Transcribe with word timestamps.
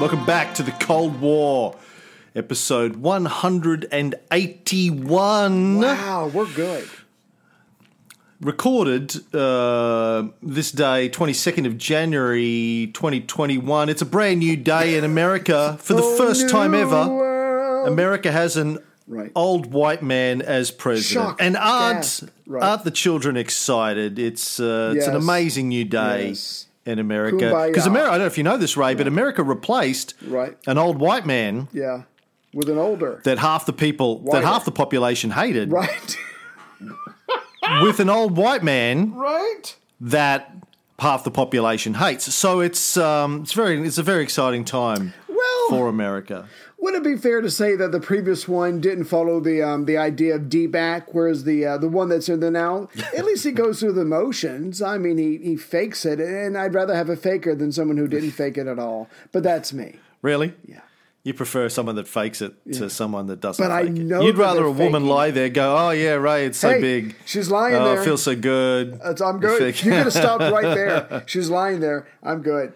Welcome 0.00 0.26
back 0.26 0.54
to 0.56 0.62
the 0.64 0.72
Cold 0.72 1.20
War, 1.20 1.76
episode 2.34 2.96
181. 2.96 5.78
Wow, 5.80 6.30
we're 6.34 6.52
good. 6.52 6.88
Recorded 8.40 9.14
uh, 9.34 10.24
this 10.42 10.72
day, 10.72 11.08
22nd 11.08 11.66
of 11.66 11.78
January 11.78 12.90
2021. 12.92 13.88
It's 13.88 14.02
a 14.02 14.06
brand 14.06 14.40
new 14.40 14.56
day 14.56 14.96
in 14.98 15.04
America. 15.04 15.78
For 15.80 15.94
the 15.94 16.02
Oh, 16.02 16.16
first 16.18 16.50
time 16.50 16.74
ever, 16.74 17.06
world. 17.08 17.86
America 17.88 18.32
has 18.32 18.56
an 18.56 18.78
Right. 19.06 19.30
old 19.36 19.70
white 19.72 20.02
man 20.02 20.40
as 20.42 20.70
president. 20.70 21.36
And 21.38 21.56
aren't, 21.58 21.98
gasp, 21.98 22.28
right. 22.46 22.62
aren't 22.62 22.84
the 22.84 22.90
children 22.90 23.36
excited? 23.36 24.18
It's, 24.18 24.58
uh, 24.58 24.94
it's 24.96 25.06
an 25.06 25.14
amazing 25.14 25.68
new 25.68 25.84
day. 25.84 26.28
Yes. 26.28 26.66
In 26.86 26.98
America, 26.98 27.64
because 27.66 27.86
America, 27.86 28.08
I 28.10 28.12
don't 28.12 28.20
know 28.20 28.26
if 28.26 28.36
you 28.36 28.44
know 28.44 28.56
this, 28.58 28.76
Ray, 28.76 28.94
but 28.94 29.06
America 29.06 29.42
replaced 29.42 30.12
Right. 30.26 30.54
an 30.66 30.76
old 30.76 30.98
white 30.98 31.24
man 31.24 31.68
Yeah, 31.72 32.02
with 32.52 32.68
an 32.68 32.76
older. 32.76 33.20
that 33.24 33.38
half 33.38 33.64
the 33.64 33.72
people, 33.72 34.18
that 34.32 34.44
half 34.44 34.66
the 34.66 34.70
population 34.72 35.30
hated, 35.30 35.72
right. 35.72 36.16
with 37.82 38.00
an 38.00 38.10
old 38.10 38.36
white 38.36 38.62
man 38.62 39.14
right. 39.14 39.76
that 40.00 40.54
half 40.98 41.24
the 41.24 41.30
population 41.30 41.94
hates. 41.94 42.32
So 42.34 42.60
it's 42.60 42.96
um, 42.96 43.42
it's 43.42 43.52
very 43.52 43.80
it's 43.86 43.98
a 43.98 44.02
very 44.02 44.22
exciting 44.22 44.64
time 44.64 45.14
for 45.68 45.88
America. 45.88 46.48
would 46.78 46.94
it 46.94 47.02
be 47.04 47.16
fair 47.16 47.40
to 47.40 47.50
say 47.50 47.76
that 47.76 47.92
the 47.92 48.00
previous 48.00 48.46
one 48.48 48.80
didn't 48.80 49.04
follow 49.04 49.40
the 49.40 49.62
um, 49.62 49.84
the 49.84 49.96
idea 49.96 50.34
of 50.34 50.48
D 50.48 50.66
back, 50.66 51.14
whereas 51.14 51.44
the 51.44 51.64
uh, 51.66 51.78
the 51.78 51.88
one 51.88 52.08
that's 52.08 52.28
in 52.28 52.40
the 52.40 52.50
now, 52.50 52.88
at 53.16 53.24
least 53.24 53.44
he 53.44 53.52
goes 53.52 53.80
through 53.80 53.92
the 53.92 54.04
motions. 54.04 54.82
I 54.82 54.98
mean, 54.98 55.18
he 55.18 55.38
he 55.38 55.56
fakes 55.56 56.04
it, 56.04 56.20
and 56.20 56.56
I'd 56.58 56.74
rather 56.74 56.94
have 56.94 57.08
a 57.08 57.16
faker 57.16 57.54
than 57.54 57.72
someone 57.72 57.96
who 57.96 58.08
didn't 58.08 58.32
fake 58.32 58.58
it 58.58 58.66
at 58.66 58.78
all. 58.78 59.08
But 59.32 59.42
that's 59.42 59.72
me. 59.72 59.96
Really? 60.22 60.54
Yeah. 60.66 60.80
You 61.26 61.32
prefer 61.32 61.70
someone 61.70 61.96
that 61.96 62.06
fakes 62.06 62.42
it 62.42 62.52
to 62.74 62.90
someone 62.90 63.28
that 63.28 63.40
doesn't. 63.40 63.64
But 63.64 63.70
I 63.72 63.86
fake 63.86 63.96
it. 63.96 64.02
know 64.02 64.20
You'd 64.20 64.36
rather 64.36 64.62
a 64.64 64.70
woman 64.70 65.06
lie 65.06 65.30
there, 65.30 65.48
go, 65.48 65.74
"Oh 65.74 65.88
yeah, 65.90 66.12
Ray, 66.16 66.44
it's 66.44 66.58
so 66.58 66.68
Hey, 66.68 66.80
big. 66.82 67.16
she's 67.24 67.50
lying 67.50 67.76
oh, 67.76 67.84
there. 67.84 68.02
it 68.02 68.04
feels 68.04 68.22
so 68.22 68.36
good. 68.36 69.00
That's, 69.02 69.22
I'm 69.22 69.40
good. 69.40 69.58
Fake- 69.58 69.82
You 69.86 69.90
could 69.92 70.02
have 70.04 70.12
stopped 70.12 70.42
right 70.52 70.74
there. 70.74 71.22
She's 71.26 71.48
lying 71.48 71.80
there. 71.80 72.06
I'm 72.22 72.42
good. 72.42 72.74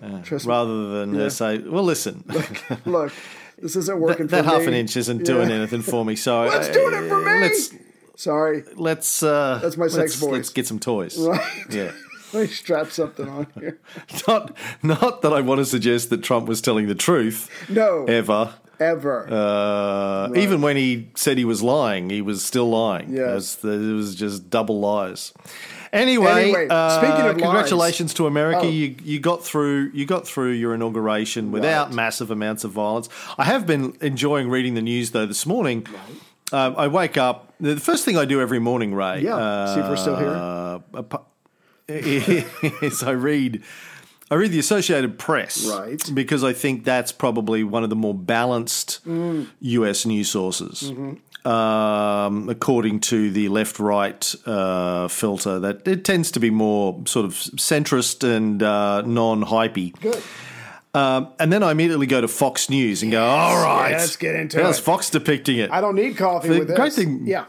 Rather 0.00 0.88
than 1.00 1.20
uh, 1.20 1.28
say, 1.30 1.58
"Well, 1.58 1.84
listen, 1.84 2.24
Look, 2.86 3.12
this 3.58 3.76
isn't 3.76 4.00
working 4.00 4.26
that 4.28 4.44
for 4.44 4.50
half 4.50 4.60
me. 4.62 4.66
an 4.68 4.74
inch 4.74 4.96
isn't 4.96 5.24
doing 5.24 5.50
Yeah. 5.50 5.56
anything 5.56 5.82
for 5.82 6.04
me." 6.04 6.16
So 6.16 6.44
What's 6.46 6.68
uh, 6.68 6.72
doing 6.72 6.94
it 7.04 7.08
for 7.08 7.18
me? 7.18 7.40
Let's 7.40 7.74
Sorry. 8.16 8.64
let's 8.76 9.22
uh, 9.22 9.58
That's 9.62 9.76
my 9.76 9.86
sex 9.88 9.98
let's, 9.98 10.14
voice. 10.16 10.32
Let's 10.32 10.48
get 10.50 10.66
some 10.66 10.78
toys. 10.78 11.18
Right. 11.18 11.40
Yeah. 11.70 11.92
Let 12.32 12.42
me 12.42 12.46
strap 12.46 12.90
something 12.90 13.28
on 13.28 13.46
here. 13.60 13.78
not 14.26 14.56
not 14.82 15.20
that 15.22 15.32
I 15.34 15.42
want 15.42 15.58
to 15.58 15.66
suggest 15.66 16.08
that 16.10 16.22
Trump 16.22 16.48
was 16.48 16.62
telling 16.62 16.86
the 16.88 16.94
truth 16.94 17.50
No, 17.68 18.04
ever. 18.06 18.54
ever. 18.80 19.28
Uh, 19.30 20.30
Even 20.34 20.62
when 20.62 20.76
he 20.78 21.10
said 21.14 21.36
he 21.36 21.44
was 21.44 21.62
lying, 21.62 22.08
he 22.08 22.22
was 22.22 22.42
still 22.42 22.70
lying. 22.70 23.12
Yes. 23.12 23.62
It 23.62 23.68
it 23.68 23.92
was 23.92 24.14
just 24.14 24.48
double 24.48 24.80
lies. 24.80 25.34
Anyway, 25.92 26.44
Anyway, 26.44 26.66
uh, 26.70 26.98
speaking 26.98 27.26
of 27.26 27.36
lies- 27.36 27.42
congratulations 27.42 28.14
to 28.14 28.26
America. 28.26 28.60
Oh. 28.62 28.68
You 28.70 28.94
you 29.04 29.20
got 29.20 29.44
through 29.44 29.90
you 29.92 30.06
got 30.06 30.26
through 30.26 30.52
your 30.52 30.74
inauguration 30.74 31.52
without 31.52 31.88
Right. 31.88 31.94
massive 31.96 32.30
amounts 32.30 32.64
of 32.64 32.70
violence. 32.72 33.08
I 33.36 33.44
have 33.44 33.66
been 33.66 33.94
enjoying 34.00 34.48
reading 34.48 34.72
the 34.74 34.80
news 34.82 35.10
though. 35.10 35.26
This 35.26 35.44
morning, 35.44 35.86
um, 36.50 36.74
I 36.78 36.88
wake 36.88 37.18
up. 37.18 37.52
The 37.60 37.76
first 37.76 38.04
thing 38.06 38.16
I 38.16 38.24
do 38.24 38.40
every 38.40 38.58
morning, 38.58 38.94
Ray. 38.94 39.20
Yeah, 39.20 39.74
see 39.74 39.80
if 39.80 39.88
we're 39.88 39.96
still 39.96 40.16
here. 40.16 40.28
uh, 40.28 40.78
is 41.88 43.02
I 43.02 43.10
read. 43.10 43.62
I 44.30 44.34
read 44.36 44.50
the 44.50 44.58
Associated 44.60 45.18
Press, 45.18 45.66
Right. 45.66 46.02
Because 46.14 46.42
I 46.42 46.54
think 46.54 46.84
that's 46.84 47.12
probably 47.12 47.62
one 47.64 47.84
of 47.84 47.90
the 47.90 47.96
more 47.96 48.14
balanced 48.14 49.00
Mm. 49.06 49.48
U.S. 49.60 50.06
news 50.06 50.30
sources, 50.30 50.84
Mm-hmm. 50.90 51.14
Um, 51.44 52.48
according 52.48 53.00
to 53.00 53.30
the 53.30 53.48
left-right 53.48 54.34
uh, 54.46 55.08
filter. 55.08 55.58
That 55.60 55.86
it 55.86 56.04
tends 56.04 56.30
to 56.32 56.40
be 56.40 56.50
more 56.50 57.02
sort 57.06 57.24
of 57.26 57.32
centrist 57.34 58.22
and 58.24 58.62
uh, 58.62 59.02
non-hypey. 59.02 60.00
Good. 60.00 60.22
Um, 60.94 61.28
and 61.40 61.50
then 61.52 61.62
I 61.62 61.70
immediately 61.70 62.06
go 62.06 62.20
to 62.20 62.28
Fox 62.28 62.68
News 62.68 63.02
and 63.02 63.10
go, 63.10 63.24
"All 63.24 63.62
right, 63.64 63.92
let's 63.92 64.16
get 64.16 64.34
into 64.34 64.62
how's 64.62 64.78
it." 64.78 64.82
Fox 64.82 65.08
depicting 65.10 65.56
it?" 65.58 65.70
I 65.70 65.80
don't 65.80 65.94
need 65.96 66.16
coffee 66.16 66.48
The 66.48 66.58
with 66.58 66.68
this. 66.68 66.76
great 66.76 66.92
thing- 66.92 67.22
yeah. 67.26 67.46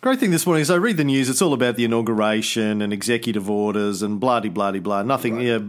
Great 0.00 0.18
thing 0.18 0.32
this 0.32 0.46
morning 0.46 0.62
is 0.62 0.70
I 0.70 0.74
read 0.76 0.96
the 0.96 1.04
news. 1.04 1.28
It's 1.30 1.40
all 1.40 1.52
about 1.52 1.76
the 1.76 1.84
inauguration 1.84 2.82
and 2.82 2.92
executive 2.92 3.48
orders 3.48 4.02
and 4.02 4.18
blah 4.18 4.40
de 4.40 4.48
blah 4.48 4.72
de 4.72 4.80
blah. 4.80 5.02
Nothing, 5.04 5.40
yeah, 5.40 5.60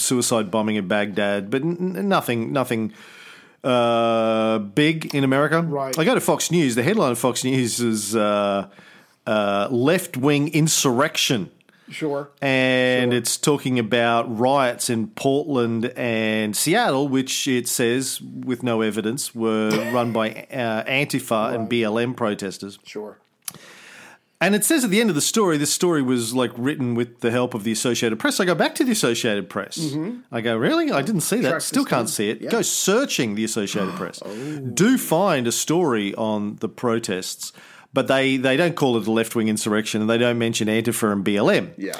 suicide 0.00 0.48
bombing 0.50 0.76
in 0.76 0.86
Baghdad, 0.86 1.50
but 1.50 1.62
n- 1.62 2.08
nothing, 2.08 2.52
nothing 2.52 2.92
uh, 3.64 4.58
big 4.58 5.14
in 5.14 5.24
America. 5.24 5.62
Right. 5.62 5.98
I 5.98 6.04
go 6.04 6.14
to 6.14 6.20
Fox 6.20 6.50
News. 6.50 6.74
The 6.74 6.82
headline 6.82 7.12
of 7.12 7.18
Fox 7.18 7.44
News 7.44 7.80
is 7.80 8.14
uh, 8.14 8.68
uh, 9.26 9.68
"Left 9.70 10.16
Wing 10.16 10.52
Insurrection." 10.54 11.50
Sure. 11.90 12.30
and 12.40 13.12
Sure. 13.12 13.18
it's 13.18 13.36
talking 13.36 13.78
about 13.78 14.38
riots 14.38 14.88
in 14.88 15.08
Portland 15.08 15.92
and 15.96 16.56
Seattle, 16.56 17.08
which 17.08 17.46
it 17.46 17.68
says, 17.68 18.22
with 18.22 18.62
no 18.62 18.80
evidence, 18.80 19.34
were 19.34 19.68
run 19.92 20.10
by 20.10 20.46
uh, 20.50 20.82
Antifa 20.84 21.54
and 21.54 21.68
BLM 21.68 22.16
protesters. 22.16 22.78
Sure. 22.86 23.18
And 24.40 24.54
it 24.54 24.64
says 24.64 24.84
at 24.84 24.90
the 24.90 25.00
end 25.00 25.08
of 25.10 25.14
the 25.14 25.22
story, 25.22 25.56
this 25.56 25.72
story 25.72 26.02
was 26.02 26.34
like 26.34 26.50
written 26.56 26.94
with 26.94 27.20
the 27.20 27.30
help 27.30 27.54
of 27.54 27.64
the 27.64 27.72
Associated 27.72 28.18
Press. 28.18 28.40
I 28.40 28.44
go 28.44 28.54
back 28.54 28.74
to 28.74 28.84
the 28.84 28.92
Associated 28.92 29.48
Press. 29.48 29.94
I 30.30 30.40
go, 30.40 30.56
really? 30.56 30.90
I 30.92 31.02
didn't 31.02 31.22
see 31.22 31.40
that. 31.40 31.48
Track 31.48 31.62
Still 31.62 31.84
can't 31.84 32.10
see 32.10 32.28
it. 32.30 32.42
Yeah. 32.42 32.50
Go 32.50 32.60
searching 32.62 33.36
the 33.36 33.44
Associated 33.44 33.94
Press. 33.96 34.18
Do 34.20 34.98
find 34.98 35.46
a 35.46 35.52
story 35.52 36.14
on 36.16 36.56
the 36.56 36.68
protests, 36.68 37.52
but 37.94 38.06
they, 38.08 38.36
they 38.36 38.56
don't 38.56 38.76
call 38.76 38.96
it 38.98 39.06
a 39.06 39.10
left 39.10 39.34
wing 39.34 39.48
insurrection 39.48 40.00
and 40.00 40.10
they 40.10 40.18
don't 40.18 40.38
mention 40.38 40.68
Antifa 40.68 41.12
and 41.12 41.24
BLM. 41.24 41.72
Yeah. 41.78 41.98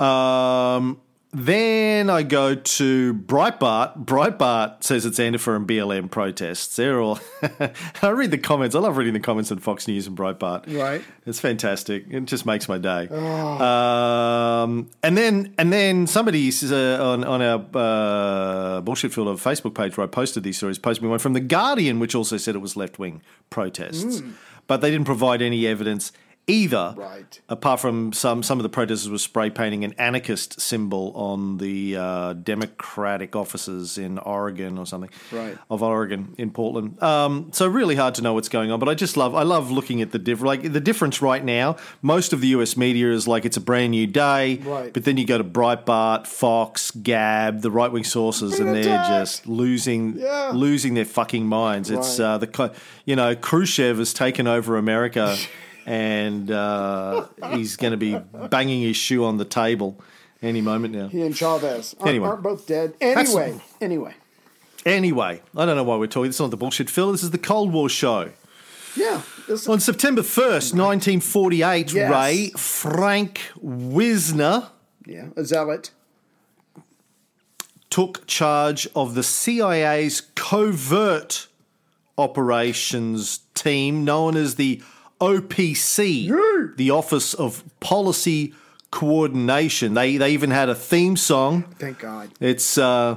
Um, 0.00 1.00
then 1.34 2.10
I 2.10 2.24
go 2.24 2.54
to 2.54 3.14
Breitbart. 3.14 4.04
Breitbart 4.04 4.84
says 4.84 5.06
it's 5.06 5.18
Antifa 5.18 5.56
and 5.56 5.66
BLM 5.66 6.10
protests. 6.10 6.76
They're 6.76 7.00
all. 7.00 7.20
I 8.02 8.10
read 8.10 8.30
the 8.30 8.38
comments. 8.38 8.76
I 8.76 8.80
love 8.80 8.98
reading 8.98 9.14
the 9.14 9.20
comments 9.20 9.50
on 9.50 9.58
Fox 9.58 9.88
News 9.88 10.06
and 10.06 10.16
Breitbart. 10.16 10.76
Right. 10.78 11.02
It's 11.24 11.40
fantastic. 11.40 12.04
It 12.10 12.26
just 12.26 12.44
makes 12.44 12.68
my 12.68 12.76
day. 12.76 13.08
Um, 13.08 14.90
and 15.02 15.16
then 15.16 15.54
and 15.56 15.72
then 15.72 16.06
somebody 16.06 16.50
says 16.50 16.70
uh, 16.70 16.98
on 17.02 17.24
on 17.24 17.40
our 17.40 17.64
uh, 17.74 18.80
bullshit 18.82 19.14
filter 19.14 19.32
Facebook 19.42 19.74
page 19.74 19.96
where 19.96 20.04
I 20.04 20.10
posted 20.10 20.42
these 20.42 20.58
stories, 20.58 20.78
posted 20.78 21.02
me 21.02 21.08
one 21.08 21.18
from 21.18 21.32
the 21.32 21.40
Guardian, 21.40 21.98
which 21.98 22.14
also 22.14 22.36
said 22.36 22.54
it 22.54 22.58
was 22.58 22.76
left 22.76 22.98
wing 22.98 23.22
protests, 23.48 24.22
but 24.66 24.82
they 24.82 24.90
didn't 24.90 25.06
provide 25.06 25.40
any 25.40 25.66
evidence 25.66 26.12
either. 26.46 26.94
Right. 26.96 27.40
Apart 27.48 27.80
from 27.80 28.12
some 28.12 28.42
some 28.42 28.58
of 28.58 28.62
the 28.64 28.68
protesters 28.68 29.08
were 29.10 29.18
spray 29.18 29.48
painting 29.50 29.84
an 29.84 29.94
anarchist 29.98 30.60
symbol 30.60 31.12
on 31.14 31.58
the 31.58 31.96
uh, 31.96 32.32
Democratic 32.34 33.36
offices 33.36 33.96
in 33.98 34.18
Oregon 34.18 34.76
or 34.78 34.84
something. 34.86 35.10
Right. 35.30 35.56
Of 35.70 35.82
Oregon 35.82 36.34
in 36.38 36.50
Portland. 36.50 37.00
Um, 37.02 37.50
so 37.52 37.66
really 37.68 37.94
hard 37.94 38.14
to 38.16 38.22
know 38.22 38.34
what's 38.34 38.48
going 38.48 38.70
on, 38.70 38.80
but 38.80 38.88
I 38.88 38.94
just 38.94 39.16
love 39.16 39.34
I 39.34 39.42
love 39.44 39.70
looking 39.70 40.02
at 40.02 40.10
the 40.10 40.18
diff- 40.18 40.42
like 40.42 40.72
the 40.72 40.80
difference 40.80 41.22
right 41.22 41.44
now. 41.44 41.76
Most 42.02 42.32
of 42.32 42.40
the 42.40 42.48
US 42.48 42.76
media 42.76 43.12
is 43.12 43.28
like 43.28 43.44
it's 43.44 43.56
a 43.56 43.60
brand 43.60 43.92
new 43.92 44.06
day, 44.06 44.56
Right. 44.56 44.92
but 44.92 45.04
then 45.04 45.16
you 45.16 45.26
go 45.26 45.38
to 45.38 45.44
Breitbart, 45.44 46.26
Fox, 46.26 46.90
Gab, 46.90 47.60
the 47.62 47.70
right 47.70 47.90
wing 47.92 48.04
sources, 48.04 48.58
and 48.58 48.74
they're 48.74 48.82
just 49.04 49.46
losing 49.46 50.16
Yeah. 50.18 50.50
losing 50.54 50.94
their 50.94 51.04
fucking 51.04 51.46
minds. 51.46 51.90
It's 51.90 52.18
Right. 52.18 52.26
uh, 52.26 52.38
the 52.38 52.72
you 53.04 53.16
know 53.16 53.34
Khrushchev 53.36 53.98
has 53.98 54.12
taken 54.12 54.46
over 54.46 54.76
America, 54.76 55.36
and 55.86 56.50
uh, 56.50 57.26
he's 57.52 57.76
going 57.76 57.90
to 57.92 57.96
be 57.96 58.16
banging 58.50 58.82
his 58.82 58.96
shoe 58.96 59.24
on 59.24 59.36
the 59.38 59.44
table 59.44 60.00
any 60.42 60.60
moment 60.60 60.94
now. 60.94 61.08
He 61.08 61.22
and 61.22 61.36
Chavez 61.36 61.94
aren't, 61.98 62.08
Anyway. 62.08 62.28
aren't 62.28 62.42
both 62.42 62.66
dead. 62.66 62.94
Anyway. 63.00 63.60
Anyway. 63.80 64.14
Anyway, 64.84 65.40
I 65.56 65.64
don't 65.64 65.76
know 65.76 65.84
why 65.84 65.96
we're 65.96 66.08
talking. 66.08 66.28
This 66.30 66.36
is 66.36 66.40
not 66.40 66.50
the 66.50 66.56
bullshit 66.56 66.90
filter. 66.90 67.12
This 67.12 67.22
is 67.22 67.30
the 67.30 67.38
Cold 67.38 67.72
War 67.72 67.88
show. 67.88 68.30
Yeah. 68.96 69.22
On 69.68 69.78
September 69.80 70.22
1st, 70.22 70.74
1948, 70.74 71.92
Yes. 71.92 72.10
Ray, 72.12 72.50
Frank 72.56 73.40
Wisner, 73.60 74.68
yeah. 75.06 75.26
A 75.36 75.44
zealot. 75.44 75.90
took 77.90 78.26
charge 78.26 78.88
of 78.96 79.14
the 79.14 79.22
CIA's 79.22 80.22
covert 80.34 81.46
operations 82.18 83.40
team 83.54 84.04
known 84.04 84.36
as 84.36 84.56
the 84.56 84.82
OPC, 85.22 86.76
the 86.76 86.90
Office 86.90 87.34
of 87.34 87.62
Policy 87.80 88.54
Coordination. 88.90 89.94
They 89.94 90.16
they 90.16 90.30
even 90.32 90.50
had 90.50 90.68
a 90.68 90.74
theme 90.74 91.16
song. 91.16 91.62
Thank 91.78 92.00
God. 92.00 92.30
It's 92.40 92.76
uh 92.76 93.16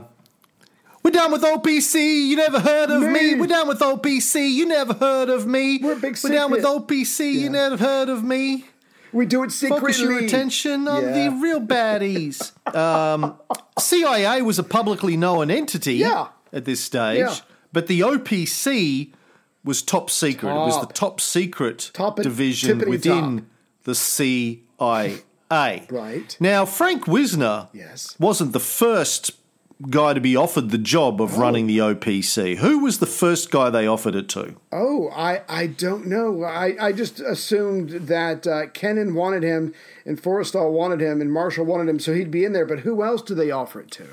we're 1.03 1.11
down 1.11 1.31
with 1.31 1.43
OPC. 1.43 2.27
You 2.27 2.35
never 2.35 2.59
heard 2.59 2.89
of 2.89 3.01
me. 3.03 3.33
Me. 3.33 3.35
We're 3.35 3.47
down 3.47 3.67
with 3.67 3.79
OPC. 3.79 4.49
You 4.51 4.65
never 4.65 4.93
heard 4.93 5.29
of 5.29 5.45
me. 5.45 5.79
We're 5.81 5.93
a 5.93 5.95
big 5.97 6.17
We're 6.23 6.31
down 6.31 6.49
with 6.51 6.63
secret. 6.63 6.87
OPC. 6.87 7.33
You 7.33 7.49
never 7.49 7.77
heard 7.77 8.09
of 8.09 8.23
me. 8.23 8.65
We 9.13 9.25
do 9.25 9.43
it 9.43 9.51
secretly. 9.51 9.79
Focus 9.93 9.99
your 10.01 10.17
attention 10.19 10.87
on 10.87 11.03
Yeah. 11.03 11.29
the 11.29 11.35
real 11.39 11.61
baddies. 11.61 12.51
um, 12.75 13.35
CIA 13.79 14.41
was 14.41 14.57
a 14.59 14.63
publicly 14.63 15.15
known 15.15 15.51
entity 15.51 15.95
Yeah. 15.95 16.27
at 16.51 16.65
this 16.65 16.81
stage, 16.83 17.19
Yeah. 17.19 17.35
but 17.71 17.85
the 17.87 18.01
OPC 18.01 19.13
was 19.65 19.81
top 19.81 20.09
secret. 20.09 20.49
It 20.51 20.55
was 20.55 20.75
the 20.79 20.85
Top. 20.87 20.93
top 20.93 21.21
secret 21.21 21.91
Top 21.93 22.15
division 22.21 22.77
within 22.89 23.37
top. 23.39 23.45
the 23.83 23.95
CIA. 23.95 25.19
Right. 25.51 26.35
Now, 26.39 26.65
Frank 26.65 27.07
Wisner 27.07 27.67
Yes. 27.73 28.15
wasn't 28.19 28.51
the 28.51 28.59
first 28.59 29.31
guy 29.89 30.13
to 30.13 30.19
be 30.19 30.35
offered 30.35 30.69
the 30.71 30.77
job 30.77 31.21
of 31.21 31.37
running 31.37 31.67
the 31.67 31.77
OPC. 31.77 32.57
Who 32.57 32.79
was 32.79 32.99
the 32.99 33.05
first 33.05 33.51
guy 33.51 33.69
they 33.69 33.87
offered 33.87 34.15
it 34.15 34.27
to? 34.29 34.55
Oh, 34.73 35.09
I, 35.15 35.43
I 35.47 35.67
don't 35.67 36.07
know. 36.07 36.43
I, 36.43 36.75
I 36.79 36.91
just 36.91 37.19
assumed 37.21 37.89
that 38.07 38.47
uh, 38.47 38.67
Kennan 38.73 39.13
wanted 39.15 39.43
him 39.43 39.73
and 40.05 40.21
Forrestal 40.21 40.71
wanted 40.71 40.99
him 41.01 41.21
and 41.21 41.31
Marshall 41.31 41.65
wanted 41.65 41.87
him, 41.89 41.99
so 41.99 42.13
he'd 42.13 42.31
be 42.31 42.43
in 42.43 42.51
there. 42.53 42.65
But 42.65 42.79
who 42.79 43.03
else 43.03 43.21
do 43.21 43.35
they 43.35 43.51
offer 43.51 43.79
it 43.81 43.91
to? 43.91 44.07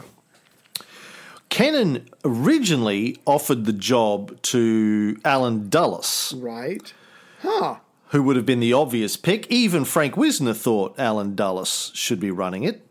Kennan 1.52 2.08
originally 2.25 3.19
offered 3.26 3.66
the 3.66 3.75
job 3.75 4.40
to 4.40 5.19
Allen 5.22 5.69
Dulles, 5.69 6.32
Right. 6.38 6.94
Huh. 7.43 7.76
who 8.06 8.22
would 8.22 8.37
have 8.37 8.46
been 8.46 8.60
the 8.60 8.72
obvious 8.72 9.19
pick. 9.19 9.46
Even 9.50 9.84
Frank 9.84 10.16
Wisner 10.16 10.54
thought 10.54 10.99
Allen 10.99 11.34
Dulles 11.34 11.90
should 11.94 12.20
be 12.20 12.31
running 12.31 12.62
it 12.64 12.87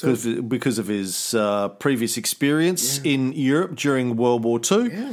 because, 0.00 0.24
because 0.24 0.78
of 0.78 0.86
his 0.86 1.34
uh, 1.34 1.68
previous 1.80 2.16
experience 2.16 3.00
in 3.02 3.32
Europe 3.32 3.74
during 3.74 4.16
World 4.16 4.44
War 4.44 4.60
II. 4.70 4.88
Yeah. 4.88 5.12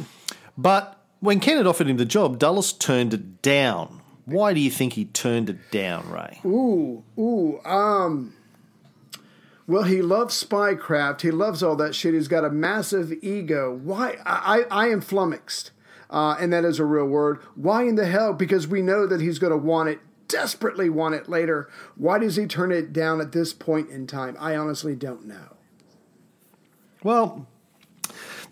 But 0.56 1.02
when 1.20 1.40
Kennan 1.40 1.66
offered 1.66 1.88
him 1.88 1.98
the 1.98 2.06
job, 2.06 2.38
Dulles 2.38 2.74
turned 2.74 3.16
it 3.16 3.42
down. 3.42 4.02
Why 4.26 4.54
do 4.54 4.60
you 4.60 4.70
think 4.70 4.94
he 4.94 5.06
turned 5.06 5.50
it 5.50 5.72
down, 5.72 6.12
Ray? 6.12 6.40
Ooh, 6.46 7.04
ooh, 7.18 7.60
um. 7.66 8.36
Well, 9.66 9.84
he 9.84 10.02
loves 10.02 10.42
spycraft. 10.44 11.22
He 11.22 11.32
loves 11.32 11.64
all 11.64 11.76
that 11.78 11.96
shit. 11.96 12.14
He's 12.14 12.28
got 12.28 12.44
a 12.44 12.50
massive 12.50 13.14
ego. 13.24 13.74
Why? 13.74 14.18
I, 14.26 14.66
I, 14.70 14.86
I 14.86 14.88
am 14.90 15.00
flummoxed, 15.00 15.72
uh, 16.10 16.36
and 16.40 16.52
that 16.52 16.66
is 16.66 16.80
a 16.80 16.86
real 16.86 17.06
word. 17.06 17.40
Why 17.56 17.84
in 17.84 17.96
the 17.96 18.08
hell? 18.08 18.34
Because 18.34 18.68
we 18.68 18.82
know 18.82 19.08
that 19.08 19.22
he's 19.22 19.40
going 19.40 19.52
to 19.52 19.58
want 19.58 19.90
it, 19.90 20.00
desperately 20.28 20.90
want 20.90 21.16
it 21.16 21.30
later. 21.30 21.70
Why 21.96 22.20
does 22.20 22.36
he 22.36 22.46
turn 22.46 22.72
it 22.72 22.92
down 22.92 23.22
at 23.22 23.32
this 23.32 23.54
point 23.54 23.90
in 23.90 24.06
time? 24.06 24.36
I 24.40 24.56
honestly 24.56 24.96
don't 24.96 25.26
know. 25.26 25.56
Well, 27.02 27.48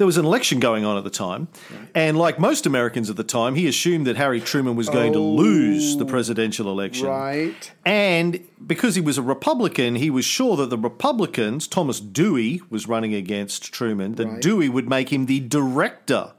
there 0.02 0.08
was 0.08 0.18
an 0.18 0.26
election 0.26 0.60
going 0.60 0.84
on 0.84 0.98
at 0.98 1.04
the 1.04 1.12
time, 1.12 1.48
and 1.94 2.18
like 2.18 2.40
most 2.40 2.66
Americans 2.66 3.12
at 3.12 3.18
the 3.18 3.24
time, 3.24 3.54
he 3.54 3.68
assumed 3.68 4.08
that 4.08 4.16
Harry 4.16 4.42
Truman 4.42 4.76
was 4.76 4.90
going 4.90 5.14
to 5.14 5.20
lose 5.20 5.96
the 5.96 6.06
oh, 6.06 6.08
presidential 6.08 6.72
election. 6.72 7.06
Right? 7.06 7.72
And 7.86 8.40
because 8.66 8.96
he 8.96 9.02
was 9.02 9.20
a 9.20 9.22
Republican, 9.22 9.98
he 9.98 10.10
was 10.10 10.26
sure 10.26 10.58
that 10.58 10.72
the 10.72 10.78
Republicans, 10.80 11.68
Thomas 11.68 12.00
Dewey 12.00 12.64
was 12.72 12.88
running 12.88 13.14
against 13.14 13.72
Truman, 13.72 14.16
that 14.16 14.28
Right. 14.28 14.42
Dewey 14.42 14.70
would 14.70 14.90
make 14.90 15.14
him 15.14 15.28
the 15.28 15.40
director 15.40 16.32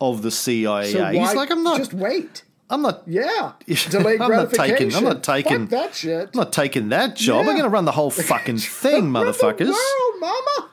of 0.00 0.22
the 0.22 0.30
CIA. 0.30 0.92
So 0.92 1.04
He's 1.06 1.34
like, 1.34 1.50
I'm 1.50 1.64
not, 1.64 1.78
just 1.78 1.92
wait? 1.92 2.44
I'm 2.70 2.82
not, 2.82 3.02
Yeah, 3.04 3.54
delayed 3.90 4.20
I'm 4.20 4.30
not 4.30 4.52
taking, 4.52 4.94
I'm 4.94 5.02
not 5.02 5.24
taking, 5.24 5.66
Fuck 5.66 5.70
that 5.70 5.94
shit. 5.96 6.30
I'm 6.32 6.38
not 6.38 6.52
taking 6.52 6.90
that 6.90 7.16
job. 7.16 7.40
I'm 7.40 7.46
going 7.46 7.64
to 7.64 7.68
run 7.68 7.84
the 7.84 7.90
whole 7.90 8.12
fucking 8.12 8.58
thing, 8.58 9.06
motherfuckers. 9.10 9.70
world, 9.70 10.20
mama. 10.20 10.70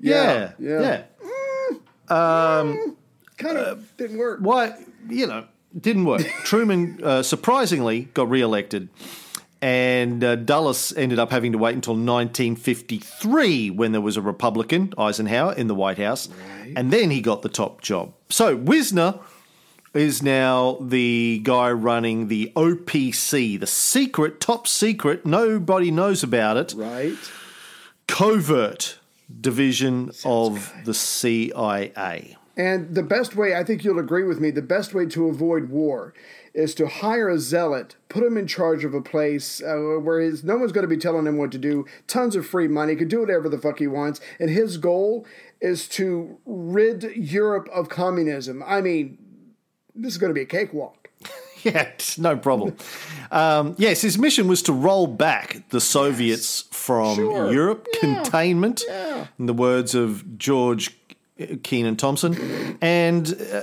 Yeah, 0.00 0.52
yeah. 0.58 0.80
yeah. 0.80 1.02
Kind 2.08 3.58
of 3.58 3.96
didn't 3.96 4.18
work. 4.18 4.40
Why, 4.40 4.74
you 5.08 5.26
know, 5.26 5.44
didn't 5.78 6.04
work. 6.06 6.22
Truman 6.44 7.00
uh, 7.02 7.22
surprisingly 7.22 8.08
got 8.14 8.30
re-elected, 8.30 8.88
and 9.60 10.24
uh, 10.24 10.36
Dulles 10.36 10.94
ended 10.96 11.18
up 11.18 11.30
having 11.30 11.52
to 11.52 11.58
wait 11.58 11.74
until 11.74 11.94
1953 11.94 13.70
when 13.70 13.92
there 13.92 14.00
was 14.00 14.16
a 14.16 14.22
Republican, 14.22 14.94
Eisenhower, 14.96 15.52
in 15.52 15.66
the 15.66 15.74
White 15.74 15.98
House, 15.98 16.28
and 16.74 16.90
then 16.92 17.10
he 17.10 17.20
got 17.20 17.42
the 17.42 17.48
top 17.48 17.82
job. 17.82 18.14
So 18.30 18.56
Wisner 18.56 19.18
is 19.92 20.22
now 20.22 20.78
the 20.80 21.40
guy 21.42 21.70
running 21.72 22.28
the 22.28 22.52
OPC, 22.56 23.58
the 23.60 23.66
secret, 23.66 24.40
top 24.40 24.66
secret, 24.66 25.24
nobody 25.26 25.90
knows 25.90 26.22
about 26.22 26.56
it, 26.56 26.74
Right? 26.76 27.16
covert 28.06 28.95
division 29.40 30.10
of 30.24 30.72
the 30.84 30.94
CIA. 30.94 32.36
And 32.56 32.94
the 32.94 33.02
best 33.02 33.36
way, 33.36 33.54
I 33.54 33.64
think 33.64 33.84
you'll 33.84 33.98
agree 33.98 34.24
with 34.24 34.40
me, 34.40 34.50
the 34.50 34.62
best 34.62 34.94
way 34.94 35.04
to 35.06 35.28
avoid 35.28 35.68
war 35.68 36.14
is 36.54 36.74
to 36.76 36.86
hire 36.86 37.28
a 37.28 37.38
zealot, 37.38 37.96
put 38.08 38.24
him 38.24 38.38
in 38.38 38.46
charge 38.46 38.82
of 38.82 38.94
a 38.94 39.02
place 39.02 39.60
uh, 39.62 40.00
where 40.00 40.20
his, 40.20 40.42
no 40.42 40.56
one's 40.56 40.72
going 40.72 40.88
to 40.88 40.88
be 40.88 40.96
telling 40.96 41.26
him 41.26 41.36
what 41.36 41.52
to 41.52 41.58
do, 41.58 41.84
tons 42.06 42.34
of 42.34 42.46
free 42.46 42.66
money, 42.66 42.96
can 42.96 43.08
do 43.08 43.20
whatever 43.20 43.50
the 43.50 43.58
fuck 43.58 43.78
he 43.78 43.86
wants. 43.86 44.22
And 44.40 44.48
his 44.48 44.78
goal 44.78 45.26
is 45.60 45.86
to 45.88 46.38
rid 46.46 47.02
Europe 47.14 47.68
of 47.74 47.90
communism. 47.90 48.62
I 48.66 48.80
mean, 48.80 49.18
this 49.94 50.12
is 50.12 50.18
going 50.18 50.30
to 50.30 50.34
be 50.34 50.42
a 50.42 50.46
cakewalk. 50.46 51.10
Yeah, 51.64 51.90
no 52.18 52.36
problem. 52.36 52.76
um, 53.30 53.74
yes, 53.78 54.02
his 54.02 54.18
mission 54.18 54.46
was 54.48 54.62
to 54.62 54.72
roll 54.72 55.06
back 55.06 55.68
the 55.70 55.80
Soviets 55.80 56.64
from 56.70 57.16
Sure. 57.16 57.52
Europe, 57.52 57.86
Yeah. 57.94 58.00
containment, 58.00 58.82
Yeah. 58.88 59.26
in 59.38 59.46
the 59.46 59.52
words 59.54 59.94
of 59.94 60.38
George 60.38 60.96
Kennan 61.62 61.96
Thompson. 61.96 62.78
And 62.80 63.36
uh, 63.52 63.62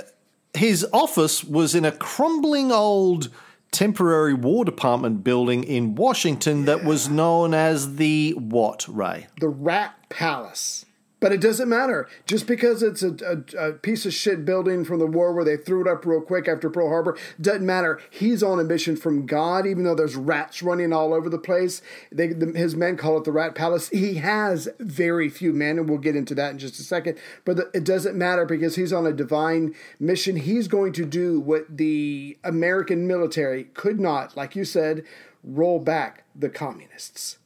his 0.54 0.86
office 0.92 1.42
was 1.44 1.74
in 1.74 1.84
a 1.84 1.92
crumbling 1.92 2.70
old 2.72 3.30
temporary 3.72 4.34
War 4.34 4.64
Department 4.64 5.24
building 5.24 5.64
in 5.64 5.94
Washington 5.96 6.64
that 6.66 6.84
was 6.84 7.08
known 7.08 7.54
as 7.54 7.96
the 7.96 8.32
what, 8.32 8.86
Ray? 8.88 9.26
The 9.40 9.48
Rat 9.48 9.94
Palace. 10.10 10.84
But 11.24 11.32
it 11.32 11.40
doesn't 11.40 11.70
matter. 11.70 12.06
Just 12.26 12.46
because 12.46 12.82
it's 12.82 13.02
a, 13.02 13.16
a, 13.56 13.68
a 13.68 13.72
piece 13.72 14.04
of 14.04 14.12
shit 14.12 14.44
building 14.44 14.84
from 14.84 14.98
the 14.98 15.06
war 15.06 15.32
where 15.32 15.42
they 15.42 15.56
threw 15.56 15.80
it 15.80 15.88
up 15.88 16.04
real 16.04 16.20
quick 16.20 16.46
after 16.46 16.68
Pearl 16.68 16.90
Harbor, 16.90 17.16
doesn't 17.40 17.64
matter. 17.64 17.98
He's 18.10 18.42
on 18.42 18.60
a 18.60 18.62
mission 18.62 18.94
from 18.94 19.24
God, 19.24 19.66
even 19.66 19.84
though 19.84 19.94
there's 19.94 20.16
rats 20.16 20.62
running 20.62 20.92
all 20.92 21.14
over 21.14 21.30
the 21.30 21.38
place. 21.38 21.80
They, 22.12 22.26
the, 22.26 22.52
his 22.52 22.76
men 22.76 22.98
call 22.98 23.16
it 23.16 23.24
the 23.24 23.32
Rat 23.32 23.54
Palace. 23.54 23.88
He 23.88 24.16
has 24.16 24.68
very 24.78 25.30
few 25.30 25.54
men, 25.54 25.78
and 25.78 25.88
we'll 25.88 25.96
get 25.96 26.14
into 26.14 26.34
that 26.34 26.50
in 26.50 26.58
just 26.58 26.78
a 26.78 26.82
second. 26.82 27.16
But 27.46 27.56
the, 27.56 27.70
it 27.72 27.84
doesn't 27.84 28.18
matter 28.18 28.44
because 28.44 28.76
he's 28.76 28.92
on 28.92 29.06
a 29.06 29.12
divine 29.14 29.74
mission. 29.98 30.36
He's 30.36 30.68
going 30.68 30.92
to 30.92 31.06
do 31.06 31.40
what 31.40 31.74
the 31.74 32.36
American 32.44 33.06
military 33.06 33.64
could 33.64 33.98
not, 33.98 34.36
like 34.36 34.54
you 34.54 34.66
said, 34.66 35.02
roll 35.42 35.78
back 35.78 36.24
the 36.36 36.50
communists 36.50 37.38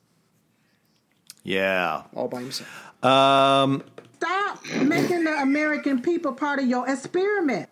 Yeah. 1.45 2.03
all 2.13 2.27
by 2.27 2.41
himself. 2.41 2.88
Um, 3.03 3.83
Stop 4.17 4.65
making 4.83 5.25
the 5.25 5.41
American 5.41 6.03
people 6.03 6.33
part 6.33 6.59
of 6.59 6.67
your 6.67 6.89
experiment. 6.89 7.69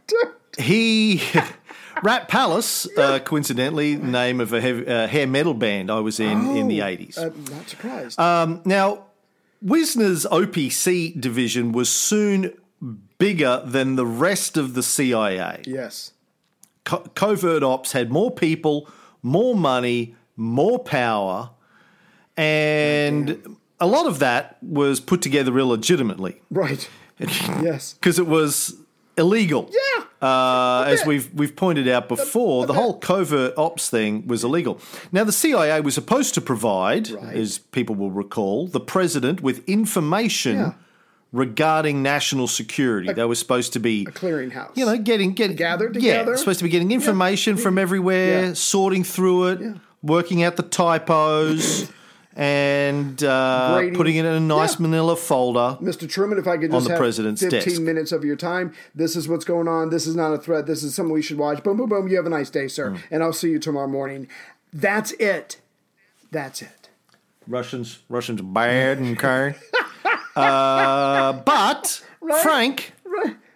He, 0.58 1.20
Rat 2.02 2.28
Palace, 2.28 2.86
uh, 2.96 3.18
coincidentally, 3.18 3.96
name 3.96 4.40
of 4.40 4.52
a 4.52 4.60
heavy, 4.60 4.86
uh, 4.86 5.06
hair 5.08 5.26
metal 5.26 5.54
band 5.54 5.90
I 5.90 5.98
was 6.00 6.20
in 6.20 6.56
in 6.56 6.68
the 6.68 6.82
eighties. 6.82 7.18
Uh, 7.18 7.30
not 7.50 7.68
surprised. 7.68 8.18
Um, 8.20 8.62
now, 8.64 9.06
Wisner's 9.60 10.24
OPC 10.26 11.20
division 11.20 11.72
was 11.72 11.88
soon 11.88 12.52
bigger 13.18 13.62
than 13.64 13.96
the 13.96 14.06
rest 14.06 14.56
of 14.56 14.74
the 14.74 14.82
CIA. 14.82 15.62
yes. 15.66 16.12
Co- 16.84 16.98
covert 17.16 17.64
ops 17.64 17.90
had 17.92 18.12
more 18.12 18.30
people, 18.30 18.88
more 19.22 19.56
money, 19.56 20.14
more 20.36 20.78
power, 20.78 21.50
and 22.36 23.56
a 23.80 23.86
lot 23.86 24.06
of 24.06 24.18
that 24.20 24.56
was 24.62 25.00
put 25.00 25.20
together 25.22 25.58
illegitimately 25.58 26.40
Right. 26.50 26.88
yes. 27.18 27.92
because 28.00 28.18
it 28.18 28.26
was 28.26 28.74
illegal. 29.18 29.70
Yeah. 29.72 30.04
Uh, 30.28 30.84
as 30.88 31.04
we've 31.04 31.32
we've 31.34 31.54
pointed 31.54 31.86
out 31.88 32.08
before, 32.08 32.66
the 32.66 32.72
whole 32.72 32.98
covert 32.98 33.52
ops 33.58 33.88
thing 33.90 34.26
was 34.26 34.42
illegal. 34.44 34.80
Now, 35.12 35.24
the 35.24 35.32
CIA 35.32 35.80
was 35.82 35.94
supposed 35.94 36.34
to 36.34 36.40
provide, 36.40 37.10
Right. 37.10 37.36
as 37.36 37.58
people 37.58 37.94
will 37.94 38.10
recall, 38.10 38.66
the 38.66 38.80
president 38.80 39.42
with 39.42 39.62
information 39.68 40.56
Yeah. 40.56 40.72
regarding 41.32 42.02
national 42.02 42.48
security. 42.48 43.12
they 43.12 43.24
were 43.24 43.34
supposed 43.34 43.72
to 43.74 43.80
be 43.80 44.06
A 44.08 44.10
clearinghouse. 44.10 44.70
you 44.74 44.86
know, 44.86 44.96
getting 44.96 45.32
getting 45.34 45.56
Gathered 45.56 45.94
together. 45.94 46.30
Yeah, 46.32 46.36
supposed 46.36 46.58
to 46.60 46.64
be 46.64 46.70
getting 46.70 46.92
information 46.92 47.56
from 47.58 47.76
everywhere, 47.78 48.46
Yeah. 48.46 48.52
sorting 48.54 49.04
through 49.04 49.44
it, 49.48 49.60
Yeah. 49.60 49.72
working 50.02 50.42
out 50.42 50.56
the 50.56 50.62
typos, 50.62 51.88
and 52.38 53.24
uh, 53.24 53.78
putting 53.94 54.16
it 54.16 54.26
in 54.26 54.32
a 54.32 54.40
nice 54.40 54.78
Yeah. 54.78 54.82
manila 54.86 55.16
folder. 55.16 55.78
Mr. 55.80 56.06
Truman, 56.08 56.38
if 56.38 56.46
I 56.46 56.58
could 56.58 56.66
On 56.70 56.76
just 56.76 56.84
the 56.86 56.92
have 56.92 56.98
president's 57.00 57.40
15 57.42 57.60
desk. 57.60 57.80
minutes 57.80 58.12
of 58.12 58.24
your 58.24 58.36
time, 58.36 58.72
this 58.94 59.16
is 59.16 59.26
what's 59.28 59.44
going 59.46 59.68
on. 59.68 59.88
This 59.90 60.06
is 60.06 60.14
not 60.14 60.32
a 60.34 60.38
threat. 60.38 60.66
This 60.66 60.82
is 60.82 60.94
something 60.94 61.12
we 61.14 61.22
should 61.22 61.38
watch. 61.38 61.62
Boom, 61.62 61.78
boom, 61.78 61.88
boom. 61.88 62.08
You 62.08 62.16
have 62.16 62.26
a 62.26 62.30
nice 62.30 62.50
day, 62.50 62.68
sir. 62.68 62.90
Mm. 62.90 63.00
And 63.10 63.22
I'll 63.22 63.32
see 63.32 63.50
you 63.50 63.58
tomorrow 63.58 63.88
morning. 63.88 64.28
That's 64.72 65.12
it. 65.12 65.56
That's 66.30 66.60
it. 66.60 66.90
Russians, 67.48 68.00
Russians, 68.10 68.42
bad 68.42 68.98
and 68.98 69.16
okay. 69.24 69.54
uh, 70.36 71.32
but 71.32 72.02
Frank, 72.42 72.92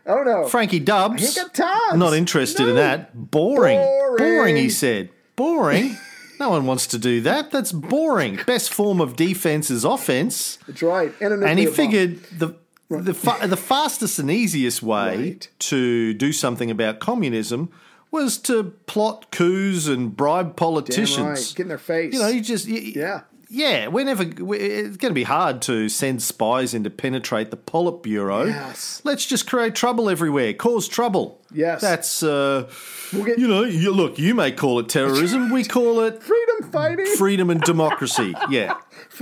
Oh, 0.07 0.23
no. 0.25 0.49
Frankie 0.49 0.81
Dubs, 0.81 1.39
got 1.55 1.97
not 1.99 2.15
interested 2.15 2.63
in 2.63 2.75
No. 2.75 2.81
that. 2.81 3.31
Boring. 3.31 3.79
Boring. 4.17 4.57
he 4.57 4.71
said. 4.71 5.11
Boring. 5.37 5.97
no 6.41 6.51
one 6.51 6.67
wants 6.67 6.87
to 6.89 6.99
do 6.99 7.21
that. 7.21 7.51
That's 7.51 7.71
boring. 7.73 8.41
Best 8.47 8.73
form 8.73 9.01
of 9.01 9.15
defense 9.17 9.71
is 9.71 9.85
offense. 9.85 10.59
That's 10.67 10.83
right. 10.83 11.13
And, 11.21 11.45
and 11.45 11.59
he 11.59 11.67
figured 11.67 12.23
the 12.37 12.55
the 12.89 13.15
fa- 13.15 13.47
the 13.47 13.57
fastest 13.57 14.19
and 14.19 14.31
easiest 14.31 14.83
way 14.83 15.17
Right. 15.17 15.49
to 15.61 16.13
do 16.15 16.33
something 16.33 16.71
about 16.73 16.99
communism 16.99 17.71
was 18.11 18.37
to 18.39 18.65
plot 18.87 19.31
coups 19.31 19.87
and 19.87 20.17
bribe 20.17 20.47
Damn 20.49 20.55
politicians. 20.57 21.21
right. 21.21 21.53
Get 21.55 21.63
in 21.63 21.69
their 21.69 21.79
face. 21.79 22.13
You 22.15 22.19
know, 22.19 22.27
you 22.29 22.41
just 22.41 22.67
you, 22.67 22.81
Yeah. 22.97 23.21
yeah. 23.49 23.87
Whenever 23.87 24.25
it's 24.25 24.97
going 24.97 25.11
to 25.13 25.15
be 25.15 25.23
hard 25.23 25.63
to 25.63 25.89
send 25.89 26.21
spies 26.21 26.75
in 26.75 26.83
to 26.83 26.91
penetrate 26.91 27.53
the 27.53 27.57
Politburo. 27.57 28.49
Yes. 28.49 29.01
Let's 29.05 29.25
just 29.27 29.47
create 29.49 29.77
trouble 29.77 30.11
everywhere, 30.11 30.53
cause 30.55 30.89
trouble. 30.89 31.41
Yes. 31.53 31.81
that's 31.81 32.23
uh, 32.25 32.69
We'll 33.13 33.25
get- 33.25 33.39
you 33.39 33.49
know. 33.49 33.65
You, 33.65 33.91
look, 33.93 34.19
you 34.19 34.35
may 34.35 34.53
call 34.53 34.79
it 34.79 34.89
terrorism. 34.89 35.51
we 35.51 35.65
call 35.65 36.01
it 36.01 36.23
Freedom 36.23 36.71
fighting. 36.71 37.07
freedom 37.17 37.51
and 37.51 37.61
democracy. 37.63 38.35
Yeah, 38.51 38.79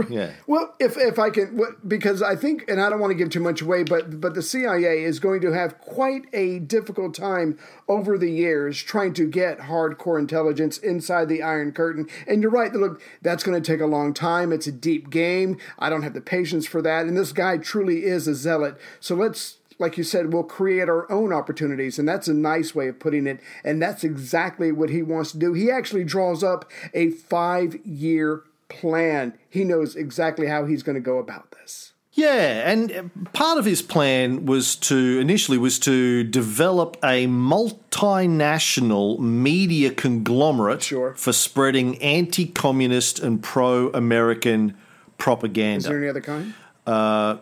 yeah. 0.09 0.33
Well, 0.47 0.75
if 0.81 0.97
if 0.97 1.19
I 1.19 1.31
can, 1.31 1.59
because 1.87 2.23
I 2.23 2.35
think, 2.37 2.65
and 2.69 2.81
I 2.81 2.89
don't 2.89 2.99
want 3.01 3.11
to 3.11 3.15
give 3.15 3.31
too 3.31 3.41
much 3.41 3.61
away, 3.63 3.83
but 3.85 4.21
but 4.21 4.35
the 4.35 4.43
CIA 4.43 5.03
is 5.05 5.19
going 5.21 5.41
to 5.43 5.53
have 5.53 5.79
quite 5.81 6.23
a 6.33 6.59
difficult 6.61 7.15
time 7.15 7.59
over 7.89 8.17
the 8.17 8.31
years 8.31 8.81
trying 8.83 9.13
to 9.15 9.27
get 9.29 9.59
hardcore 9.59 10.19
intelligence 10.19 10.79
inside 10.79 11.29
the 11.29 11.43
Iron 11.43 11.73
Curtain. 11.73 12.09
And 12.27 12.43
you're 12.43 12.51
right. 12.51 12.73
Look, 12.73 13.01
that's 13.23 13.43
going 13.45 13.61
to 13.61 13.73
take 13.73 13.81
a 13.81 13.87
long 13.87 14.15
time. 14.15 14.53
It's 14.53 14.67
a 14.67 14.73
deep 14.73 15.11
game. 15.11 15.59
I 15.79 15.91
don't 15.91 16.03
have 16.03 16.15
the 16.15 16.21
patience 16.21 16.67
for 16.67 16.81
that. 16.83 17.07
And 17.07 17.17
this 17.17 17.33
guy 17.33 17.59
truly 17.59 18.05
is 18.05 18.27
a 18.29 18.35
zealot. 18.35 18.79
So 19.01 19.15
let's. 19.15 19.58
Like 19.79 19.97
you 19.97 20.05
said, 20.05 20.33
we'll 20.33 20.43
create 20.43 20.89
our 20.89 21.11
own 21.11 21.33
opportunities, 21.33 21.99
and 21.99 22.09
that's 22.09 22.27
a 22.29 22.35
nice 22.35 22.75
way 22.75 22.89
of 22.89 22.99
putting 22.99 23.27
it. 23.27 23.41
And 23.65 23.81
that's 23.81 24.03
exactly 24.03 24.73
what 24.73 24.91
he 24.91 25.03
wants 25.03 25.33
to 25.33 25.39
do. 25.39 25.53
He 25.53 25.71
actually 25.71 26.05
draws 26.05 26.43
up 26.43 26.65
a 26.95 27.11
five 27.11 27.77
year 27.87 28.43
plan. 28.69 29.35
He 29.49 29.65
knows 29.65 29.95
exactly 29.97 30.47
how 30.49 30.65
he's 30.67 30.83
going 30.83 30.97
to 30.97 31.01
go 31.01 31.19
about 31.19 31.53
this. 31.53 31.93
Yeah, 32.13 32.69
and 32.69 33.13
part 33.33 33.59
of 33.59 33.65
his 33.65 33.81
plan 33.81 34.45
was 34.47 34.75
to 34.77 35.21
initially 35.21 35.57
was 35.57 35.79
to 35.81 36.25
develop 36.25 36.97
a 37.05 37.29
multinational 37.29 39.21
media 39.21 39.93
conglomerate 39.93 40.83
Sure. 40.83 41.15
for 41.15 41.33
spreading 41.33 41.97
anti-communist 42.03 43.21
and 43.21 43.41
pro-American 43.41 44.75
propaganda. 45.19 45.77
Is 45.79 45.85
there 45.85 45.99
any 45.99 46.09
other 46.09 46.21
kind? 46.21 46.55
Uh, 46.85 47.37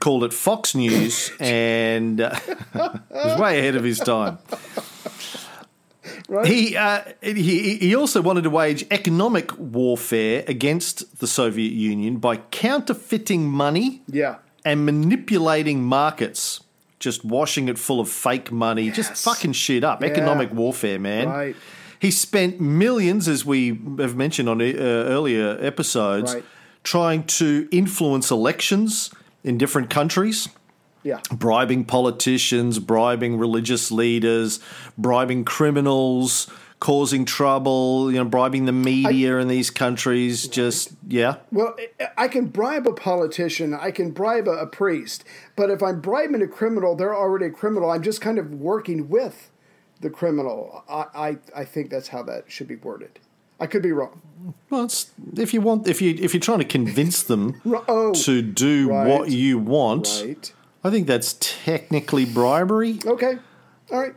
Called 0.00 0.24
it 0.24 0.32
Fox 0.32 0.74
News, 0.74 1.30
and 1.40 2.20
uh, 2.20 2.38
was 3.10 3.40
way 3.40 3.58
ahead 3.58 3.76
of 3.76 3.84
his 3.84 3.98
time. 3.98 4.38
Right? 6.28 6.46
He, 6.46 6.76
uh, 6.76 7.02
he 7.20 7.76
he 7.76 7.94
also 7.94 8.22
wanted 8.22 8.44
to 8.44 8.50
wage 8.50 8.86
economic 8.90 9.56
warfare 9.58 10.44
against 10.48 11.18
the 11.20 11.26
Soviet 11.26 11.72
Union 11.72 12.16
by 12.16 12.38
counterfeiting 12.38 13.48
money 13.48 14.02
yeah. 14.06 14.36
and 14.64 14.86
manipulating 14.86 15.82
markets, 15.82 16.60
just 16.98 17.24
washing 17.24 17.68
it 17.68 17.78
full 17.78 18.00
of 18.00 18.08
fake 18.08 18.50
money, 18.50 18.90
just 18.90 19.12
fucking 19.22 19.52
shit 19.52 19.84
up. 19.84 20.02
Economic 20.02 20.52
warfare, 20.52 20.98
man. 20.98 21.28
Right. 21.28 21.56
He 22.00 22.10
spent 22.10 22.60
millions, 22.60 23.28
as 23.28 23.44
we 23.44 23.78
have 23.98 24.16
mentioned 24.16 24.48
on 24.48 24.60
uh, 24.60 24.64
earlier 24.64 25.56
episodes, 25.60 26.34
Right. 26.34 26.44
trying 26.82 27.24
to 27.24 27.68
influence 27.70 28.30
elections 28.30 29.10
in 29.44 29.58
different 29.58 29.90
countries. 29.90 30.48
Yeah. 31.02 31.20
Bribing 31.32 31.84
politicians, 31.84 32.78
bribing 32.78 33.36
religious 33.36 33.90
leaders, 33.90 34.60
bribing 34.96 35.44
criminals, 35.44 36.48
causing 36.78 37.24
trouble, 37.24 38.10
you 38.10 38.18
know, 38.18 38.24
bribing 38.24 38.66
the 38.66 38.72
media 38.72 39.38
in 39.38 39.48
these 39.48 39.70
countries. 39.70 40.46
Just, 40.46 40.92
yeah. 41.08 41.36
Well, 41.50 41.76
I- 42.00 42.08
I 42.16 42.28
can 42.28 42.46
bribe 42.46 42.86
a 42.86 42.92
politician, 42.92 43.74
I 43.74 43.90
can 43.90 44.12
bribe 44.12 44.46
a, 44.46 44.52
a 44.52 44.66
priest, 44.66 45.24
but 45.56 45.70
if 45.70 45.82
I'm 45.82 46.00
bribing 46.00 46.42
a 46.42 46.46
criminal, 46.46 46.94
they're 46.94 47.14
already 47.16 47.46
a 47.46 47.50
criminal. 47.50 47.90
I'm 47.90 48.02
just 48.02 48.20
kind 48.20 48.38
of 48.38 48.54
working 48.54 49.08
with 49.08 49.50
the 50.00 50.10
criminal. 50.10 50.84
I, 50.88 51.06
I, 51.14 51.36
I 51.62 51.64
think 51.64 51.90
that's 51.90 52.08
how 52.08 52.22
that 52.24 52.44
should 52.50 52.68
be 52.68 52.76
worded. 52.76 53.18
I 53.62 53.66
could 53.66 53.82
be 53.82 53.92
wrong. 53.92 54.20
Well, 54.70 54.84
it's, 54.84 55.10
if 55.36 55.54
you 55.54 55.60
want, 55.60 55.86
if 55.86 56.02
you 56.02 56.16
if 56.20 56.34
you're 56.34 56.40
trying 56.40 56.58
to 56.58 56.64
convince 56.64 57.22
them 57.22 57.60
Oh, 57.88 58.12
to 58.12 58.42
do 58.42 58.88
right. 58.90 59.06
what 59.06 59.30
you 59.30 59.58
want, 59.58 60.08
right. 60.24 60.52
I 60.82 60.90
think 60.90 61.06
that's 61.06 61.36
technically 61.40 62.24
bribery. 62.24 62.98
Okay. 63.06 63.38
All 63.92 64.00
right. 64.00 64.14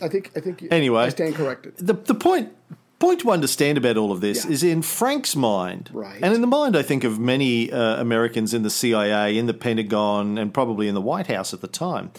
I 0.00 0.08
think 0.08 0.30
I 0.36 0.40
think 0.40 0.66
Anyway. 0.70 1.02
I 1.02 1.08
stand 1.10 1.34
corrected. 1.34 1.74
The 1.76 1.92
the 1.92 2.14
point 2.14 2.52
point 2.98 3.20
to 3.20 3.30
understand 3.30 3.76
about 3.76 3.98
all 3.98 4.10
of 4.10 4.20
this 4.22 4.44
Yeah. 4.46 4.52
is 4.52 4.62
in 4.62 4.80
Frank's 4.80 5.36
mind, 5.36 5.90
Right. 5.92 6.18
and 6.22 6.32
in 6.34 6.40
the 6.40 6.46
mind, 6.46 6.74
I 6.76 6.82
think 6.82 7.04
of 7.04 7.18
many 7.18 7.70
uh, 7.70 8.00
Americans 8.00 8.54
in 8.54 8.62
the 8.62 8.70
CIA, 8.70 9.36
in 9.36 9.44
the 9.46 9.52
Pentagon, 9.54 10.38
and 10.38 10.54
probably 10.54 10.88
in 10.88 10.94
the 10.94 11.02
White 11.02 11.26
House 11.26 11.52
at 11.52 11.60
the 11.60 11.68
time. 11.68 12.10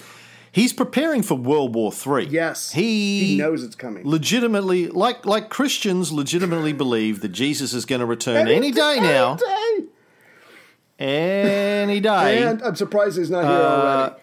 He's 0.57 0.73
preparing 0.73 1.21
for 1.21 1.35
World 1.35 1.75
War 1.75 1.91
Three. 1.91 2.25
Yes. 2.25 2.71
he 2.71 3.23
He 3.25 3.37
knows 3.37 3.63
it's 3.63 3.75
coming. 3.75 4.03
legitimately, 4.09 4.87
like 4.87 5.25
like 5.25 5.49
Christians, 5.49 6.11
legitimately 6.11 6.73
believe 6.73 7.21
that 7.21 7.29
Jesus 7.29 7.73
is 7.73 7.85
going 7.85 7.99
to 7.99 8.07
return 8.07 8.47
any 8.47 8.71
day 8.71 8.97
now, 8.99 9.37
Any 9.39 9.81
day. 9.81 9.87
any 11.83 11.99
day. 11.99 12.43
And 12.43 12.61
I'm 12.63 12.75
surprised 12.75 13.17
he's 13.17 13.29
not 13.29 13.43
here 13.43 13.51
Uh, 13.51 13.59
already. 13.99 14.15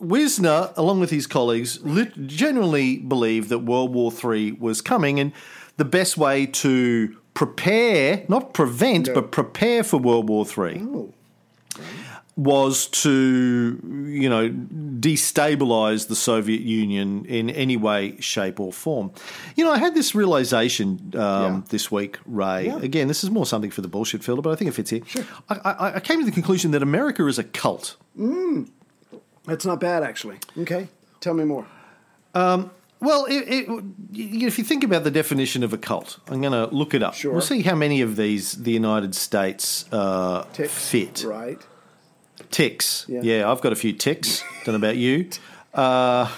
Wisner, 0.00 0.70
along 0.76 1.00
with 1.00 1.10
his 1.10 1.26
colleagues, 1.26 1.80
lit- 1.82 2.26
generally 2.26 2.98
believed 2.98 3.48
that 3.48 3.60
World 3.60 3.92
War 3.94 4.12
III 4.12 4.52
was 4.52 4.80
coming, 4.80 5.18
and 5.18 5.32
the 5.76 5.84
best 5.84 6.16
way 6.16 6.46
to 6.46 7.16
prepare, 7.34 8.24
not 8.28 8.52
prevent, 8.52 9.06
No. 9.08 9.14
but 9.14 9.32
prepare 9.32 9.82
for 9.82 9.96
World 9.96 10.28
War 10.28 10.44
III 10.46 10.82
Oh. 10.94 11.14
Was 12.38 12.86
to, 12.86 13.80
you 14.06 14.28
know, 14.28 14.48
destabilize 14.48 16.06
the 16.06 16.14
Soviet 16.14 16.60
Union 16.60 17.24
in 17.24 17.50
any 17.50 17.76
way, 17.76 18.14
shape, 18.20 18.60
or 18.60 18.72
form. 18.72 19.10
You 19.56 19.64
know, 19.64 19.72
I 19.72 19.78
had 19.78 19.94
this 19.96 20.14
realization 20.14 21.10
um, 21.14 21.20
Yeah. 21.20 21.60
this 21.68 21.90
week, 21.90 22.18
Ray. 22.26 22.66
Yeah. 22.66 22.78
Again, 22.78 23.08
this 23.08 23.24
is 23.24 23.30
more 23.30 23.44
something 23.44 23.72
for 23.72 23.80
the 23.80 23.88
bullshit 23.88 24.22
filter, 24.22 24.40
but 24.40 24.50
I 24.50 24.54
think 24.54 24.68
it 24.68 24.74
fits 24.74 24.90
here. 24.90 25.02
I, 25.48 25.54
I, 25.64 25.94
I 25.96 26.00
came 26.00 26.20
to 26.20 26.24
the 26.24 26.30
conclusion 26.30 26.70
that 26.70 26.82
America 26.82 27.26
is 27.26 27.40
a 27.40 27.44
cult. 27.44 27.96
That's 29.44 29.66
not 29.66 29.80
bad, 29.80 30.04
actually. 30.04 30.38
Okay. 30.56 30.86
Tell 31.20 31.34
me 31.34 31.42
more. 31.44 31.66
Well, 33.00 33.26
it, 33.26 33.44
it, 33.48 33.84
if 34.12 34.58
you 34.58 34.64
think 34.64 34.84
about 34.84 35.02
the 35.04 35.10
definition 35.10 35.62
of 35.64 35.72
a 35.72 35.78
cult, 35.78 36.18
I'm 36.28 36.40
going 36.40 36.52
to 36.52 36.72
look 36.74 36.94
it 36.94 37.02
up. 37.02 37.14
Sure. 37.14 37.32
We'll 37.32 37.40
see 37.42 37.62
how 37.62 37.74
many 37.74 38.00
of 38.00 38.14
these 38.16 38.52
the 38.52 38.72
United 38.72 39.14
States 39.14 39.90
uh, 39.92 40.42
fit. 40.44 41.24
Right. 41.26 41.60
Ticks. 42.50 43.04
Yeah. 43.08 43.20
Yeah. 43.22 43.50
I've 43.50 43.60
got 43.60 43.72
a 43.72 43.76
few 43.76 43.92
ticks. 43.92 44.42
Don't 44.64 44.72
know 44.72 44.76
about 44.76 44.96
you. 44.96 45.28
Uh, 45.74 46.30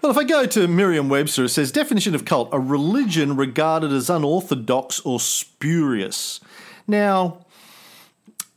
well, 0.00 0.10
if 0.10 0.16
I 0.16 0.24
go 0.24 0.46
to 0.46 0.66
Merriam 0.68 1.08
Webster, 1.08 1.44
it 1.44 1.50
says 1.50 1.70
definition 1.72 2.14
of 2.14 2.24
cult: 2.24 2.48
a 2.52 2.58
religion 2.58 3.36
regarded 3.36 3.92
as 3.92 4.08
unorthodox 4.10 5.00
or 5.00 5.20
spurious. 5.20 6.40
Now, 6.88 7.44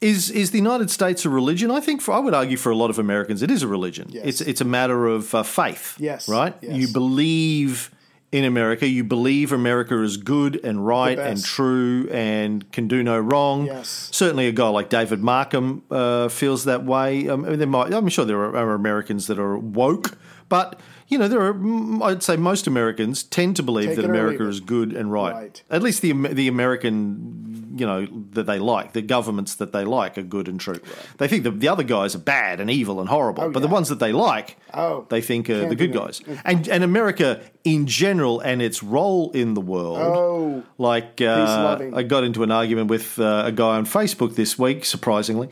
is 0.02 0.30
is 0.32 0.52
the 0.52 0.58
United 0.58 0.90
States 0.90 1.26
a 1.26 1.30
religion? 1.30 1.72
I 1.72 1.80
think 1.82 2.02
for 2.02 2.14
I 2.14 2.20
would 2.20 2.34
argue 2.34 2.58
for 2.58 2.72
a 2.72 2.76
lot 2.76 2.90
of 2.90 2.98
Americans 3.00 3.42
it 3.44 3.52
is 3.52 3.64
a 3.64 3.68
religion. 3.68 4.08
Yes. 4.10 4.26
It's 4.26 4.42
it's 4.42 4.62
a 4.62 4.66
matter 4.66 5.08
of 5.08 5.34
uh, 5.36 5.44
faith. 5.44 5.96
Yes, 6.00 6.28
Right. 6.30 6.56
yes. 6.62 6.76
You 6.76 6.88
believe 6.88 7.92
in 8.36 8.44
America. 8.44 8.86
You 8.86 9.06
believe 9.06 9.54
America 9.54 10.02
is 10.02 10.18
good 10.18 10.60
and 10.62 10.86
right 10.86 11.18
and 11.18 11.42
true 11.42 12.10
and 12.12 12.70
can 12.74 12.90
do 12.90 13.02
no 13.02 13.18
wrong. 13.18 13.68
Yes. 13.68 14.10
Certainly, 14.12 14.48
a 14.48 14.52
guy 14.52 14.68
like 14.68 14.90
David 14.90 15.22
Markham 15.22 15.84
uh, 15.90 16.28
feels 16.28 16.66
that 16.66 16.84
way. 16.84 17.30
Um, 17.30 17.46
I 17.46 17.52
mean, 17.52 17.60
there 17.60 17.68
might, 17.68 17.94
I'm 17.94 18.10
sure 18.10 18.26
there 18.26 18.40
are, 18.40 18.58
are 18.58 18.74
Americans 18.74 19.28
that 19.28 19.40
are 19.40 19.58
woke, 19.58 20.18
but 20.50 20.82
you 21.08 21.18
know, 21.18 21.30
there 21.30 21.40
are. 21.40 22.04
I'd 22.04 22.24
say 22.24 22.36
most 22.36 22.68
Americans 22.68 23.24
tend 23.24 23.56
to 23.56 23.64
believe 23.64 23.90
Take 23.90 23.98
that 23.98 24.06
America 24.06 24.46
is 24.48 24.60
good 24.60 24.92
and 24.92 25.12
right. 25.12 25.34
Right. 25.34 25.64
At 25.70 25.82
least 25.82 26.02
the 26.02 26.12
the 26.12 26.50
American 26.50 27.55
you 27.76 27.86
know 27.86 28.08
that 28.32 28.46
they 28.46 28.58
like, 28.60 28.94
the 28.94 29.02
governments 29.02 29.56
that 29.56 29.72
they 29.74 29.84
like 29.84 30.18
are 30.18 30.24
good 30.24 30.48
and 30.48 30.60
true. 30.60 30.80
They 31.18 31.28
think 31.28 31.44
that 31.44 31.60
the 31.60 31.68
other 31.68 31.84
guys 31.84 32.16
are 32.16 32.20
bad 32.20 32.60
and 32.60 32.70
evil 32.70 33.00
and 33.00 33.10
horrible, 33.10 33.50
but 33.52 33.62
the 33.62 33.68
ones 33.68 33.90
that 33.90 34.00
they 34.00 34.12
like, 34.12 34.58
Oh, 34.74 35.06
they 35.10 35.22
think 35.22 35.50
are 35.50 35.68
the 35.68 35.76
good 35.76 35.94
guys. 35.94 36.22
And 36.44 36.68
and 36.68 36.84
America 36.84 37.42
in 37.64 37.88
general 37.88 38.40
and 38.40 38.62
its 38.62 38.82
role 38.82 39.32
in 39.32 39.54
the 39.54 39.62
world. 39.62 39.98
Oh. 40.00 40.64
like 40.78 41.22
uh, 41.22 41.80
I 41.94 42.04
got 42.04 42.24
into 42.24 42.44
an 42.44 42.52
argument 42.52 42.90
with 42.90 43.20
uh, 43.20 43.44
a 43.46 43.52
guy 43.52 43.76
on 43.78 43.86
Facebook 43.86 44.36
this 44.36 44.58
week, 44.58 44.86
surprisingly. 44.86 45.50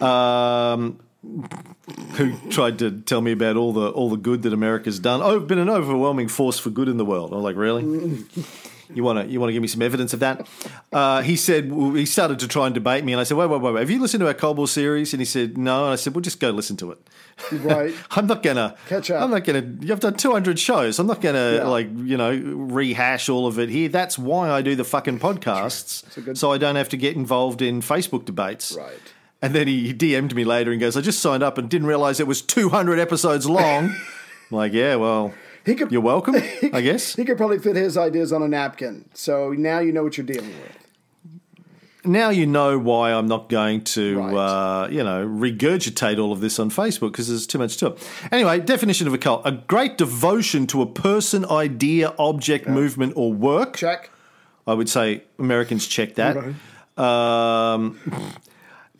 Um, 0.00 0.98
who 2.14 2.36
tried 2.50 2.80
to 2.80 3.00
tell 3.02 3.20
me 3.20 3.30
about 3.32 3.56
all 3.56 3.72
the 3.72 3.90
all 3.90 4.10
the 4.10 4.16
good 4.16 4.42
that 4.42 4.52
America's 4.52 4.98
done. 4.98 5.20
Oh, 5.22 5.38
been 5.38 5.58
an 5.58 5.70
overwhelming 5.70 6.28
force 6.28 6.58
for 6.58 6.70
good 6.70 6.88
in 6.88 6.96
the 6.96 7.04
world. 7.04 7.32
I'm 7.32 7.42
like, 7.42 7.56
really? 7.56 8.24
You 8.94 9.02
want 9.04 9.18
to 9.26 9.32
you 9.32 9.40
want 9.40 9.48
to 9.48 9.52
give 9.52 9.62
me 9.62 9.68
some 9.68 9.82
evidence 9.82 10.12
of 10.12 10.20
that? 10.20 10.46
Uh, 10.92 11.22
he 11.22 11.36
said 11.36 11.66
he 11.72 12.04
started 12.06 12.38
to 12.40 12.48
try 12.48 12.66
and 12.66 12.74
debate 12.74 13.04
me, 13.04 13.12
and 13.12 13.20
I 13.20 13.24
said, 13.24 13.36
wait, 13.36 13.48
wait, 13.48 13.60
wait, 13.60 13.72
wait. 13.74 13.80
Have 13.80 13.90
you 13.90 14.00
listened 14.00 14.20
to 14.20 14.26
our 14.26 14.34
Cold 14.34 14.58
War 14.58 14.68
series? 14.68 15.12
And 15.12 15.20
he 15.20 15.24
said, 15.24 15.56
no. 15.56 15.84
And 15.84 15.92
I 15.92 15.96
said, 15.96 16.14
well, 16.14 16.20
just 16.22 16.40
go 16.40 16.50
listen 16.50 16.76
to 16.78 16.90
it. 16.92 16.98
Right. 17.52 17.94
I'm 18.10 18.26
not 18.26 18.42
gonna 18.42 18.76
Catch 18.88 19.10
up. 19.10 19.22
I'm 19.22 19.30
not 19.30 19.44
gonna. 19.44 19.64
You've 19.80 20.00
done 20.00 20.14
200 20.14 20.58
shows. 20.58 20.98
I'm 20.98 21.06
not 21.06 21.20
gonna 21.20 21.54
Yeah. 21.56 21.66
like 21.68 21.88
you 21.96 22.16
know 22.16 22.30
rehash 22.32 23.28
all 23.28 23.46
of 23.46 23.58
it 23.58 23.68
here. 23.68 23.88
That's 23.88 24.18
why 24.18 24.50
I 24.50 24.62
do 24.62 24.76
the 24.76 24.84
fucking 24.84 25.18
podcasts, 25.20 26.36
so 26.36 26.52
I 26.52 26.58
don't 26.58 26.76
have 26.76 26.88
to 26.90 26.96
get 26.96 27.16
involved 27.16 27.62
in 27.62 27.80
Facebook 27.80 28.24
debates. 28.24 28.76
Right. 28.76 28.92
And 29.40 29.54
then 29.54 29.66
he, 29.66 29.88
he 29.88 29.94
DM'd 29.94 30.34
me 30.36 30.44
later 30.44 30.70
and 30.70 30.80
goes, 30.80 30.96
"I 30.96 31.00
just 31.00 31.20
signed 31.20 31.42
up 31.42 31.58
and 31.58 31.68
didn't 31.68 31.88
realize 31.88 32.20
it 32.20 32.26
was 32.26 32.42
200 32.42 32.98
episodes 32.98 33.48
long." 33.48 33.86
I'm 34.50 34.56
like, 34.58 34.72
yeah, 34.74 34.96
well, 34.96 35.32
He 35.64 35.74
could- 35.74 35.92
you're 35.92 36.00
welcome, 36.00 36.34
I 36.72 36.80
guess. 36.80 37.14
He 37.14 37.24
could 37.24 37.36
probably 37.36 37.58
fit 37.58 37.76
his 37.76 37.96
ideas 37.96 38.32
on 38.32 38.42
a 38.42 38.48
napkin. 38.48 39.08
So 39.14 39.52
now 39.52 39.78
you 39.80 39.92
know 39.92 40.02
what 40.02 40.16
you're 40.16 40.26
dealing 40.26 40.50
with. 40.50 40.78
now 42.04 42.30
you 42.30 42.46
know 42.46 42.78
why 42.78 43.12
I'm 43.12 43.28
not 43.28 43.48
going 43.48 43.82
to, 43.94 44.18
Right. 44.18 44.34
uh, 44.34 44.88
you 44.90 45.04
know, 45.04 45.24
regurgitate 45.26 46.18
all 46.20 46.32
of 46.32 46.40
this 46.40 46.58
on 46.58 46.68
Facebook 46.70 47.12
because 47.12 47.28
there's 47.28 47.46
too 47.46 47.58
much 47.58 47.76
to 47.76 47.86
it. 47.88 48.08
Anyway, 48.32 48.58
definition 48.58 49.06
of 49.06 49.14
a 49.14 49.18
cult: 49.18 49.42
a 49.44 49.52
great 49.52 49.98
devotion 49.98 50.66
to 50.68 50.82
a 50.82 50.86
person, 50.86 51.44
idea, 51.44 52.12
object, 52.18 52.66
movement, 52.68 53.12
or 53.16 53.32
work. 53.32 53.76
Check. 53.76 54.10
I 54.66 54.74
would 54.74 54.88
say 54.88 55.22
Americans 55.38 55.86
check 55.86 56.14
that. 56.16 56.36
Um, 56.96 57.98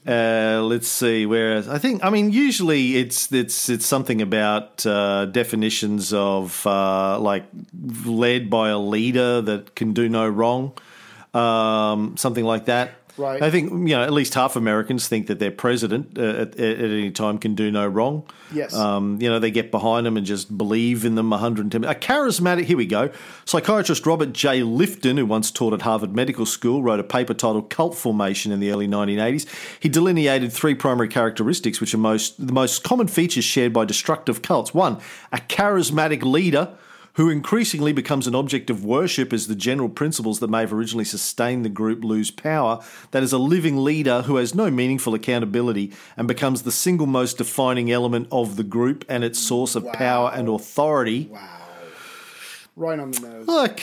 uh, 0.06 0.60
let's 0.64 0.88
see. 0.88 1.26
Whereas 1.26 1.68
I 1.68 1.78
think, 1.78 2.04
I 2.04 2.10
mean, 2.10 2.32
usually 2.32 2.96
it's 2.96 3.30
it's 3.32 3.68
it's 3.68 3.86
something 3.86 4.20
about 4.20 4.84
uh, 4.84 5.26
definitions 5.26 6.12
of 6.12 6.66
uh, 6.66 7.18
like 7.20 7.44
led 8.04 8.50
by 8.50 8.70
a 8.70 8.78
leader 8.78 9.40
that 9.42 9.74
can 9.74 9.92
do 9.92 10.08
no 10.08 10.28
wrong, 10.28 10.72
um, 11.34 12.16
something 12.16 12.44
like 12.44 12.64
that. 12.66 12.90
Right. 13.16 13.42
I 13.42 13.50
think 13.50 13.70
you 13.70 13.94
know 13.94 14.02
at 14.02 14.12
least 14.12 14.34
half 14.34 14.56
Americans 14.56 15.06
think 15.06 15.26
that 15.26 15.38
their 15.38 15.50
president 15.50 16.18
uh, 16.18 16.22
at, 16.22 16.58
at 16.58 16.80
any 16.80 17.10
time 17.10 17.38
can 17.38 17.54
do 17.54 17.70
no 17.70 17.86
wrong. 17.86 18.24
Yes. 18.52 18.74
Um, 18.74 19.20
you 19.20 19.28
know 19.28 19.38
they 19.38 19.50
get 19.50 19.70
behind 19.70 20.06
them 20.06 20.16
and 20.16 20.24
just 20.24 20.56
believe 20.56 21.04
in 21.04 21.14
them 21.14 21.30
110. 21.30 21.84
A 21.84 21.94
charismatic. 21.94 22.64
Here 22.64 22.76
we 22.76 22.86
go. 22.86 23.10
Psychiatrist 23.44 24.06
Robert 24.06 24.32
J. 24.32 24.60
Lifton, 24.60 25.18
who 25.18 25.26
once 25.26 25.50
taught 25.50 25.74
at 25.74 25.82
Harvard 25.82 26.14
Medical 26.14 26.46
School, 26.46 26.82
wrote 26.82 27.00
a 27.00 27.04
paper 27.04 27.34
titled 27.34 27.68
"Cult 27.68 27.94
Formation" 27.96 28.50
in 28.50 28.60
the 28.60 28.70
early 28.70 28.88
1980s. 28.88 29.46
He 29.78 29.88
delineated 29.88 30.52
three 30.52 30.74
primary 30.74 31.08
characteristics, 31.08 31.80
which 31.80 31.92
are 31.92 31.98
most 31.98 32.46
the 32.46 32.52
most 32.52 32.82
common 32.82 33.08
features 33.08 33.44
shared 33.44 33.72
by 33.72 33.84
destructive 33.84 34.40
cults. 34.40 34.72
One, 34.72 34.98
a 35.32 35.38
charismatic 35.38 36.22
leader 36.22 36.74
who 37.14 37.28
increasingly 37.28 37.92
becomes 37.92 38.26
an 38.26 38.34
object 38.34 38.70
of 38.70 38.84
worship 38.84 39.32
as 39.32 39.46
the 39.46 39.54
general 39.54 39.88
principles 39.88 40.40
that 40.40 40.48
may 40.48 40.60
have 40.60 40.72
originally 40.72 41.04
sustained 41.04 41.64
the 41.64 41.68
group 41.68 42.02
lose 42.02 42.30
power. 42.30 42.80
That 43.10 43.22
is 43.22 43.32
a 43.32 43.38
living 43.38 43.76
leader 43.78 44.22
who 44.22 44.36
has 44.36 44.54
no 44.54 44.70
meaningful 44.70 45.14
accountability 45.14 45.92
and 46.16 46.26
becomes 46.26 46.62
the 46.62 46.72
single 46.72 47.06
most 47.06 47.38
defining 47.38 47.90
element 47.90 48.28
of 48.32 48.56
the 48.56 48.64
group 48.64 49.04
and 49.08 49.24
its 49.24 49.38
source 49.38 49.74
of 49.74 49.90
power 49.92 50.30
and 50.34 50.48
authority. 50.48 51.28
Wow. 51.30 51.48
Right 52.74 52.98
on 52.98 53.10
the 53.10 53.20
nose. 53.20 53.46
Look, 53.46 53.80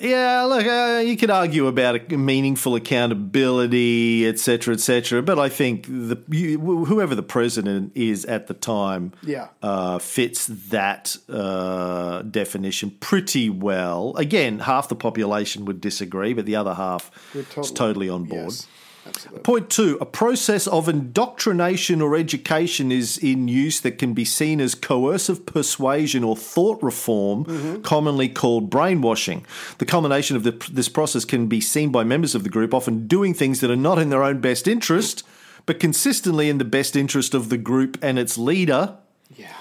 yeah, 0.00 0.44
look, 0.44 0.66
uh, 0.66 1.02
you 1.04 1.16
could 1.16 1.30
argue 1.30 1.66
about 1.66 2.12
a 2.12 2.16
meaningful 2.16 2.74
accountability, 2.74 4.26
etc., 4.26 4.74
etc. 4.74 5.22
But 5.22 5.38
I 5.38 5.48
think 5.48 5.86
the 5.86 6.16
you, 6.30 6.58
whoever 6.86 7.14
the 7.14 7.22
president 7.22 7.92
is 7.94 8.24
at 8.24 8.46
the 8.46 8.54
time, 8.54 9.12
Yeah. 9.22 9.48
uh, 9.62 9.98
fits 9.98 10.46
that 10.70 11.16
uh, 11.28 12.22
definition 12.22 12.90
pretty 13.00 13.50
well. 13.50 14.14
Again, 14.16 14.60
half 14.60 14.88
the 14.88 14.96
population 14.96 15.64
would 15.66 15.80
disagree, 15.80 16.32
but 16.34 16.46
the 16.46 16.56
other 16.56 16.74
half 16.74 17.10
We're 17.34 17.44
is 17.60 17.70
totally 17.70 18.08
on 18.08 18.24
board. 18.24 18.44
Yes, 18.52 18.66
absolutely. 19.06 19.42
Point 19.42 19.70
two, 19.70 19.98
a 20.00 20.06
process 20.06 20.66
of 20.66 20.88
indoctrination 20.88 22.00
or 22.02 22.16
education 22.16 22.90
is 22.92 23.18
in 23.18 23.48
use 23.48 23.80
that 23.80 23.98
can 23.98 24.14
be 24.14 24.24
seen 24.24 24.60
as 24.60 24.74
coercive 24.74 25.46
persuasion 25.46 26.24
or 26.24 26.36
thought 26.36 26.82
reform, 26.82 27.82
commonly 27.82 28.28
called 28.28 28.70
brainwashing. 28.70 29.44
The 29.78 29.86
culmination 29.86 30.36
of 30.36 30.42
the, 30.42 30.52
this 30.70 30.88
process 30.88 31.24
can 31.24 31.46
be 31.46 31.60
seen 31.60 31.90
by 31.90 32.04
members 32.04 32.34
of 32.34 32.42
the 32.44 32.50
group 32.50 32.74
often 32.74 33.06
doing 33.06 33.34
things 33.34 33.60
that 33.60 33.70
are 33.70 33.76
not 33.76 33.98
in 33.98 34.10
their 34.10 34.22
own 34.22 34.40
best 34.40 34.68
interest, 34.68 35.24
but 35.66 35.78
consistently 35.80 36.48
in 36.48 36.58
the 36.58 36.64
best 36.64 36.96
interest 36.96 37.34
of 37.34 37.48
the 37.48 37.58
group 37.58 37.98
and 38.02 38.18
its 38.18 38.36
leader. 38.38 38.96
Yeah. 39.36 39.52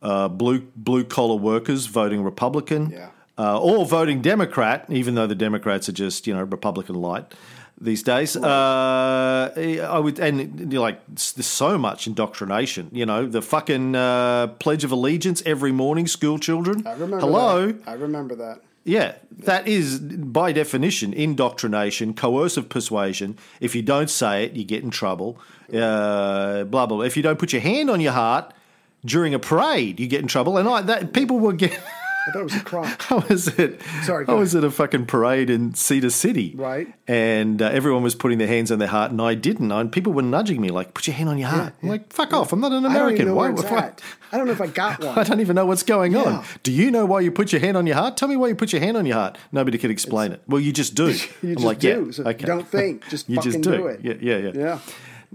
Uh, 0.00 0.26
blue 0.28 0.60
blue 0.74 1.04
collar 1.04 1.36
workers 1.36 1.86
voting 1.86 2.22
Republican, 2.24 2.90
Yeah. 2.90 3.10
uh, 3.38 3.60
or 3.60 3.86
voting 3.86 4.20
Democrat, 4.20 4.84
even 4.88 5.14
though 5.14 5.28
the 5.28 5.36
Democrats 5.36 5.88
are 5.88 5.92
just 5.92 6.26
you 6.26 6.34
know 6.34 6.42
Republican 6.42 6.96
light 6.96 7.32
these 7.82 8.02
days. 8.02 8.36
Uh, 8.36 9.52
I 9.90 9.98
would, 9.98 10.18
and 10.18 10.72
you're 10.72 10.80
like 10.80 11.04
there's 11.06 11.46
so 11.46 11.76
much 11.78 12.06
indoctrination. 12.06 12.88
You 12.92 13.06
know 13.06 13.26
the 13.26 13.42
fucking 13.42 13.94
uh, 13.94 14.48
Pledge 14.58 14.84
of 14.84 14.92
Allegiance 14.92 15.42
every 15.44 15.72
morning, 15.72 16.06
school 16.06 16.38
children. 16.38 16.86
I 16.86 16.92
remember 16.92 17.20
Hello, 17.20 17.72
that. 17.72 17.88
I 17.88 17.94
remember 17.94 18.34
that. 18.36 18.60
yeah, 18.84 19.14
that 19.40 19.66
is 19.66 19.98
by 19.98 20.52
definition 20.52 21.12
indoctrination, 21.12 22.14
coercive 22.14 22.68
persuasion. 22.68 23.36
If 23.60 23.74
you 23.74 23.82
don't 23.82 24.10
say 24.10 24.44
it, 24.44 24.52
you 24.52 24.64
get 24.64 24.82
in 24.82 24.90
trouble. 24.90 25.38
Uh, 25.72 26.64
blah 26.64 26.86
blah. 26.86 26.98
blah. 26.98 27.00
If 27.02 27.16
you 27.16 27.22
don't 27.22 27.38
put 27.38 27.52
your 27.52 27.62
hand 27.62 27.90
on 27.90 28.00
your 28.00 28.12
heart 28.12 28.52
during 29.04 29.34
a 29.34 29.38
parade, 29.38 29.98
you 29.98 30.06
get 30.06 30.20
in 30.20 30.28
trouble. 30.28 30.56
And 30.58 30.68
I, 30.68 30.82
that 30.82 31.12
people 31.12 31.38
were 31.40 31.52
getting. 31.52 31.78
I 32.26 32.30
thought 32.30 32.40
it 32.40 32.44
was 32.44 32.54
a 32.54 32.60
crime. 32.60 32.96
I 33.10 33.14
was 33.28 33.48
at 33.58 33.82
Sorry, 34.04 34.24
I 34.28 34.34
was 34.34 34.54
at 34.54 34.62
a 34.64 34.70
fucking 34.70 35.06
parade 35.06 35.50
in 35.50 35.74
Cedar 35.74 36.10
City, 36.10 36.54
Right. 36.56 36.92
And 37.08 37.60
uh, 37.60 37.66
everyone 37.66 38.02
was 38.02 38.14
putting 38.14 38.38
their 38.38 38.46
hands 38.48 38.70
on 38.70 38.78
their 38.78 38.88
heart, 38.88 39.10
and 39.10 39.20
I 39.20 39.34
didn't. 39.34 39.72
And 39.72 39.90
people 39.90 40.12
were 40.12 40.22
nudging 40.22 40.60
me, 40.60 40.68
like, 40.68 40.94
"Put 40.94 41.06
your 41.08 41.14
hand 41.16 41.28
on 41.28 41.38
your 41.38 41.48
heart." 41.48 41.74
I'm 41.82 41.88
like, 41.88 42.12
"Fuck 42.12 42.32
off! 42.32 42.52
I'm 42.52 42.60
not 42.60 42.72
an 42.72 42.86
I 42.86 42.90
American. 42.90 43.26
know 43.26 43.34
Why- 43.34 43.50
it's 43.50 43.62
why-. 43.64 43.92
I 44.30 44.38
don't 44.38 44.46
know 44.46 44.52
if 44.52 44.60
I 44.60 44.68
got 44.68 45.00
one. 45.04 45.18
I 45.18 45.24
don't 45.24 45.40
even 45.40 45.56
know 45.56 45.66
what's 45.66 45.82
going 45.82 46.16
on. 46.16 46.44
Do 46.62 46.70
you 46.72 46.90
know 46.90 47.04
why 47.04 47.20
you 47.20 47.30
put 47.32 47.52
your 47.52 47.60
hand 47.60 47.76
on 47.76 47.86
your 47.86 47.96
heart? 47.96 48.16
Tell 48.16 48.28
me 48.28 48.36
why 48.36 48.48
you 48.48 48.54
put 48.54 48.72
your 48.72 48.80
hand 48.80 48.96
on 48.96 49.04
your 49.04 49.16
heart. 49.16 49.36
Nobody 49.50 49.76
could 49.78 49.90
explain 49.90 50.32
it. 50.32 50.42
Well, 50.46 50.60
you 50.60 50.72
just 50.72 50.94
do. 50.94 51.08
You 51.42 51.50
I'm 51.50 51.54
just 51.56 51.64
like, 51.66 51.78
do. 51.80 52.04
yeah, 52.06 52.12
So 52.12 52.24
okay. 52.24 52.46
Don't 52.46 52.66
think. 52.68 53.08
Just 53.08 53.28
you 53.28 53.36
fucking 53.36 53.52
just 53.52 53.62
do. 53.64 53.76
do 53.78 53.86
it. 53.88 54.00
Yeah, 54.02 54.14
yeah, 54.20 54.36
yeah. 54.36 54.50
Yeah. 54.54 54.78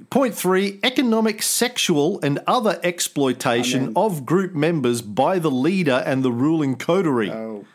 Point 0.10 0.36
three: 0.36 0.80
economic, 0.84 1.42
sexual, 1.42 2.20
and 2.22 2.40
other 2.48 2.80
exploitation 2.84 3.94
of 3.96 4.26
group 4.26 4.54
members 4.54 5.02
by 5.02 5.40
the 5.40 5.52
leader 5.52 6.04
and 6.06 6.24
the 6.24 6.32
ruling 6.32 6.76
coterie. 6.76 7.32
Oh. 7.32 7.66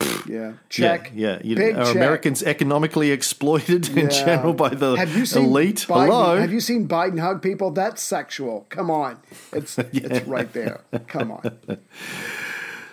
Yeah. 0.28 0.52
Check. 0.68 1.10
Yeah, 1.14 1.38
yeah. 1.42 1.54
Big 1.56 1.76
are 1.76 1.86
check. 1.86 1.96
Americans 1.96 2.42
economically 2.42 3.10
exploited 3.10 3.88
in 3.88 3.96
Yeah. 3.96 4.08
general 4.08 4.52
by 4.52 4.68
the 4.68 4.94
have 4.94 5.16
you 5.16 5.24
seen 5.26 5.46
elite? 5.46 5.86
Biden, 5.88 6.04
Hello. 6.06 6.36
Have 6.38 6.52
you 6.52 6.60
seen 6.60 6.86
Biden 6.86 7.18
hug 7.18 7.40
people? 7.42 7.70
That's 7.72 8.00
sexual. 8.02 8.66
Come 8.68 8.90
on. 8.90 9.18
It's 9.52 9.76
it's 9.92 10.26
right 10.28 10.52
there. 10.52 10.82
Come 11.08 11.32
on. 11.32 11.58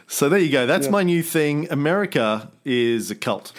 so 0.07 0.29
there 0.29 0.39
you 0.39 0.49
go. 0.51 0.65
That's 0.65 0.89
my 0.89 1.03
new 1.03 1.21
thing. 1.21 1.67
America 1.69 2.49
is 2.63 3.11
a 3.11 3.15
cult. 3.15 3.51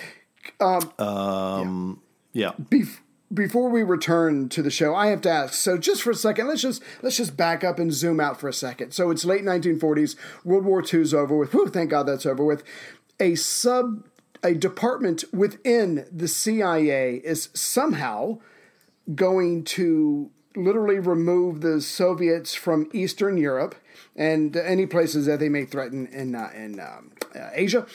Um, 0.98 2.00
yeah. 2.32 2.52
Bef- 2.60 2.98
before 3.32 3.68
we 3.68 3.82
return 3.82 4.48
to 4.50 4.62
the 4.62 4.70
show, 4.70 4.94
I 4.94 5.08
have 5.08 5.20
to 5.22 5.30
ask. 5.30 5.54
So, 5.54 5.78
just 5.78 6.02
for 6.02 6.10
a 6.10 6.14
second, 6.14 6.48
let's 6.48 6.62
just 6.62 6.82
let's 7.02 7.16
just 7.16 7.36
back 7.36 7.64
up 7.64 7.78
and 7.78 7.92
zoom 7.92 8.20
out 8.20 8.40
for 8.40 8.48
a 8.48 8.52
second. 8.52 8.92
So, 8.92 9.10
it's 9.10 9.24
late 9.24 9.42
1940s. 9.42 10.16
World 10.44 10.64
War 10.64 10.82
II's 10.82 11.12
over 11.12 11.36
with. 11.36 11.52
Whew, 11.52 11.68
thank 11.68 11.90
God 11.90 12.04
that's 12.04 12.26
over 12.26 12.44
with. 12.44 12.62
A 13.18 13.34
sub 13.34 14.04
a 14.42 14.54
department 14.54 15.24
within 15.32 16.06
the 16.12 16.28
CIA 16.28 17.16
is 17.16 17.48
somehow 17.52 18.38
going 19.14 19.64
to 19.64 20.30
literally 20.54 20.98
remove 20.98 21.60
the 21.60 21.80
Soviets 21.80 22.54
from 22.54 22.88
Eastern 22.92 23.36
Europe 23.36 23.74
and 24.14 24.56
any 24.56 24.86
places 24.86 25.26
that 25.26 25.40
they 25.40 25.48
may 25.48 25.64
threaten 25.64 26.06
in 26.06 26.34
uh, 26.34 26.50
in 26.54 26.80
um, 26.80 27.12
uh, 27.34 27.50
Asia. 27.52 27.86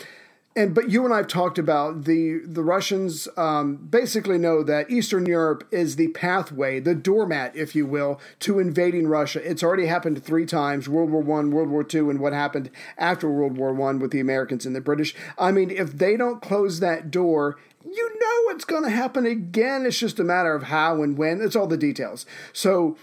And 0.55 0.75
but 0.75 0.89
you 0.89 1.05
and 1.05 1.13
I've 1.13 1.27
talked 1.27 1.57
about 1.57 2.03
the 2.03 2.41
the 2.45 2.63
Russians 2.63 3.27
um, 3.37 3.77
basically 3.77 4.37
know 4.37 4.63
that 4.63 4.89
Eastern 4.89 5.25
Europe 5.25 5.65
is 5.71 5.95
the 5.95 6.09
pathway, 6.09 6.79
the 6.79 6.95
doormat, 6.95 7.55
if 7.55 7.75
you 7.75 7.85
will, 7.85 8.19
to 8.39 8.59
invading 8.59 9.07
Russia. 9.07 9.41
It's 9.49 9.63
already 9.63 9.85
happened 9.85 10.23
three 10.23 10.45
times: 10.45 10.89
World 10.89 11.09
War 11.09 11.21
One, 11.21 11.51
World 11.51 11.69
War 11.69 11.83
Two, 11.83 12.09
and 12.09 12.19
what 12.19 12.33
happened 12.33 12.69
after 12.97 13.29
World 13.29 13.57
War 13.57 13.73
One 13.73 13.99
with 13.99 14.11
the 14.11 14.19
Americans 14.19 14.65
and 14.65 14.75
the 14.75 14.81
British. 14.81 15.15
I 15.37 15.51
mean, 15.51 15.71
if 15.71 15.97
they 15.97 16.17
don't 16.17 16.41
close 16.41 16.79
that 16.79 17.11
door. 17.11 17.57
You 17.83 18.09
know 18.21 18.53
it's 18.53 18.63
going 18.63 18.83
to 18.83 18.91
happen 18.91 19.25
again. 19.25 19.87
It's 19.87 19.97
just 19.97 20.19
a 20.19 20.23
matter 20.23 20.53
of 20.53 20.63
how 20.63 21.01
and 21.01 21.17
when. 21.17 21.41
It's 21.41 21.55
all 21.55 21.65
the 21.65 21.75
details. 21.77 22.27
So 22.53 22.95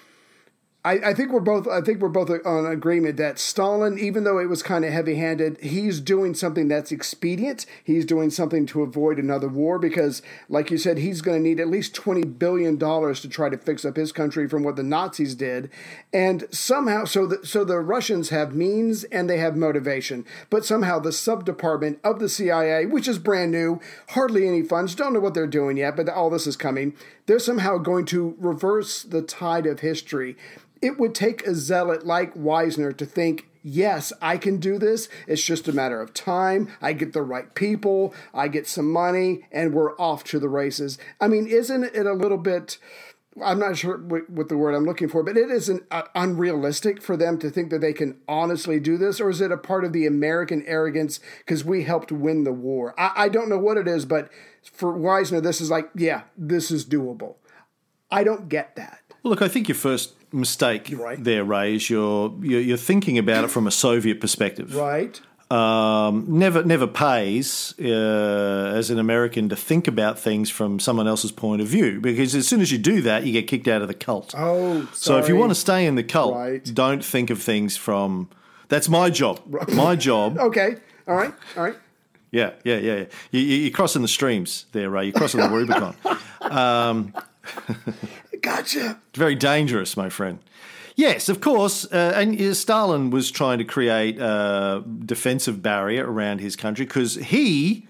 I, 0.85 1.11
I, 1.11 1.15
think 1.15 1.33
we're 1.33 1.41
both. 1.41 1.67
I 1.67 1.81
think 1.81 2.01
we're 2.01 2.09
both 2.09 2.31
on 2.47 2.65
agreement 2.65 3.17
that 3.17 3.41
Stalin, 3.41 3.99
even 3.99 4.23
though 4.23 4.39
it 4.39 4.49
was 4.49 4.63
kind 4.63 4.85
of 4.85 4.93
heavy-handed, 4.93 5.59
he's 5.61 6.01
doing 6.01 6.35
something 6.35 6.69
that's 6.69 6.93
expedient. 6.93 7.67
He's 7.83 8.05
doing 8.05 8.31
something 8.31 8.65
to 8.67 8.83
avoid 8.83 9.19
another 9.19 9.49
war 9.49 9.81
because, 9.81 10.23
like 10.49 10.71
you 10.71 10.79
said, 10.79 10.99
he's 10.99 11.21
going 11.21 11.43
to 11.43 11.49
need 11.49 11.59
at 11.59 11.67
least 11.67 11.97
twenty 11.97 12.23
billion 12.23 12.77
dollars 12.77 13.21
to 13.23 13.29
try 13.29 13.49
to 13.49 13.59
fix 13.59 13.85
up 13.85 13.97
his 13.97 14.13
country 14.13 14.49
from 14.49 14.63
what 14.63 14.77
the 14.77 14.85
Nazis 14.85 15.35
did, 15.35 15.69
and 16.13 16.47
somehow, 16.53 17.05
so 17.05 17.27
the 17.27 17.45
so 17.45 17.65
the 17.65 17.81
Russians 17.81 18.29
have 18.29 18.55
means 18.55 19.03
and 19.05 19.29
they 19.29 19.39
have 19.39 19.57
motivation, 19.57 20.25
but 20.49 20.65
somehow 20.65 21.01
the 21.01 21.13
sub 21.13 21.45
department 21.45 21.99
of 22.05 22.21
the 22.21 22.29
CIA, 22.29 22.87
which 22.87 23.09
is 23.09 23.19
brand 23.19 23.51
new, 23.51 23.81
hardly 24.11 24.47
any 24.47 24.63
funds, 24.63 24.95
don't 24.95 25.13
know 25.13 25.21
what 25.21 25.35
they're 25.35 25.49
doing 25.49 25.77
yet, 25.77 25.97
but 25.97 26.09
all 26.09 26.31
this 26.31 26.47
is 26.47 26.57
coming. 26.57 26.95
They're 27.29 27.39
somehow 27.39 27.77
going 27.77 28.07
to 28.07 28.35
reverse 28.39 29.03
the 29.03 29.23
tide 29.23 29.67
of 29.67 29.81
history 29.81 30.37
it 30.81 30.99
would 30.99 31.15
take 31.15 31.47
a 31.47 31.55
zealot 31.55 32.07
like 32.07 32.33
Wisner 32.35 32.93
to 32.93 33.07
think, 33.07 33.49
yes, 33.63 34.13
I 34.23 34.37
can 34.37 34.59
do 34.59 34.79
this. 34.79 35.09
It's 35.27 35.43
just 35.43 35.69
a 35.69 35.73
matter 35.73 36.01
of 36.01 36.15
time. 36.15 36.71
I 36.81 36.93
get 36.93 37.13
the 37.13 37.23
right 37.23 37.53
people, 37.55 38.15
I 38.33 38.49
get 38.49 38.67
some 38.67 38.91
money, 38.91 39.47
and 39.51 39.75
we're 39.75 39.97
off 39.97 40.25
to 40.25 40.39
the 40.39 40.49
races. 40.49 40.99
I 41.21 41.29
mean, 41.29 41.47
isn't 41.47 41.85
it 41.85 42.07
a 42.07 42.13
little 42.13 42.39
bit. 42.39 42.79
I'm 43.43 43.59
not 43.59 43.77
sure 43.77 43.97
what 43.97 44.49
the 44.49 44.57
word 44.57 44.75
I'm 44.75 44.85
looking 44.85 45.09
for, 45.09 45.23
but 45.23 45.37
it 45.37 45.51
isn't 45.51 45.85
uh, 45.91 46.03
unrealistic 46.15 47.03
for 47.03 47.17
them 47.17 47.39
to 47.39 47.51
think 47.51 47.71
that 47.71 47.81
they 47.81 47.93
can 47.93 48.19
honestly 48.29 48.81
do 48.81 48.97
this, 48.97 49.21
or 49.21 49.31
is 49.31 49.41
it 49.41 49.53
a 49.53 49.57
part 49.57 49.85
of 49.85 49.93
the 49.93 50.07
American 50.07 50.65
arrogance 50.67 51.21
because 51.39 51.65
we 51.65 51.85
helped 51.85 52.13
win 52.13 52.45
the 52.45 52.53
war? 52.53 52.95
I, 52.99 53.13
I 53.25 53.29
don't 53.29 53.49
know 53.49 53.59
what 53.59 53.77
it 53.77 53.89
is, 53.89 54.05
but 54.05 54.31
for 54.63 54.93
Wisner, 54.93 55.41
this 55.41 55.61
is 55.61 55.71
like, 55.71 55.91
yeah, 55.95 56.23
this 56.37 56.71
is 56.71 56.85
doable. 56.85 57.37
I 58.11 58.25
don't 58.25 58.49
get 58.49 58.77
that. 58.77 59.01
Look, 59.23 59.43
I 59.43 59.49
think 59.49 59.69
your 59.69 59.75
first 59.75 60.15
mistake 60.33 60.93
right. 60.97 61.23
there, 61.23 61.45
Ray, 61.45 61.75
is 61.75 61.91
you're, 61.91 62.35
you're, 62.41 62.61
you're 62.61 62.77
thinking 62.77 63.19
about 63.19 63.45
it 63.45 63.49
from 63.49 63.67
a 63.67 63.71
Soviet 63.71 64.21
perspective. 64.21 64.75
Right. 64.75 65.21
Um, 65.51 66.27
never 66.29 66.63
never 66.63 66.87
pays 66.87 67.73
uh, 67.81 68.73
as 68.77 68.91
an 68.91 68.99
American 68.99 69.49
to 69.49 69.57
think 69.57 69.89
about 69.89 70.19
things 70.19 70.51
from 70.51 70.79
someone 70.79 71.09
else's 71.09 71.33
point 71.33 71.63
of 71.63 71.69
view 71.69 72.01
because 72.03 72.35
as 72.35 72.47
soon 72.47 72.61
as 72.61 72.71
you 72.71 72.77
do 72.77 73.01
that, 73.03 73.25
you 73.25 73.33
get 73.33 73.47
kicked 73.47 73.67
out 73.67 73.81
of 73.81 73.89
the 73.89 73.95
cult. 73.95 74.35
Oh, 74.37 74.81
sorry. 74.83 74.89
so 74.93 75.17
if 75.19 75.27
you 75.29 75.37
want 75.37 75.51
to 75.51 75.55
stay 75.55 75.87
in 75.87 75.95
the 75.95 76.03
cult, 76.03 76.35
Right. 76.35 76.63
don't 76.75 77.03
think 77.05 77.31
of 77.31 77.41
things 77.43 77.77
from. 77.79 78.29
That's 78.69 78.91
my 78.91 79.09
job. 79.09 79.41
My 79.73 79.97
job. 79.97 80.37
Okay. 80.49 80.77
All 81.07 81.15
right. 81.15 81.33
All 81.57 81.63
right. 81.65 81.77
Yeah, 82.31 82.51
yeah, 82.65 82.77
yeah. 82.77 82.95
yeah. 82.97 83.05
You, 83.31 83.41
you- 83.41 83.57
you're 83.63 83.71
crossing 83.71 84.03
the 84.03 84.09
streams 84.09 84.67
there, 84.73 84.91
Ray. 84.91 85.05
You're 85.05 85.15
crossing 85.15 85.41
the 85.41 85.49
Rubicon. 85.49 85.97
Gotcha. 88.43 88.99
Very 89.15 89.35
dangerous, 89.35 89.97
my 89.97 90.11
friend. 90.11 90.39
Yes, 90.99 91.29
of 91.29 91.41
course. 91.41 91.85
Uh, 91.85 92.13
and 92.17 92.41
uh, 92.41 92.53
Stalin 92.55 93.11
was 93.11 93.31
trying 93.31 93.59
to 93.59 93.65
create 93.65 94.19
a 94.19 94.83
defensive 95.05 95.63
barrier 95.63 96.05
around 96.05 96.41
his 96.41 96.57
country 96.57 96.87
because 96.87 97.15
he 97.15 97.87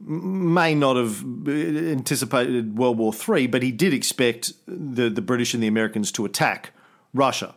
may 0.00 0.72
not 0.72 0.94
have 0.94 1.24
uh, 1.24 1.50
anticipated 1.50 2.78
World 2.78 2.96
War 2.96 3.12
III, 3.12 3.48
but 3.48 3.64
he 3.64 3.72
did 3.72 3.92
expect 3.92 4.52
the, 4.68 5.10
the 5.10 5.20
British 5.20 5.52
and 5.52 5.60
the 5.60 5.66
Americans 5.66 6.12
to 6.12 6.24
attack 6.24 6.70
Russia. 7.12 7.56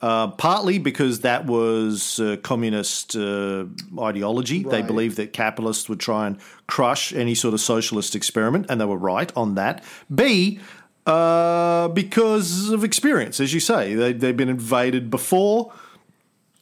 Uh, 0.00 0.28
partly 0.28 0.78
because 0.78 1.20
that 1.20 1.44
was 1.44 2.18
uh, 2.18 2.36
communist 2.42 3.14
uh, 3.14 3.66
ideology. 4.00 4.64
They 4.64 4.82
believed 4.82 5.16
that 5.18 5.32
capitalists 5.32 5.88
would 5.88 6.00
try 6.00 6.26
and 6.26 6.38
crush 6.66 7.12
any 7.12 7.36
sort 7.36 7.54
of 7.54 7.60
socialist 7.60 8.16
experiment, 8.16 8.66
and 8.68 8.80
they 8.80 8.84
were 8.84 8.96
right 8.96 9.30
on 9.36 9.54
that. 9.54 9.84
B, 10.12 10.58
uh, 11.06 11.88
because 11.88 12.70
of 12.70 12.84
experience, 12.84 13.40
as 13.40 13.52
you 13.52 13.60
say, 13.60 13.94
they, 13.94 14.12
they've 14.12 14.36
been 14.36 14.48
invaded 14.48 15.10
before 15.10 15.72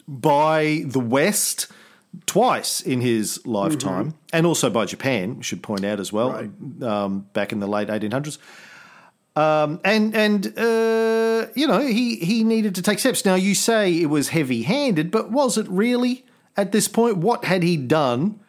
by 0.09 0.83
the 0.87 1.01
West 1.01 1.69
twice 2.27 2.81
in 2.81 3.01
his 3.01 3.45
lifetime, 3.47 4.15
and 4.33 4.47
also 4.47 4.71
by 4.71 4.85
Japan. 4.85 5.37
We 5.37 5.43
should 5.43 5.63
point 5.63 5.85
out 5.85 6.01
as 6.01 6.13
well, 6.13 6.49
um, 6.83 7.27
back 7.33 7.53
in 7.53 7.61
the 7.61 7.69
late 7.69 7.89
1800s. 7.89 8.39
Um, 9.37 9.81
and 9.85 10.15
and 10.17 10.59
uh, 10.59 11.47
you 11.55 11.67
know 11.67 11.81
he 11.81 12.17
he 12.17 12.43
needed 12.43 12.75
to 12.75 12.83
take 12.83 12.99
steps. 12.99 13.25
Now 13.25 13.37
you 13.37 13.55
say 13.55 14.01
it 14.01 14.07
was 14.07 14.31
heavy 14.31 14.63
handed, 14.63 15.11
but 15.11 15.31
was 15.31 15.57
it 15.57 15.69
really 15.69 16.25
at 16.57 16.73
this 16.73 16.89
point? 16.89 17.19
What 17.19 17.45
had 17.45 17.63
he 17.63 17.77
done 17.77 18.41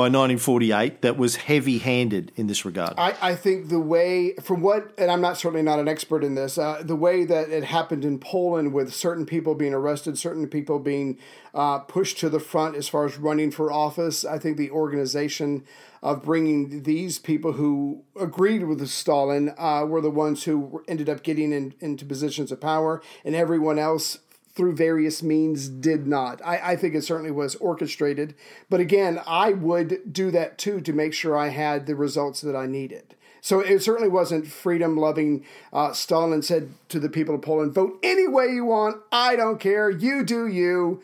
by 0.00 0.04
1948 0.04 1.02
that 1.02 1.18
was 1.18 1.36
heavy 1.36 1.76
handed 1.76 2.32
in 2.34 2.46
this 2.46 2.64
regard? 2.64 2.94
I, 2.96 3.14
I 3.20 3.34
think 3.34 3.68
the 3.68 3.78
way, 3.78 4.32
from 4.40 4.62
what, 4.62 4.94
and 4.96 5.10
I'm 5.10 5.20
not 5.20 5.36
certainly 5.36 5.62
not 5.62 5.78
an 5.78 5.88
expert 5.88 6.24
in 6.24 6.36
this, 6.36 6.56
uh, 6.56 6.80
the 6.82 6.96
way 6.96 7.26
that 7.26 7.50
it 7.50 7.64
happened 7.64 8.06
in 8.06 8.18
Poland 8.18 8.72
with 8.72 8.94
certain 8.94 9.26
people 9.26 9.54
being 9.54 9.74
arrested, 9.74 10.16
certain 10.16 10.48
people 10.48 10.78
being 10.78 11.18
uh, 11.52 11.80
pushed 11.80 12.16
to 12.20 12.30
the 12.30 12.40
front 12.40 12.76
as 12.76 12.88
far 12.88 13.04
as 13.04 13.18
running 13.18 13.50
for 13.50 13.70
office, 13.70 14.24
I 14.24 14.38
think 14.38 14.56
the 14.56 14.70
organization 14.70 15.64
of 16.02 16.22
bringing 16.22 16.84
these 16.84 17.18
people 17.18 17.52
who 17.52 18.02
agreed 18.18 18.64
with 18.64 18.86
Stalin 18.88 19.52
uh, 19.58 19.84
were 19.86 20.00
the 20.00 20.08
ones 20.08 20.44
who 20.44 20.82
ended 20.88 21.10
up 21.10 21.22
getting 21.22 21.52
in, 21.52 21.74
into 21.78 22.06
positions 22.06 22.50
of 22.50 22.58
power, 22.58 23.02
and 23.22 23.36
everyone 23.36 23.78
else 23.78 24.20
through 24.54 24.74
various 24.74 25.22
means 25.22 25.68
did 25.68 26.06
not. 26.06 26.40
I, 26.44 26.72
I 26.72 26.76
think 26.76 26.94
it 26.94 27.02
certainly 27.02 27.30
was 27.30 27.54
orchestrated. 27.56 28.34
But 28.68 28.80
again, 28.80 29.20
I 29.26 29.52
would 29.52 30.12
do 30.12 30.30
that 30.32 30.58
too 30.58 30.80
to 30.80 30.92
make 30.92 31.14
sure 31.14 31.36
I 31.36 31.48
had 31.48 31.86
the 31.86 31.94
results 31.94 32.40
that 32.42 32.56
I 32.56 32.66
needed. 32.66 33.14
So 33.42 33.60
it 33.60 33.80
certainly 33.82 34.08
wasn't 34.10 34.46
freedom 34.46 34.96
loving. 34.98 35.44
Uh, 35.72 35.92
Stalin 35.92 36.42
said 36.42 36.72
to 36.90 36.98
the 37.00 37.08
people 37.08 37.34
of 37.34 37.42
Poland, 37.42 37.72
vote 37.72 37.98
any 38.02 38.28
way 38.28 38.48
you 38.48 38.64
want. 38.66 39.00
I 39.10 39.34
don't 39.36 39.58
care. 39.58 39.88
You 39.88 40.24
do 40.24 40.46
you. 40.46 41.00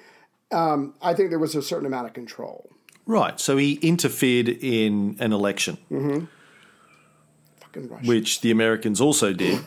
Um, 0.52 0.94
I 1.00 1.14
think 1.14 1.30
there 1.30 1.38
was 1.38 1.54
a 1.54 1.62
certain 1.62 1.86
amount 1.86 2.08
of 2.08 2.12
control. 2.12 2.68
right. 3.06 3.40
So 3.40 3.56
he 3.56 3.74
interfered 3.74 4.48
in 4.48 5.16
an 5.18 5.32
election, 5.32 5.78
Fucking 7.60 7.88
Russia. 7.88 8.06
which 8.06 8.40
the 8.42 8.50
Americans 8.50 9.00
also 9.00 9.32
did, 9.32 9.64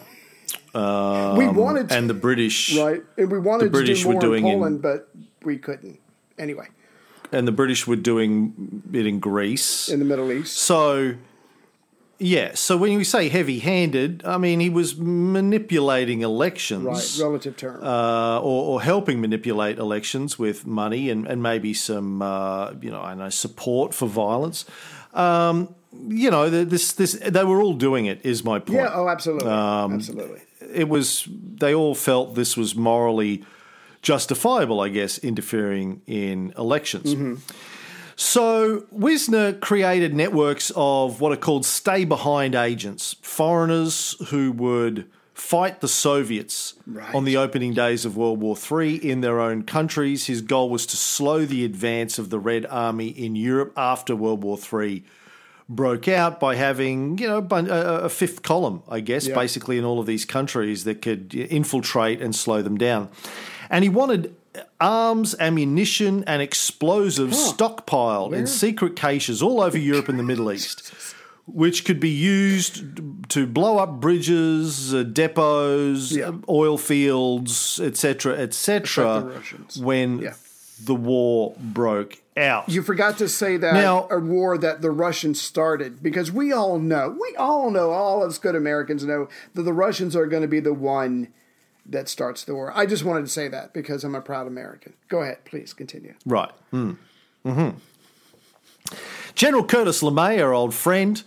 we 0.73 1.47
wanted 1.47 1.89
to, 1.89 1.95
and 1.95 2.09
the 2.09 2.13
British 2.13 2.75
right? 2.77 3.01
And 3.17 3.31
we 3.31 3.39
wanted 3.39 3.71
British 3.71 4.01
to 4.03 4.07
were 4.09 4.13
do 4.13 4.19
more 4.19 4.21
doing 4.21 4.45
in 4.45 4.51
in- 4.53 4.57
Poland, 4.59 4.81
but 4.81 5.09
we 5.43 5.57
couldn't. 5.57 5.99
Anyway, 6.37 6.67
and 7.31 7.47
the 7.47 7.51
British 7.51 7.85
were 7.87 7.95
doing 7.95 8.81
it 8.93 9.05
in 9.05 9.19
Greece. 9.19 9.89
in 9.89 9.99
the 9.99 10.05
Middle 10.05 10.31
East. 10.31 10.57
So, 10.57 11.15
yeah. 12.17 12.51
So 12.55 12.77
when 12.77 12.97
we 12.97 13.03
say 13.03 13.29
heavy-handed, 13.29 14.23
I 14.25 14.37
mean 14.37 14.59
he 14.59 14.69
was 14.69 14.95
manipulating 14.97 16.21
elections, 16.21 16.85
Right, 16.85 17.17
relative 17.21 17.55
term. 17.57 17.83
uh, 17.83 18.39
or, 18.39 18.73
or 18.73 18.81
helping 18.81 19.21
manipulate 19.21 19.77
elections 19.79 20.37
with 20.39 20.65
money 20.65 21.09
and, 21.09 21.27
and 21.27 21.41
maybe 21.43 21.73
some, 21.73 22.21
uh, 22.21 22.71
you 22.81 22.91
know, 22.91 23.01
I 23.01 23.13
know 23.15 23.29
support 23.29 23.93
for 23.93 24.07
violence. 24.07 24.65
Um, 25.13 25.73
you 26.07 26.29
know, 26.29 26.49
this 26.49 26.93
this 26.93 27.13
they 27.13 27.43
were 27.43 27.61
all 27.61 27.73
doing 27.73 28.05
it. 28.05 28.19
Is 28.23 28.43
my 28.43 28.59
point. 28.59 28.79
yeah, 28.79 28.91
oh, 28.93 29.07
absolutely. 29.09 29.49
Um, 29.49 29.93
absolutely. 29.93 30.41
It 30.73 30.89
was 30.89 31.27
they 31.29 31.73
all 31.73 31.95
felt 31.95 32.35
this 32.35 32.55
was 32.57 32.75
morally 32.75 33.43
justifiable, 34.01 34.79
I 34.81 34.89
guess, 34.89 35.17
interfering 35.19 36.01
in 36.07 36.53
elections. 36.57 37.13
Mm-hmm. 37.13 37.35
So 38.15 38.85
Wisner 38.91 39.53
created 39.53 40.13
networks 40.13 40.71
of 40.75 41.21
what 41.21 41.31
are 41.31 41.37
called 41.37 41.65
stay 41.65 42.03
behind 42.05 42.53
agents, 42.53 43.15
foreigners 43.21 44.15
who 44.29 44.51
would 44.51 45.05
fight 45.33 45.79
the 45.79 45.87
Soviets 45.87 46.73
Right. 46.85 47.15
on 47.15 47.23
the 47.23 47.37
opening 47.37 47.73
days 47.73 48.03
of 48.03 48.17
World 48.17 48.41
War 48.41 48.57
III 48.57 48.95
in 49.09 49.21
their 49.21 49.39
own 49.39 49.63
countries. 49.63 50.25
His 50.25 50.41
goal 50.41 50.69
was 50.69 50.85
to 50.87 50.97
slow 50.97 51.45
the 51.45 51.63
advance 51.63 52.19
of 52.19 52.29
the 52.29 52.39
Red 52.39 52.65
Army 52.65 53.07
in 53.07 53.37
Europe 53.37 53.71
after 53.77 54.17
World 54.17 54.43
War 54.43 54.57
III 54.57 55.03
broke 55.69 56.07
out 56.07 56.39
by 56.39 56.55
having, 56.55 57.17
you 57.19 57.27
know, 57.27 57.37
a 57.37 57.41
bun- 57.41 57.69
a 57.69 58.05
a 58.05 58.09
fifth 58.09 58.41
column, 58.41 58.81
I 58.89 58.99
guess, 59.01 59.27
Yeah. 59.27 59.35
basically 59.35 59.77
in 59.77 59.85
all 59.85 59.99
of 59.99 60.07
these 60.07 60.25
countries 60.25 60.83
that 60.85 61.01
could 61.01 61.33
infiltrate 61.35 62.21
and 62.21 62.35
slow 62.35 62.61
them 62.63 62.77
down. 62.77 63.09
And 63.69 63.83
he 63.83 63.89
wanted 63.89 64.33
arms, 64.81 65.35
ammunition, 65.39 66.23
and 66.25 66.41
explosives 66.41 67.37
stockpiled 67.53 68.33
in 68.33 68.47
secret 68.47 68.95
caches 68.95 69.43
all 69.43 69.61
over 69.61 69.77
Europe 69.77 70.09
and 70.09 70.17
the 70.17 70.23
Middle 70.23 70.51
East, 70.55 70.91
which 71.45 71.85
could 71.85 71.99
be 71.99 72.09
used 72.09 72.83
to 73.29 73.45
blow 73.45 73.77
up 73.77 73.99
bridges, 74.01 74.91
uh, 74.93 75.03
depots, 75.03 76.11
Yeah. 76.11 76.29
uh, 76.29 76.33
oil 76.49 76.77
fields, 76.79 77.79
etc., 77.79 78.37
etc. 78.37 79.05
Like 79.05 79.23
the 79.25 79.29
Russians. 79.31 79.77
When 79.77 80.19
Yeah. 80.19 80.33
The 80.83 80.95
war 80.95 81.55
broke 81.59 82.17
out. 82.37 82.69
You 82.69 82.81
forgot 82.81 83.17
to 83.17 83.27
say 83.27 83.57
that 83.57 83.73
Now- 83.73 84.07
a 84.09 84.19
war 84.19 84.57
that 84.57 84.81
the 84.81 84.91
Russians 84.91 85.41
started 85.41 86.01
because 86.01 86.31
we 86.31 86.51
all 86.53 86.79
know, 86.79 87.17
we 87.19 87.35
all 87.37 87.69
know, 87.71 87.91
all 87.91 88.23
of 88.23 88.29
us 88.29 88.37
good 88.37 88.55
Americans 88.55 89.03
know 89.03 89.27
that 89.55 89.63
the 89.63 89.73
Russians 89.73 90.15
are 90.15 90.25
going 90.25 90.41
to 90.41 90.47
be 90.47 90.59
the 90.61 90.73
one 90.73 91.27
that 91.85 92.07
starts 92.07 92.43
the 92.43 92.53
war. 92.53 92.71
I 92.75 92.85
just 92.85 93.03
wanted 93.03 93.21
to 93.21 93.31
say 93.31 93.47
that 93.47 93.73
because 93.73 94.03
I'm 94.03 94.15
a 94.15 94.21
proud 94.21 94.47
American. 94.47 94.93
Go 95.09 95.21
ahead, 95.21 95.43
please 95.45 95.73
continue. 95.73 96.13
Right. 96.25 96.51
Mm. 96.71 96.97
hmm 97.43 97.69
General 99.35 99.63
Curtis 99.63 100.01
LeMay, 100.01 100.41
our 100.43 100.53
old 100.53 100.73
friend, 100.73 101.21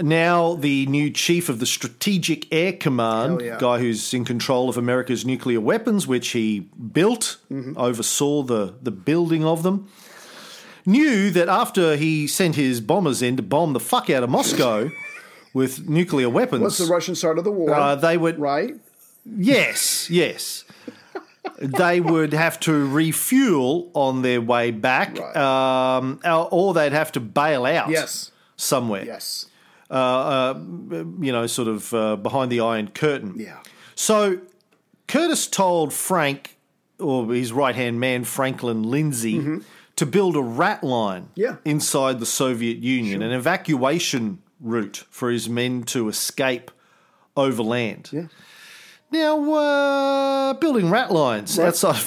now 0.00 0.54
the 0.54 0.86
new 0.86 1.10
chief 1.10 1.48
of 1.48 1.58
the 1.60 1.66
Strategic 1.66 2.52
Air 2.52 2.72
Command, 2.72 3.40
yeah. 3.40 3.58
guy 3.58 3.78
who's 3.78 4.12
in 4.14 4.24
control 4.24 4.68
of 4.68 4.76
America's 4.76 5.24
nuclear 5.24 5.60
weapons, 5.60 6.06
which 6.06 6.28
he 6.28 6.60
built, 6.60 7.36
Mm-hmm. 7.50 7.76
oversaw 7.76 8.42
the, 8.42 8.74
the 8.82 8.90
building 8.90 9.44
of 9.44 9.62
them, 9.62 9.88
knew 10.86 11.30
that 11.30 11.48
after 11.48 11.96
he 11.96 12.26
sent 12.26 12.56
his 12.56 12.80
bombers 12.80 13.20
in 13.22 13.36
to 13.36 13.42
bomb 13.42 13.72
the 13.74 13.80
fuck 13.80 14.08
out 14.10 14.22
of 14.22 14.30
Moscow 14.30 14.90
with 15.54 15.88
nuclear 15.88 16.28
weapons. 16.28 16.62
What's 16.62 16.78
the 16.78 16.86
Russian 16.86 17.14
start 17.14 17.38
of 17.38 17.44
the 17.44 17.52
war? 17.52 17.72
Uh, 17.74 17.94
they 17.96 18.16
would 18.16 18.38
right? 18.38 18.74
Yes, 19.26 20.08
yes. 20.08 20.64
they 21.58 22.00
would 22.00 22.32
have 22.32 22.58
to 22.60 22.72
refuel 22.88 23.90
on 23.94 24.22
their 24.22 24.40
way 24.40 24.70
back, 24.70 25.18
Right. 25.18 25.36
um, 25.36 26.20
or- 26.24 26.48
or 26.50 26.74
they'd 26.74 26.92
have 26.92 27.12
to 27.12 27.20
bail 27.20 27.66
out 27.66 27.90
Yes. 27.90 28.30
somewhere. 28.56 29.04
Yes. 29.04 29.46
Uh, 29.90 29.94
uh, 29.94 30.54
you 31.20 31.32
know, 31.32 31.46
sort 31.48 31.66
of 31.68 31.92
uh, 31.92 32.14
behind 32.16 32.50
the 32.52 32.60
Iron 32.60 32.88
Curtain. 32.88 33.34
Yeah. 33.36 33.58
So 33.96 34.38
Curtis 35.08 35.46
told 35.48 35.92
Frank, 35.92 36.56
or 37.00 37.26
his 37.34 37.52
right 37.52 37.74
hand 37.74 37.98
man, 37.98 38.22
Franklin 38.24 38.84
Lindsay, 38.84 39.60
to 39.96 40.06
build 40.06 40.36
a 40.36 40.42
rat 40.42 40.84
line 40.84 41.22
Mm-hmm. 41.22 41.40
Yeah. 41.40 41.56
inside 41.64 42.20
the 42.20 42.26
Soviet 42.26 42.78
Union, 42.78 43.20
an 43.22 43.32
evacuation 43.32 44.38
route 44.60 45.04
for 45.10 45.28
his 45.30 45.48
men 45.48 45.82
to 45.84 46.08
escape 46.08 46.70
overland. 47.36 48.10
Yeah. 48.12 48.26
Now, 49.10 49.52
uh, 49.54 50.54
building 50.54 50.88
rat 50.90 51.10
lines 51.10 51.58
outside. 51.58 52.00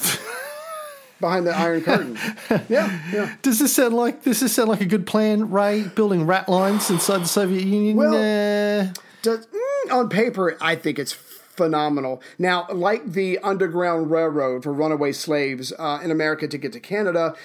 Behind 1.24 1.48
the 1.48 1.56
Iron 1.56 1.82
Curtain. 1.82 2.18
yeah. 2.68 3.00
Yeah. 3.14 3.34
does 3.42 3.58
this 3.60 3.74
sound 3.74 3.94
like 3.94 4.24
does 4.24 4.42
this 4.42 4.52
sound 4.54 4.68
like 4.68 4.82
a 4.82 4.86
good 4.86 5.08
plan, 5.08 5.50
Ray? 5.50 5.84
Building 5.84 6.26
rat 6.28 6.50
lines 6.50 6.90
inside 6.90 7.20
the 7.20 7.28
Soviet 7.28 7.64
Union? 7.64 7.96
Well- 7.96 8.14
Uh, 8.14 8.92
Does, 9.22 9.48
mm, 9.48 9.94
on 9.94 10.10
paper, 10.10 10.58
I 10.60 10.76
think 10.76 11.00
it's 11.00 11.14
phenomenal. 11.14 12.22
Now, 12.38 12.68
like 12.74 13.14
the 13.14 13.40
Underground 13.40 14.12
Railroad 14.12 14.64
for 14.64 14.74
runaway 14.74 15.14
slaves 15.14 15.72
uh, 15.80 16.02
in 16.04 16.12
America 16.12 16.46
to 16.46 16.58
get 16.58 16.74
to 16.74 16.82
Canada, 16.82 17.36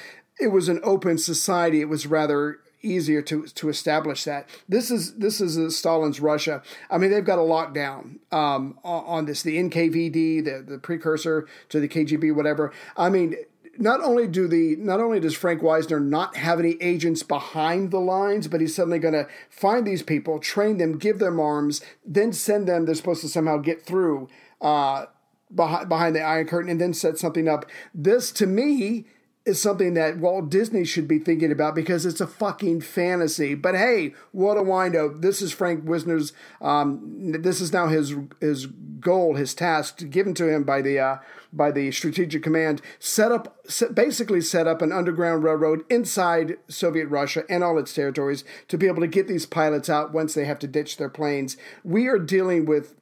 it 0.41 0.49
was 0.49 0.69
an 0.69 0.81
open 0.83 1.17
society. 1.17 1.81
It 1.81 1.89
was 1.89 2.05
rather 2.05 2.59
easier 2.83 3.23
to 3.23 3.45
to 3.47 3.69
establish 3.69 4.25
that. 4.25 4.49
This 4.69 4.91
is 4.91 5.15
this 5.19 5.41
is 5.41 5.77
Stalin's 5.77 6.19
Russia. 6.21 6.63
I 6.91 6.99
mean, 6.99 7.13
they've 7.13 7.25
got 7.25 7.39
a 7.39 7.43
lockdown 7.43 8.19
um, 8.33 8.77
on, 8.83 9.05
on 9.05 9.25
this. 9.27 9.43
The 9.43 9.57
NKVD, 9.57 10.45
the 10.45 10.65
the 10.67 10.79
precursor 10.79 11.47
to 11.69 11.79
the 11.79 11.87
KGB, 11.89 12.35
whatever. 12.35 12.73
I 12.97 13.09
mean. 13.11 13.37
Not 13.81 14.03
only 14.03 14.27
do 14.27 14.49
the 14.49 14.75
not 14.77 15.01
only 15.01 15.21
does 15.21 15.37
Frank 15.37 15.63
Wisner 15.63 16.01
not 16.01 16.37
have 16.37 16.59
any 16.59 16.77
agents 16.81 17.23
behind 17.23 17.93
the 17.93 18.01
lines, 18.01 18.49
but 18.49 18.61
he's 18.61 18.75
suddenly 18.75 18.99
going 18.99 19.15
to 19.15 19.29
find 19.49 19.87
these 19.87 20.03
people, 20.03 20.41
train 20.41 20.79
them, 20.79 20.99
give 20.99 21.21
them 21.21 21.39
arms, 21.39 21.81
then 22.05 22.33
send 22.33 22.67
them. 22.67 22.85
They're 22.85 22.97
supposed 22.97 23.21
to 23.21 23.29
somehow 23.29 23.59
get 23.59 23.83
through 23.83 24.29
uh, 24.61 25.07
behind 25.55 25.89
behind 25.89 26.17
the 26.17 26.23
Iron 26.23 26.49
Curtain, 26.49 26.71
and 26.71 26.81
then 26.81 26.93
set 26.93 27.19
something 27.19 27.49
up. 27.49 27.67
This, 27.95 28.33
to 28.33 28.47
me, 28.47 29.07
is 29.49 29.61
something 29.61 29.95
that 29.95 30.19
Walt 30.19 30.51
Disney 30.51 30.85
should 30.85 31.09
be 31.09 31.19
thinking 31.19 31.51
about 31.51 31.75
because 31.75 32.07
it's 32.07 32.21
a 32.21 32.27
fucking 32.27 32.83
fantasy. 32.83 33.55
But 33.55 33.75
hey, 33.75 34.15
what 34.33 34.59
a 34.59 34.63
windo! 34.63 35.21
This 35.21 35.41
is 35.43 35.53
Frank 35.53 35.85
Wisner's. 35.85 36.33
Um, 36.61 37.33
this 37.33 37.61
is 37.61 37.73
now 37.73 37.89
his 37.89 38.15
his 38.41 38.67
goal, 38.67 39.35
his 39.35 39.55
task 39.55 40.09
given 40.11 40.35
to 40.35 40.49
him 40.49 40.65
by 40.65 40.83
the 40.83 40.99
uh, 40.99 41.17
by 41.53 41.71
the 41.71 41.91
Strategic 41.91 42.43
Command. 42.43 42.83
Set 42.99 43.33
up, 43.33 43.57
set, 43.67 43.95
basically 43.95 44.41
set 44.41 44.67
up 44.67 44.83
an 44.83 44.93
underground 44.93 45.43
railroad 45.43 45.85
inside 45.89 46.57
Soviet 46.69 47.07
Russia 47.07 47.45
and 47.49 47.65
all 47.65 47.79
its 47.79 47.95
territories 47.95 48.45
to 48.69 48.77
be 48.77 48.87
able 48.87 49.01
to 49.01 49.09
get 49.09 49.29
these 49.29 49.47
pilots 49.47 49.89
out 49.89 50.13
once 50.13 50.35
they 50.35 50.45
have 50.45 50.59
to 50.61 50.67
ditch 50.67 50.97
their 50.97 51.09
planes. 51.09 51.57
We 51.83 52.07
are 52.07 52.19
dealing 52.19 52.67
with 52.67 52.95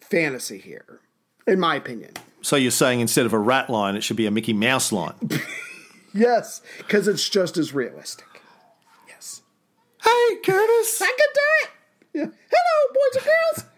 fantasy 0.00 0.58
here, 0.58 1.00
in 1.46 1.58
my 1.60 1.74
opinion. 1.74 2.12
so 2.42 2.56
you're 2.56 2.70
saying 2.70 3.00
instead 3.00 3.26
of 3.26 3.32
a 3.32 3.38
rat 3.38 3.68
line, 3.68 3.96
it 3.96 4.04
should 4.04 4.16
be 4.16 4.26
a 4.26 4.30
Mickey 4.30 4.52
Mouse 4.52 4.92
line? 4.92 5.14
Yes, 6.12 6.62
because 6.78 7.08
it's 7.08 7.28
just 7.28 7.56
as 7.56 7.72
realistic. 7.74 8.26
Yes. 9.08 9.42
hey, 10.02 10.36
Curtis! 10.44 11.00
I 11.02 11.06
can 11.06 11.28
do 11.34 11.40
it. 11.62 11.70
Yeah. 12.12 12.36
Hello, 12.50 12.94
boys 12.94 13.16
and 13.16 13.24
girls. 13.24 13.70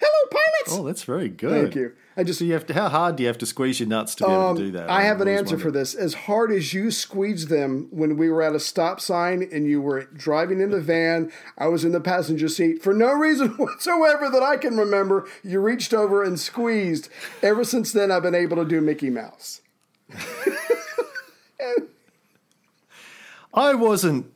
Hello, 0.00 0.30
pilots. 0.30 0.78
Oh, 0.78 0.86
that's 0.86 1.04
very 1.04 1.28
good. 1.28 1.64
Thank 1.64 1.74
you. 1.74 1.92
I 2.16 2.24
just 2.24 2.38
So 2.38 2.44
you 2.44 2.54
have 2.54 2.66
to. 2.66 2.74
How 2.74 2.88
hard 2.88 3.16
do 3.16 3.22
you 3.22 3.26
have 3.28 3.38
to 3.38 3.46
squeeze 3.46 3.80
your 3.80 3.88
nuts 3.88 4.14
to 4.16 4.24
be 4.24 4.32
able 4.32 4.54
to 4.54 4.62
do 4.64 4.70
that? 4.72 4.84
Um, 4.84 4.90
I 4.90 5.02
have 5.02 5.20
an 5.20 5.28
always 5.28 5.40
answer 5.40 5.58
for 5.58 5.70
this. 5.70 5.94
As 5.94 6.14
hard 6.14 6.50
as 6.50 6.72
you 6.72 6.90
squeezed 6.90 7.48
them 7.48 7.88
when 7.90 8.16
we 8.16 8.30
were 8.30 8.42
at 8.42 8.54
a 8.54 8.60
stop 8.60 9.00
sign 9.00 9.48
and 9.52 9.66
you 9.66 9.80
were 9.80 10.04
driving 10.04 10.60
in 10.60 10.70
the 10.70 10.80
van, 10.80 11.30
I 11.58 11.68
was 11.68 11.84
in 11.84 11.92
the 11.92 12.00
passenger 12.00 12.48
seat 12.48 12.82
for 12.82 12.92
no 12.94 13.12
reason 13.12 13.48
whatsoever 13.58 14.28
that 14.30 14.42
I 14.42 14.56
can 14.56 14.76
remember. 14.76 15.28
You 15.44 15.60
reached 15.60 15.92
over 15.92 16.22
and 16.22 16.40
squeezed. 16.40 17.08
Ever 17.42 17.62
since 17.64 17.92
then, 17.92 18.10
I've 18.10 18.22
been 18.22 18.34
able 18.34 18.56
to 18.56 18.64
do 18.64 18.80
Mickey 18.80 19.10
Mouse. 19.10 19.60
I 23.52 23.74
wasn't 23.74 24.26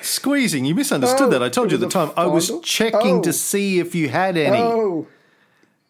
squeezing. 0.00 0.64
You 0.64 0.74
misunderstood 0.74 1.28
Oh, 1.28 1.30
that. 1.30 1.42
I 1.42 1.48
told 1.48 1.70
you 1.70 1.76
at 1.76 1.80
the 1.80 1.86
a 1.86 1.90
time. 1.90 2.10
I 2.16 2.26
was 2.26 2.50
checking 2.62 3.18
Oh. 3.18 3.22
to 3.22 3.32
see 3.32 3.78
if 3.78 3.94
you 3.94 4.08
had 4.08 4.36
any. 4.36 4.56
Oh, 4.58 5.06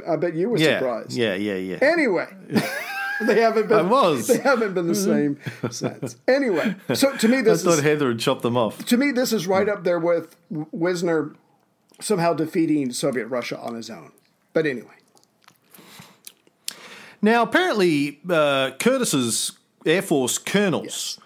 I 0.07 0.17
bet 0.17 0.35
you 0.35 0.51
were 0.51 0.59
yeah, 0.59 0.79
surprised. 0.79 1.13
yeah, 1.13 1.35
yeah, 1.35 1.55
yeah. 1.55 1.79
Anyway, 1.81 2.27
they 3.23 3.41
haven't 3.41 3.69
been. 3.69 3.79
I 3.79 3.83
was. 3.83 4.27
They 4.27 4.39
haven't 4.39 4.75
been 4.75 4.87
the 4.87 4.95
same 4.95 5.39
since. 5.71 6.17
Anyway, 6.29 6.75
so 6.93 7.17
to 7.17 7.29
me, 7.29 7.39
I 7.39 7.43
this 7.43 7.65
thought 7.65 7.75
is 7.79 7.81
Heather 7.81 8.09
had 8.09 8.19
chopped 8.19 8.43
them 8.43 8.57
off. 8.57 8.85
to 8.87 8.97
me 8.99 9.13
this 9.13 9.33
is 9.33 9.47
right 9.47 9.69
up 9.69 9.85
there 9.85 9.99
with 9.99 10.37
Wisner 10.51 11.35
somehow 12.01 12.35
defeating 12.35 12.93
Soviet 12.93 13.29
Russia 13.29 13.59
on 13.59 13.75
his 13.75 13.89
own. 13.89 14.13
But 14.53 14.67
anyway, 14.67 14.95
Now, 17.23 17.43
apparently, 17.43 18.21
uh, 18.29 18.73
Curtis's 18.79 19.53
Air 19.85 20.03
Force 20.03 20.39
colonels 20.39 21.19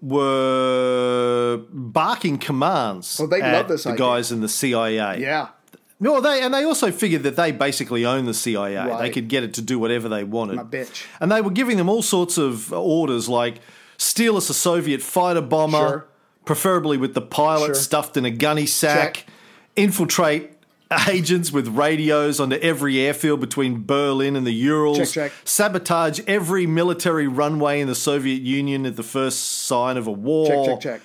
were 0.00 1.60
barking 1.70 2.38
commands 2.38 3.18
Oh, 3.20 3.26
they 3.26 3.40
at 3.40 3.52
love 3.52 3.68
this 3.68 3.84
the 3.84 3.90
idea. 3.90 3.98
guys 4.06 4.32
in 4.32 4.40
the 4.40 4.48
CIA. 4.48 5.20
yeah, 5.20 5.48
No, 6.00 6.20
they 6.20 6.42
and 6.42 6.52
they 6.52 6.64
also 6.64 6.90
figured 6.90 7.22
that 7.22 7.36
they 7.36 7.52
basically 7.52 8.04
own 8.04 8.26
the 8.26 8.34
CIA. 8.34 8.96
They 8.98 9.10
could 9.10 9.28
get 9.28 9.42
it 9.44 9.54
to 9.54 9.62
do 9.62 9.78
whatever 9.78 10.08
they 10.08 10.24
wanted. 10.24 10.56
My 10.56 10.64
bitch. 10.64 11.04
And 11.20 11.30
they 11.32 11.40
were 11.40 11.50
giving 11.50 11.76
them 11.76 11.88
all 11.88 12.02
sorts 12.02 12.36
of 12.38 12.72
orders 12.72 13.28
like 13.28 13.60
steal 13.96 14.36
us 14.36 14.50
a 14.50 14.54
Soviet 14.54 15.00
fighter 15.02 15.40
bomber, 15.40 15.76
Sure. 15.78 16.06
preferably 16.44 16.96
with 16.98 17.14
the 17.14 17.22
pilot 17.22 17.66
Sure. 17.66 17.74
stuffed 17.74 18.16
in 18.16 18.24
a 18.24 18.30
gunny 18.30 18.66
sack, 18.66 19.14
Check. 19.14 19.26
infiltrate 19.76 20.53
agents 21.08 21.52
with 21.52 21.68
radios 21.68 22.38
onto 22.40 22.56
every 22.56 23.00
airfield 23.00 23.40
between 23.40 23.84
Berlin 23.84 24.36
and 24.36 24.46
the 24.46 24.52
Urals, 24.52 24.98
Check, 24.98 25.08
check. 25.08 25.32
sabotage 25.44 26.20
every 26.26 26.66
military 26.66 27.26
runway 27.26 27.80
in 27.80 27.88
the 27.88 27.94
Soviet 27.94 28.42
Union 28.42 28.86
at 28.86 28.96
the 28.96 29.02
first 29.02 29.40
sign 29.66 29.96
of 29.96 30.06
a 30.06 30.12
war. 30.12 30.46
check, 30.46 30.64
check, 30.66 30.80
check. 30.80 31.00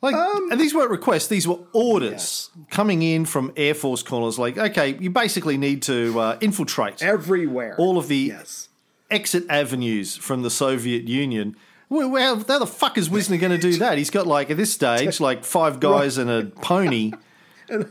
Like, 0.00 0.16
Um, 0.16 0.50
and 0.50 0.60
these 0.60 0.74
weren't 0.74 0.90
requests; 0.90 1.28
these 1.28 1.46
were 1.46 1.60
orders 1.72 2.50
coming 2.70 3.02
in 3.02 3.24
from 3.24 3.52
Air 3.56 3.74
Force 3.74 4.02
corners. 4.02 4.36
Like, 4.38 4.58
okay, 4.58 4.96
you 4.98 5.10
basically 5.10 5.56
need 5.56 5.82
to 5.82 6.18
uh, 6.18 6.38
infiltrate 6.40 7.00
Everywhere, 7.02 7.76
all 7.78 7.98
of 7.98 8.08
the 8.08 8.16
yes. 8.16 8.68
exit 9.10 9.44
avenues 9.48 10.16
from 10.16 10.42
the 10.42 10.50
Soviet 10.50 11.06
Union. 11.06 11.54
Well, 11.88 12.08
well, 12.08 12.36
how 12.48 12.58
the 12.58 12.66
fuck 12.66 12.98
is 12.98 13.08
Wisner 13.10 13.36
going 13.36 13.52
to 13.52 13.58
do 13.58 13.76
that? 13.78 13.96
He's 13.98 14.10
got 14.10 14.26
like 14.26 14.50
at 14.50 14.56
this 14.56 14.72
stage 14.72 15.20
like 15.20 15.44
five 15.44 15.78
guys 15.78 16.18
and 16.18 16.28
a 16.28 16.46
pony, 16.46 17.12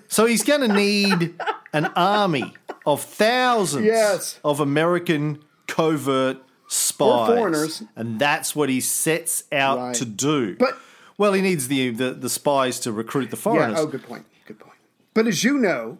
so 0.07 0.25
he's 0.25 0.43
going 0.43 0.61
to 0.61 0.73
need 0.73 1.35
an 1.73 1.85
army 1.95 2.53
of 2.85 3.01
thousands 3.03 3.85
Yes. 3.85 4.39
of 4.43 4.59
American 4.59 5.39
covert 5.67 6.37
spies, 6.67 7.27
foreigners. 7.37 7.83
and 7.95 8.19
that's 8.19 8.55
what 8.55 8.69
he 8.69 8.79
sets 8.81 9.43
out 9.51 9.77
Right. 9.79 9.95
to 9.95 10.05
do. 10.05 10.55
But- 10.57 10.77
well, 11.17 11.33
he 11.33 11.41
needs 11.41 11.67
the, 11.67 11.89
the 11.91 12.11
the 12.13 12.29
spies 12.29 12.79
to 12.81 12.91
recruit 12.91 13.29
the 13.29 13.35
Yeah. 13.37 13.41
Oh, 13.41 13.53
foreigners. 13.53 13.79
Oh, 13.79 13.85
good 13.87 14.03
point. 14.03 14.25
Good 14.47 14.59
point. 14.59 14.77
But 15.13 15.27
as 15.27 15.43
you 15.43 15.57
know, 15.57 15.99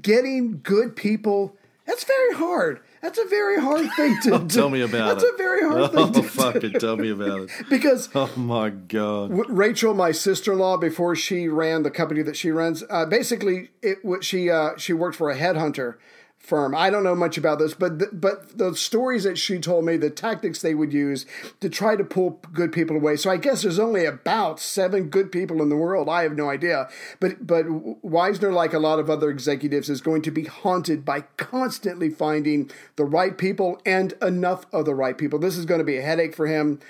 getting 0.00 0.60
good 0.62 0.94
people 0.94 1.56
that's 1.86 2.04
very 2.04 2.34
hard. 2.34 2.80
That's 3.02 3.18
a 3.18 3.24
very 3.26 3.60
hard 3.60 3.90
thing 3.96 4.16
to 4.22 4.38
do. 4.38 4.46
Tell 4.46 4.70
me 4.70 4.80
about 4.82 4.94
it. 4.94 5.14
That's 5.14 5.24
it. 5.24 5.34
a 5.34 5.36
very 5.36 5.62
hard 5.62 5.80
Oh, 5.94 6.06
thing 6.06 6.22
to 6.22 6.22
fucking 6.22 6.72
tell 6.74 6.96
me 6.96 7.10
about 7.10 7.40
it. 7.40 7.50
because 7.68 8.08
Oh 8.14 8.30
my 8.36 8.70
god. 8.70 9.30
Rachel, 9.50 9.92
my 9.92 10.12
sister-in-law, 10.12 10.76
before 10.76 11.16
she 11.16 11.48
ran 11.48 11.82
the 11.82 11.90
company 11.90 12.22
that 12.22 12.36
she 12.36 12.50
runs, 12.52 12.84
uh, 12.88 13.04
basically 13.04 13.70
it 13.82 13.98
she 14.24 14.48
uh, 14.50 14.76
she 14.76 14.92
worked 14.92 15.16
for 15.16 15.30
a 15.30 15.36
headhunter 15.36 15.96
firm. 16.42 16.74
I 16.74 16.90
don't 16.90 17.04
know 17.04 17.14
much 17.14 17.38
about 17.38 17.60
this, 17.60 17.72
but 17.72 18.00
the, 18.00 18.08
but 18.12 18.58
the 18.58 18.74
stories 18.74 19.22
that 19.22 19.38
she 19.38 19.58
told 19.60 19.84
me, 19.84 19.96
the 19.96 20.10
tactics 20.10 20.60
they 20.60 20.74
would 20.74 20.92
use 20.92 21.24
to 21.60 21.68
try 21.70 21.94
to 21.94 22.02
pull 22.02 22.40
good 22.52 22.72
people 22.72 22.96
away. 22.96 23.14
So 23.16 23.30
I 23.30 23.36
guess 23.36 23.62
there's 23.62 23.78
only 23.78 24.04
about 24.04 24.58
seven 24.58 25.08
good 25.08 25.30
people 25.30 25.62
in 25.62 25.68
the 25.68 25.76
world. 25.76 26.08
I 26.08 26.24
have 26.24 26.36
no 26.36 26.50
idea, 26.50 26.88
but 27.20 27.46
but 27.46 27.64
Wisner, 28.02 28.52
like 28.52 28.72
a 28.72 28.80
lot 28.80 28.98
of 28.98 29.08
other 29.08 29.30
executives, 29.30 29.88
is 29.88 30.00
going 30.00 30.22
to 30.22 30.32
be 30.32 30.44
haunted 30.44 31.04
by 31.04 31.20
constantly 31.36 32.10
finding 32.10 32.70
the 32.96 33.04
right 33.04 33.38
people 33.38 33.80
and 33.86 34.12
enough 34.20 34.66
of 34.72 34.84
the 34.84 34.94
right 34.96 35.16
people. 35.16 35.38
This 35.38 35.56
is 35.56 35.64
going 35.64 35.78
to 35.78 35.84
be 35.84 35.96
a 35.96 36.02
headache 36.02 36.34
for 36.34 36.48
him 36.48 36.80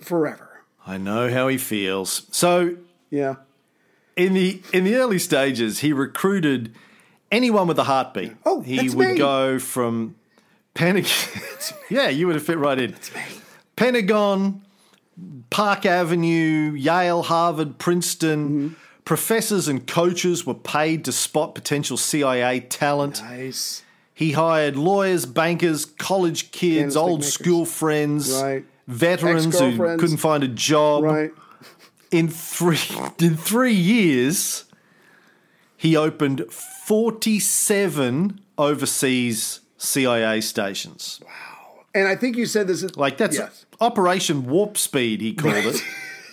forever. 0.00 0.64
I 0.86 0.98
know 0.98 1.30
how 1.30 1.48
he 1.48 1.58
feels. 1.58 2.26
So 2.32 2.76
Yeah. 3.10 3.36
in 4.16 4.32
the 4.34 4.62
in 4.72 4.84
the 4.84 4.94
early 4.96 5.18
stages, 5.18 5.80
he 5.80 5.92
recruited 5.92 6.74
anyone 7.32 7.66
with 7.66 7.78
a 7.80 7.84
heartbeat. 7.84 8.36
Oh, 8.46 8.60
he 8.60 8.88
would 8.90 9.08
me. 9.08 9.16
go 9.18 9.58
from 9.58 10.14
Pentagon. 10.74 11.10
yeah, 11.90 12.08
you 12.08 12.26
would 12.28 12.36
have 12.36 12.44
fit 12.44 12.58
right 12.58 12.78
in. 12.78 12.94
Pentagon, 13.76 14.62
Park 15.50 15.86
Avenue, 15.86 16.72
Yale, 16.74 17.22
Harvard, 17.22 17.78
Princeton. 17.78 18.48
Mm-hmm. 18.48 18.74
Professors 19.04 19.66
and 19.66 19.84
coaches 19.86 20.46
were 20.46 20.54
paid 20.54 21.04
to 21.06 21.12
spot 21.12 21.54
potential 21.56 21.96
CIA 21.96 22.60
talent. 22.60 23.20
Nice. 23.22 23.82
He 24.14 24.32
hired 24.32 24.76
lawyers, 24.76 25.26
bankers, 25.26 25.84
college 25.84 26.52
kids, 26.52 26.96
old 26.96 27.20
makers. 27.20 27.32
school 27.32 27.64
friends, 27.64 28.30
Right. 28.40 28.64
veterans 28.86 29.58
who 29.58 29.76
couldn't 29.98 30.18
find 30.18 30.44
a 30.44 30.48
job 30.48 31.02
Right. 31.02 31.32
in 32.12 32.28
three 32.28 32.78
in 33.18 33.36
three 33.36 33.72
years, 33.74 34.64
he 35.82 35.96
opened 35.96 36.44
forty 36.48 37.40
seven 37.40 38.40
overseas 38.56 39.58
CIA 39.78 40.40
stations. 40.40 41.20
Wow. 41.24 41.84
And 41.92 42.06
I 42.06 42.14
think 42.14 42.36
you 42.36 42.46
said 42.46 42.68
this 42.68 42.84
is 42.84 42.96
Like 42.96 43.16
that's 43.16 43.36
yes. 43.36 43.66
Operation 43.80 44.46
Warp 44.46 44.78
Speed. 44.78 45.20
He 45.20 45.34
called 45.34 45.56
it. 45.56 45.82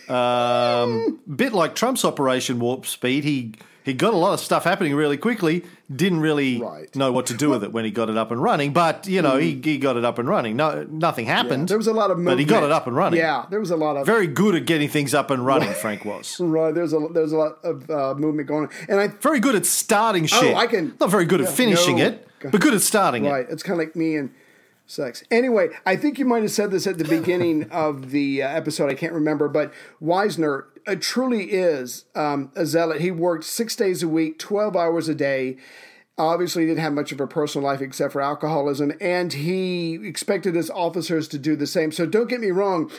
Um, 0.10 1.20
bit 1.36 1.54
like 1.54 1.76
Trump's 1.76 2.04
Operation 2.04 2.58
Warp 2.58 2.88
Speed. 2.88 3.24
He 3.24 3.54
he 3.90 3.94
got 3.96 4.14
a 4.14 4.18
lot 4.18 4.34
of 4.34 4.40
stuff 4.40 4.64
happening 4.64 4.96
really 4.96 5.18
quickly. 5.18 5.66
Didn't 5.94 6.20
really 6.22 6.62
Right. 6.62 6.96
know 6.96 7.12
what 7.12 7.26
to 7.28 7.34
do 7.34 7.50
with 7.50 7.64
it 7.64 7.74
when 7.74 7.84
he 7.84 7.92
got 7.92 8.10
it 8.10 8.16
up 8.18 8.32
and 8.32 8.42
running. 8.42 8.72
But 8.74 9.08
you 9.08 9.22
know, 9.22 9.38
he, 9.38 9.60
he 9.64 9.78
got 9.78 9.98
it 9.98 10.06
up 10.06 10.20
and 10.20 10.30
running. 10.30 10.56
No, 10.56 10.86
nothing 10.90 11.26
happened. 11.26 11.68
There 11.68 11.78
was 11.78 11.88
a 11.88 11.94
lot 11.94 12.12
of 12.12 12.18
movement. 12.18 12.38
but 12.38 12.40
he 12.40 12.46
got 12.46 12.64
it 12.64 12.72
up 12.72 12.88
and 12.88 12.96
running. 12.96 13.20
Yeah, 13.20 13.46
there 13.50 13.60
was 13.60 13.72
a 13.72 13.76
lot 13.76 13.98
of 13.98 14.06
very 14.06 14.28
good 14.28 14.56
at 14.56 14.66
getting 14.66 14.88
things 14.88 15.14
up 15.14 15.32
and 15.32 15.46
running. 15.46 15.74
Frank 15.74 16.06
was. 16.06 16.38
right. 16.40 16.74
There's 16.74 16.94
a 16.94 17.08
there's 17.12 17.32
a 17.32 17.38
lot 17.38 17.58
of 17.64 17.90
uh, 17.90 18.14
movement 18.16 18.48
going 18.48 18.66
on, 18.68 18.72
and 18.88 19.00
I 19.00 19.08
very 19.08 19.40
good 19.40 19.56
at 19.56 19.66
starting 19.66 20.26
shit. 20.28 20.54
Oh, 20.54 20.58
I 20.58 20.68
can- 20.68 20.96
Not 21.00 21.10
very 21.10 21.26
good 21.26 21.40
yeah, 21.42 21.48
at 21.48 21.54
finishing 21.54 21.98
no. 21.98 22.06
it, 22.06 22.28
but 22.52 22.62
good 22.62 22.74
at 22.74 22.82
starting 22.82 23.24
right. 23.24 23.30
it. 23.30 23.34
Right, 23.34 23.46
it's 23.50 23.64
kind 23.64 23.80
of 23.80 23.86
like 23.88 23.96
me 23.96 24.16
and 24.16 24.30
sex. 24.86 25.24
Anyway, 25.32 25.70
I 25.86 25.96
think 25.96 26.18
you 26.20 26.26
might 26.26 26.42
have 26.44 26.52
said 26.52 26.72
this 26.72 26.86
at 26.88 26.98
the 26.98 27.04
beginning 27.04 27.68
of 27.72 28.12
the 28.12 28.44
uh, 28.44 28.48
episode. 28.50 28.90
I 28.90 28.96
can't 28.96 29.14
remember, 29.14 29.48
but 29.48 29.72
Wisner 30.00 30.66
uh, 30.90 30.96
truly 31.00 31.52
is 31.52 32.06
um, 32.16 32.52
a 32.56 32.66
zealot. 32.66 33.02
He 33.02 33.12
worked 33.12 33.44
six 33.44 33.76
days 33.76 34.02
a 34.04 34.08
week, 34.08 34.40
twelve 34.40 34.76
hours 34.76 35.08
a 35.08 35.16
day. 35.16 35.58
Obviously, 36.18 36.66
didn't 36.66 36.82
have 36.82 36.94
much 36.94 37.12
of 37.14 37.22
a 37.22 37.28
personal 37.28 37.66
life 37.66 37.82
except 37.82 38.12
for 38.12 38.22
alcoholism, 38.22 38.92
and 39.00 39.32
he 39.32 39.94
expected 40.04 40.56
his 40.56 40.70
officers 40.70 41.28
to 41.30 41.38
do 41.38 41.56
the 41.56 41.68
same. 41.68 41.92
So 41.92 42.06
don't 42.06 42.28
get 42.30 42.42
me 42.42 42.52
wrong. 42.52 42.92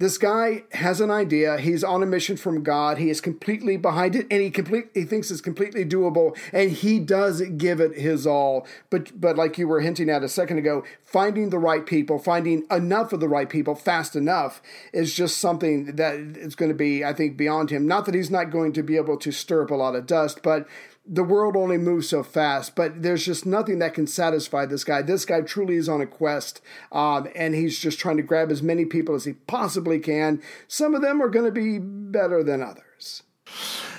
This 0.00 0.16
guy 0.16 0.62
has 0.72 1.00
an 1.00 1.10
idea. 1.10 1.58
He's 1.58 1.82
on 1.82 2.04
a 2.04 2.06
mission 2.06 2.36
from 2.36 2.62
God. 2.62 2.98
He 2.98 3.10
is 3.10 3.20
completely 3.20 3.76
behind 3.76 4.14
it, 4.14 4.28
and 4.30 4.40
he 4.40 4.48
complete 4.48 4.90
he 4.94 5.02
thinks 5.02 5.28
it's 5.28 5.40
completely 5.40 5.84
doable, 5.84 6.38
and 6.52 6.70
he 6.70 7.00
does 7.00 7.42
give 7.56 7.80
it 7.80 7.98
his 7.98 8.24
all. 8.24 8.64
But 8.90 9.20
but 9.20 9.36
like 9.36 9.58
you 9.58 9.66
were 9.66 9.80
hinting 9.80 10.08
at 10.08 10.22
a 10.22 10.28
second 10.28 10.58
ago, 10.58 10.84
finding 11.04 11.50
the 11.50 11.58
right 11.58 11.84
people, 11.84 12.20
finding 12.20 12.64
enough 12.70 13.12
of 13.12 13.18
the 13.18 13.28
right 13.28 13.50
people 13.50 13.74
fast 13.74 14.14
enough 14.14 14.62
is 14.92 15.14
just 15.14 15.38
something 15.38 15.96
that 15.96 16.14
is 16.14 16.54
going 16.54 16.70
to 16.70 16.76
be, 16.76 17.04
I 17.04 17.12
think, 17.12 17.36
beyond 17.36 17.70
him. 17.70 17.88
Not 17.88 18.06
that 18.06 18.14
he's 18.14 18.30
not 18.30 18.52
going 18.52 18.72
to 18.74 18.84
be 18.84 18.96
able 18.96 19.16
to 19.16 19.32
stir 19.32 19.64
up 19.64 19.72
a 19.72 19.74
lot 19.74 19.96
of 19.96 20.06
dust, 20.06 20.44
but 20.44 20.68
the 21.08 21.24
world 21.24 21.56
only 21.56 21.78
moves 21.78 22.08
so 22.10 22.22
fast, 22.22 22.76
but 22.76 23.02
there's 23.02 23.24
just 23.24 23.46
nothing 23.46 23.78
that 23.78 23.94
can 23.94 24.06
satisfy 24.06 24.66
this 24.66 24.84
guy. 24.84 25.00
This 25.00 25.24
guy 25.24 25.40
truly 25.40 25.76
is 25.76 25.88
on 25.88 26.00
a 26.00 26.06
quest, 26.06 26.60
um, 26.92 27.28
and 27.34 27.54
he's 27.54 27.78
just 27.78 27.98
trying 27.98 28.18
to 28.18 28.22
grab 28.22 28.50
as 28.50 28.62
many 28.62 28.84
people 28.84 29.14
as 29.14 29.24
he 29.24 29.32
possibly 29.32 29.98
can. 29.98 30.42
Some 30.68 30.94
of 30.94 31.00
them 31.00 31.22
are 31.22 31.28
going 31.28 31.46
to 31.46 31.50
be 31.52 31.78
better 31.78 32.44
than 32.44 32.62
others. 32.62 33.22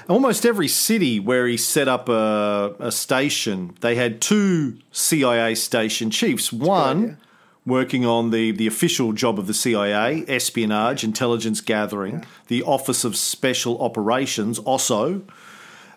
Almost 0.07 0.45
every 0.45 0.67
city 0.67 1.19
where 1.19 1.47
he 1.47 1.57
set 1.57 1.87
up 1.87 2.09
a, 2.09 2.75
a 2.79 2.91
station, 2.91 3.75
they 3.81 3.95
had 3.95 4.21
two 4.21 4.77
CIA 4.91 5.55
station 5.55 6.11
chiefs. 6.11 6.53
One 6.53 7.17
working 7.65 8.05
on 8.05 8.31
the, 8.31 8.51
the 8.51 8.67
official 8.67 9.13
job 9.13 9.37
of 9.37 9.47
the 9.47 9.53
CIA, 9.53 10.25
espionage, 10.27 11.03
intelligence 11.03 11.61
gathering, 11.61 12.25
the 12.47 12.63
Office 12.63 13.03
of 13.03 13.15
Special 13.15 13.81
Operations, 13.81 14.59
OSO. 14.59 15.21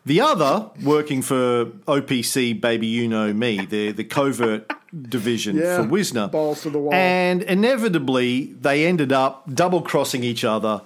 The 0.04 0.20
other 0.20 0.70
working 0.82 1.22
for 1.22 1.66
OPC, 1.86 2.60
baby, 2.60 2.86
you 2.88 3.06
know 3.06 3.32
me, 3.32 3.64
the, 3.64 3.92
the 3.92 4.02
covert 4.04 4.70
division 5.08 5.56
Yeah, 5.56 5.76
for 5.82 5.88
Wisner. 5.88 6.26
balls 6.28 6.62
to 6.62 6.70
the 6.70 6.78
wall. 6.78 6.92
And 6.92 7.42
inevitably, 7.42 8.52
they 8.60 8.84
ended 8.86 9.12
up 9.12 9.44
double 9.54 9.80
crossing 9.80 10.24
each 10.24 10.44
other, 10.44 10.82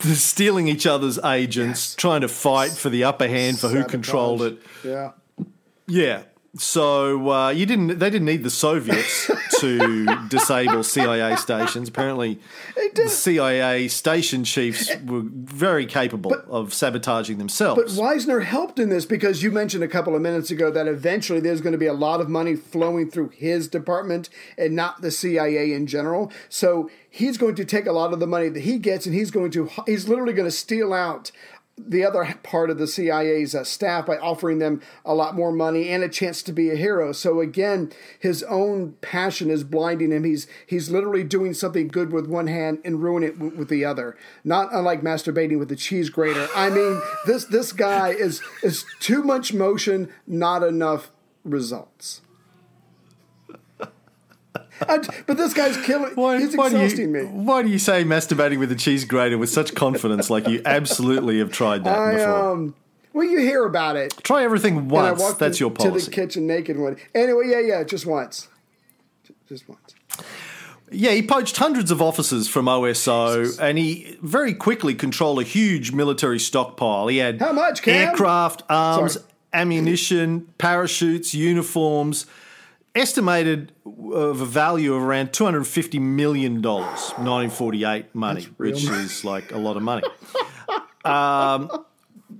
stealing 0.00 0.66
each 0.68 0.86
other's 0.86 1.18
agents, 1.20 1.94
trying 1.94 2.22
to 2.22 2.28
fight 2.28 2.72
for 2.72 2.90
the 2.90 3.04
upper 3.04 3.28
hand 3.28 3.58
for 3.60 3.68
who 3.68 3.84
controlled 3.84 4.42
it. 4.42 4.58
Yeah. 4.84 5.12
Yeah. 5.86 6.22
So 6.58 7.30
uh, 7.30 7.48
you 7.48 7.64
didn't. 7.64 7.98
They 7.98 8.10
didn't 8.10 8.26
need 8.26 8.42
the 8.42 8.50
Soviets 8.50 9.30
to 9.60 10.28
disable 10.28 10.82
CIA 10.82 11.36
stations. 11.36 11.88
Apparently, 11.88 12.40
the 12.94 13.08
CIA 13.08 13.88
station 13.88 14.44
chiefs 14.44 14.90
were 15.06 15.22
very 15.24 15.86
capable 15.86 16.34
of 16.48 16.74
sabotaging 16.74 17.38
themselves. 17.38 17.96
But. 17.96 18.02
Wisner 18.02 18.40
helped 18.40 18.78
in 18.78 18.90
this 18.90 19.06
because 19.06 19.42
you 19.42 19.50
mentioned 19.50 19.82
a 19.82 19.88
couple 19.88 20.14
of 20.14 20.20
minutes 20.20 20.50
ago 20.50 20.70
that 20.70 20.86
eventually 20.86 21.40
there's 21.40 21.62
going 21.62 21.72
to 21.72 21.78
be 21.78 21.86
a 21.86 21.94
lot 21.94 22.20
of 22.20 22.28
money 22.28 22.54
flowing 22.54 23.10
through 23.10 23.30
his 23.30 23.66
department 23.66 24.28
and 24.58 24.76
not 24.76 25.00
the 25.00 25.10
CIA 25.10 25.72
in 25.72 25.86
general. 25.86 26.30
So 26.50 26.90
he's 27.08 27.38
going 27.38 27.54
to 27.54 27.64
take 27.64 27.86
a 27.86 27.92
lot 27.92 28.12
of 28.12 28.20
the 28.20 28.26
money 28.26 28.50
that 28.50 28.60
he 28.60 28.76
gets 28.76 29.06
and 29.06 29.14
he's 29.14 29.30
going 29.30 29.52
to, 29.52 29.70
he's 29.86 30.06
literally 30.06 30.34
going 30.34 30.48
to 30.48 30.56
steal 30.56 30.92
out 30.92 31.32
the 31.78 32.04
other 32.04 32.36
part 32.42 32.70
of 32.70 32.78
the 32.78 32.86
CIA's 32.86 33.54
uh, 33.54 33.64
staff 33.64 34.06
by 34.06 34.18
offering 34.18 34.58
them 34.58 34.82
a 35.04 35.14
lot 35.14 35.34
more 35.34 35.52
money 35.52 35.88
and 35.88 36.02
a 36.02 36.08
chance 36.08 36.42
to 36.42 36.52
be 36.52 36.70
a 36.70 36.76
hero. 36.76 37.12
So 37.12 37.40
again, 37.40 37.92
his 38.18 38.42
own 38.44 38.92
passion 39.00 39.50
is 39.50 39.64
blinding 39.64 40.12
him. 40.12 40.24
He's 40.24 40.46
he's 40.66 40.90
literally 40.90 41.24
doing 41.24 41.54
something 41.54 41.88
good 41.88 42.12
with 42.12 42.26
one 42.26 42.46
hand 42.46 42.80
and 42.84 43.02
ruining 43.02 43.30
it 43.30 43.38
w- 43.38 43.56
with 43.56 43.68
the 43.68 43.84
other. 43.84 44.16
Not 44.44 44.72
unlike 44.72 45.02
masturbating 45.02 45.58
with 45.58 45.72
a 45.72 45.76
cheese 45.76 46.10
grater. 46.10 46.46
I 46.54 46.68
mean, 46.68 47.00
this 47.26 47.46
this 47.46 47.72
guy 47.72 48.08
is 48.08 48.42
is 48.62 48.84
too 49.00 49.22
much 49.22 49.54
motion, 49.54 50.12
not 50.26 50.62
enough 50.62 51.10
results. 51.44 52.20
But 55.26 55.36
this 55.36 55.54
guy's 55.54 55.76
killing. 55.84 56.10
he's 56.10 56.16
why 56.16 56.68
do 56.70 56.76
exhausting 56.76 57.14
you, 57.14 57.22
me. 57.22 57.24
Why 57.24 57.62
do 57.62 57.68
you 57.68 57.78
say 57.78 58.04
masturbating 58.04 58.58
with 58.58 58.70
a 58.72 58.76
cheese 58.76 59.04
grater 59.04 59.38
with 59.38 59.50
such 59.50 59.74
confidence, 59.74 60.30
like 60.30 60.46
you 60.48 60.62
absolutely 60.64 61.38
have 61.38 61.50
tried 61.50 61.84
that 61.84 61.98
I 61.98 62.12
before? 62.12 62.50
um. 62.52 62.74
Well, 63.14 63.26
you 63.28 63.40
hear 63.40 63.66
about 63.66 63.96
it. 63.96 64.14
Try 64.22 64.42
everything 64.42 64.88
once. 64.88 65.22
That's 65.34 65.58
in- 65.60 65.64
your 65.64 65.70
policy. 65.70 66.04
To 66.06 66.10
the 66.10 66.16
kitchen 66.16 66.46
naked 66.46 66.78
one. 66.78 66.96
Anyway, 67.14 67.44
yeah, 67.48 67.60
yeah, 67.60 67.84
just 67.84 68.06
once. 68.06 68.48
Just 69.48 69.68
once. 69.68 69.94
Yeah, 70.90 71.10
he 71.12 71.22
poached 71.22 71.56
hundreds 71.56 71.90
of 71.90 72.00
officers 72.02 72.48
from 72.48 72.66
OSO, 72.68 73.58
and 73.60 73.76
he 73.78 74.16
very 74.22 74.52
quickly 74.54 74.94
controlled 74.94 75.40
a 75.40 75.42
huge 75.42 75.92
military 75.92 76.38
stockpile. 76.38 77.06
He 77.08 77.18
had 77.18 77.38
How 77.40 77.52
much, 77.52 77.82
Cam? 77.82 78.08
aircraft, 78.08 78.62
arms, 78.68 79.14
Sorry. 79.14 79.24
ammunition, 79.54 80.48
parachutes, 80.58 81.34
uniforms, 81.34 82.26
estimated 82.94 83.72
of 84.12 84.40
a 84.40 84.44
value 84.46 84.94
of 84.94 85.02
around 85.02 85.32
two 85.32 85.44
hundred 85.44 85.64
fifty 85.66 85.98
million 85.98 86.60
dollars, 86.60 87.12
nineteen 87.18 87.50
forty 87.50 87.84
eight 87.84 88.14
money, 88.14 88.46
which 88.56 88.84
money. 88.86 89.04
is 89.04 89.24
like 89.24 89.52
a 89.52 89.58
lot 89.58 89.76
of 89.76 89.82
money. 89.82 90.02
Um, 91.04 91.84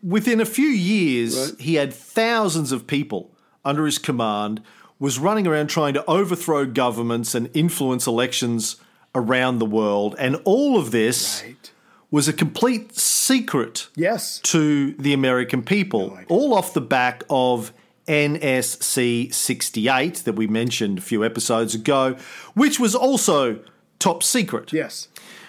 within 0.02 0.40
a 0.40 0.44
few 0.44 0.66
years, 0.68 1.36
Right. 1.52 1.60
he 1.60 1.74
had 1.74 1.92
thousands 1.92 2.72
of 2.72 2.86
people 2.86 3.30
under 3.64 3.86
his 3.86 3.98
command, 3.98 4.62
was 4.98 5.18
running 5.18 5.46
around 5.46 5.66
trying 5.68 5.94
to 5.94 6.04
overthrow 6.08 6.64
governments 6.64 7.34
and 7.34 7.50
influence 7.54 8.06
elections 8.06 8.76
around 9.14 9.58
the 9.58 9.66
world. 9.66 10.14
And 10.18 10.36
all 10.44 10.78
of 10.78 10.90
this 10.90 11.42
Right. 11.44 11.70
was 12.10 12.28
a 12.28 12.32
complete 12.32 12.96
secret 12.96 13.88
Yes. 13.96 14.38
to 14.44 14.92
the 14.94 15.12
American 15.12 15.62
people, 15.62 16.18
all 16.28 16.54
off 16.54 16.72
the 16.72 16.80
back 16.80 17.24
of 17.28 17.72
NSC 18.08 19.32
68 19.32 20.16
that 20.24 20.34
we 20.34 20.46
mentioned 20.46 20.98
a 20.98 21.02
few 21.02 21.24
episodes 21.24 21.74
ago, 21.74 22.16
which 22.54 22.78
was 22.80 22.94
also 22.94 23.60
top 23.98 24.22
secret. 24.22 24.72
Yes. 24.72 25.08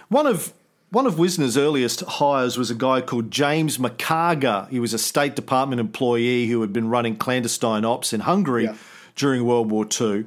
One 0.09 0.27
of 0.27 0.53
one 0.91 1.07
of 1.07 1.17
Wisner's 1.17 1.57
earliest 1.57 2.01
hires 2.01 2.55
was 2.55 2.69
a 2.69 2.75
guy 2.75 3.01
called 3.01 3.31
James 3.31 3.79
McCargar. 3.79 4.69
He 4.69 4.79
was 4.79 4.93
a 4.93 4.99
State 4.99 5.35
Department 5.35 5.79
employee 5.79 6.45
who 6.47 6.61
had 6.61 6.71
been 6.71 6.87
running 6.87 7.15
clandestine 7.15 7.83
ops 7.83 8.13
in 8.13 8.19
Hungary 8.21 8.65
Yeah. 8.65 8.75
during 9.15 9.43
World 9.43 9.71
War 9.71 9.87
II. 9.99 10.25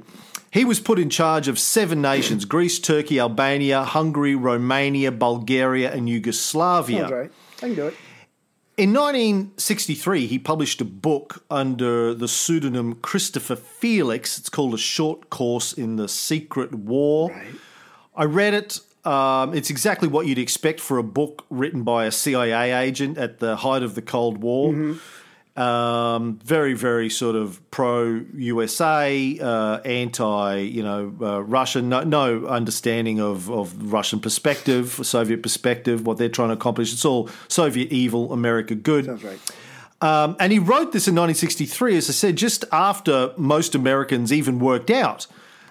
He 0.50 0.64
was 0.64 0.80
put 0.80 0.98
in 0.98 1.08
charge 1.08 1.46
of 1.46 1.58
seven 1.60 2.02
nations 2.02 2.44
Greece, 2.54 2.80
Turkey, 2.80 3.20
Albania, 3.20 3.84
Hungary, 3.84 4.34
Romania, 4.34 5.12
Bulgaria, 5.12 5.92
and 5.92 6.08
Yugoslavia. 6.08 6.98
Sounds 7.00 7.12
right. 7.12 7.32
I 7.58 7.60
can 7.60 7.74
do 7.76 7.86
it. 7.86 7.94
In 8.76 8.92
1963, 8.92 10.26
he 10.26 10.38
published 10.38 10.82
a 10.82 10.84
book 10.84 11.42
under 11.50 12.12
the 12.12 12.28
pseudonym 12.28 12.96
Christopher 12.96 13.56
Felix. 13.56 14.36
It's 14.38 14.50
called 14.50 14.74
A 14.74 14.78
Short 14.78 15.30
Course 15.30 15.72
in 15.72 15.96
the 15.96 16.08
Secret 16.08 16.74
War. 16.74 17.30
I 18.14 18.24
read 18.24 18.52
it. 18.52 18.80
Um, 19.02 19.54
it's 19.54 19.70
exactly 19.70 20.08
what 20.08 20.26
you'd 20.26 20.38
expect 20.38 20.80
for 20.80 20.98
a 20.98 21.02
book 21.02 21.46
written 21.48 21.84
by 21.84 22.04
a 22.04 22.10
CIA 22.10 22.72
agent 22.72 23.16
at 23.16 23.38
the 23.38 23.56
height 23.56 23.82
of 23.82 23.94
the 23.94 24.02
Cold 24.02 24.38
War. 24.42 24.74
Um, 25.56 26.38
very, 26.44 26.74
very 26.74 27.08
sort 27.08 27.34
of 27.34 27.62
pro 27.70 28.22
USA, 28.34 29.38
uh, 29.40 29.78
anti, 29.78 30.56
you 30.56 30.82
know, 30.82 31.14
uh, 31.20 31.42
Russian. 31.42 31.88
No, 31.88 32.02
no 32.02 32.46
understanding 32.46 33.20
of, 33.20 33.50
of 33.50 33.92
Russian 33.92 34.20
perspective, 34.20 35.00
Soviet 35.02 35.42
perspective, 35.42 36.06
what 36.06 36.18
they're 36.18 36.28
trying 36.28 36.48
to 36.48 36.54
accomplish. 36.54 36.92
It's 36.92 37.06
all 37.06 37.30
Soviet 37.48 37.90
evil, 37.90 38.32
America 38.32 38.74
good. 38.74 39.06
Sounds 39.06 39.24
right. 39.24 39.40
Um, 40.02 40.36
and 40.38 40.52
he 40.52 40.58
wrote 40.58 40.92
this 40.92 41.08
in 41.08 41.14
1963, 41.14 41.96
as 41.96 42.10
I 42.10 42.12
said, 42.12 42.36
just 42.36 42.66
after 42.70 43.32
most 43.38 43.74
Americans 43.74 44.32
even 44.32 44.58
worked 44.58 44.90
out 44.90 45.26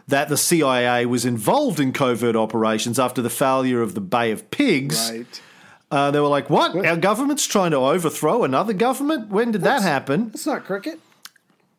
that 0.07 0.29
the 0.29 0.37
CIA 0.37 1.05
was 1.05 1.25
involved 1.25 1.79
in 1.79 1.91
covert 1.91 2.35
operations 2.35 2.99
after 2.99 3.21
the 3.21 3.29
failure 3.29 3.81
of 3.81 3.95
the 3.95 4.01
Bay 4.01 4.31
of 4.31 4.49
Pigs. 4.51 5.11
Right. 5.11 5.41
Uh, 5.91 6.11
they 6.11 6.19
were 6.19 6.27
like, 6.27 6.49
"What? 6.49 6.75
Our 6.75 6.97
government's 6.97 7.45
trying 7.45 7.71
to 7.71 7.77
overthrow 7.77 8.43
another 8.43 8.73
government? 8.73 9.29
When 9.29 9.51
did 9.51 9.61
that 9.61 9.81
happen?" 9.81 10.31
It's 10.33 10.45
not 10.45 10.65
cricket. 10.65 10.99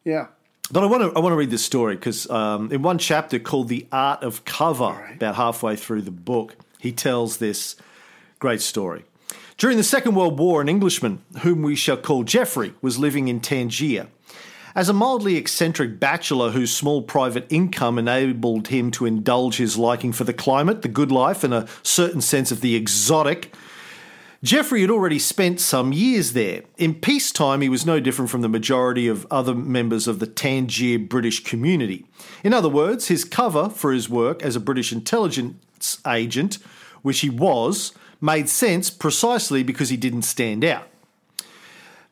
Yeah. 0.05 0.29
But 0.71 0.83
I 0.83 0.87
want 0.87 1.03
to 1.03 1.17
I 1.17 1.21
want 1.21 1.33
to 1.33 1.37
read 1.37 1.51
this 1.51 1.65
story 1.65 1.95
because 1.97 2.29
um, 2.31 2.73
in 2.73 2.83
one 2.83 2.99
chapter 2.99 3.39
called 3.39 3.69
"The 3.69 3.87
Art 3.93 4.23
of 4.23 4.45
Cover," 4.45 5.11
about 5.15 5.37
halfway 5.37 5.77
through 5.77 6.03
the 6.03 6.11
book, 6.11 6.57
he 6.79 6.93
tells 6.93 7.39
this 7.39 7.77
great 8.39 8.61
story. 8.61 9.05
During 9.59 9.79
the 9.79 9.85
Second 9.85 10.15
World 10.15 10.39
War, 10.39 10.61
an 10.61 10.69
Englishman, 10.69 11.23
whom 11.41 11.63
we 11.63 11.77
shall 11.77 11.97
call 11.97 12.25
Geoffrey, 12.25 12.75
was 12.83 12.99
living 12.99 13.29
in 13.29 13.41
Tangier. 13.41 14.09
As 14.75 14.91
a 14.91 14.93
mildly 14.93 15.37
eccentric 15.37 15.99
bachelor 15.99 16.51
whose 16.51 16.71
small 16.71 17.01
private 17.01 17.47
income 17.49 17.99
enabled 17.99 18.69
him 18.69 18.91
to 18.91 19.07
indulge 19.07 19.57
his 19.57 19.79
liking 19.79 20.13
for 20.13 20.25
the 20.25 20.35
climate, 20.35 20.83
the 20.83 20.89
good 20.89 21.11
life, 21.11 21.43
and 21.43 21.55
a 21.55 21.67
certain 21.83 22.21
sense 22.21 22.53
of 22.53 22.61
the 22.61 22.75
exotic, 22.75 23.55
Geoffrey 24.43 24.83
had 24.83 24.91
already 24.91 25.19
spent 25.19 25.61
some 25.61 25.93
years 25.93 26.33
there. 26.33 26.63
In 26.77 26.95
peacetime, 26.95 27.63
he 27.63 27.69
was 27.69 27.87
no 27.87 28.01
different 28.01 28.31
from 28.31 28.43
the 28.43 28.49
majority 28.49 29.09
of 29.09 29.27
other 29.31 29.55
members 29.55 30.07
of 30.07 30.19
the 30.19 30.27
Tangier 30.27 30.99
British 30.99 31.43
community. 31.43 32.07
In 32.45 32.53
other 32.53 32.69
words, 32.69 33.09
his 33.09 33.25
cover 33.25 33.71
for 33.71 33.93
his 33.93 34.11
work 34.11 34.43
as 34.43 34.55
a 34.55 34.61
British 34.61 34.93
intelligence 34.93 35.99
agent, 36.07 36.59
which 37.03 37.21
he 37.21 37.31
was, 37.31 37.93
made 38.21 38.49
sense 38.49 38.91
precisely 38.91 39.63
because 39.63 39.89
he 39.89 39.97
didn't 39.97 40.23
stand 40.23 40.65
out. 40.65 40.87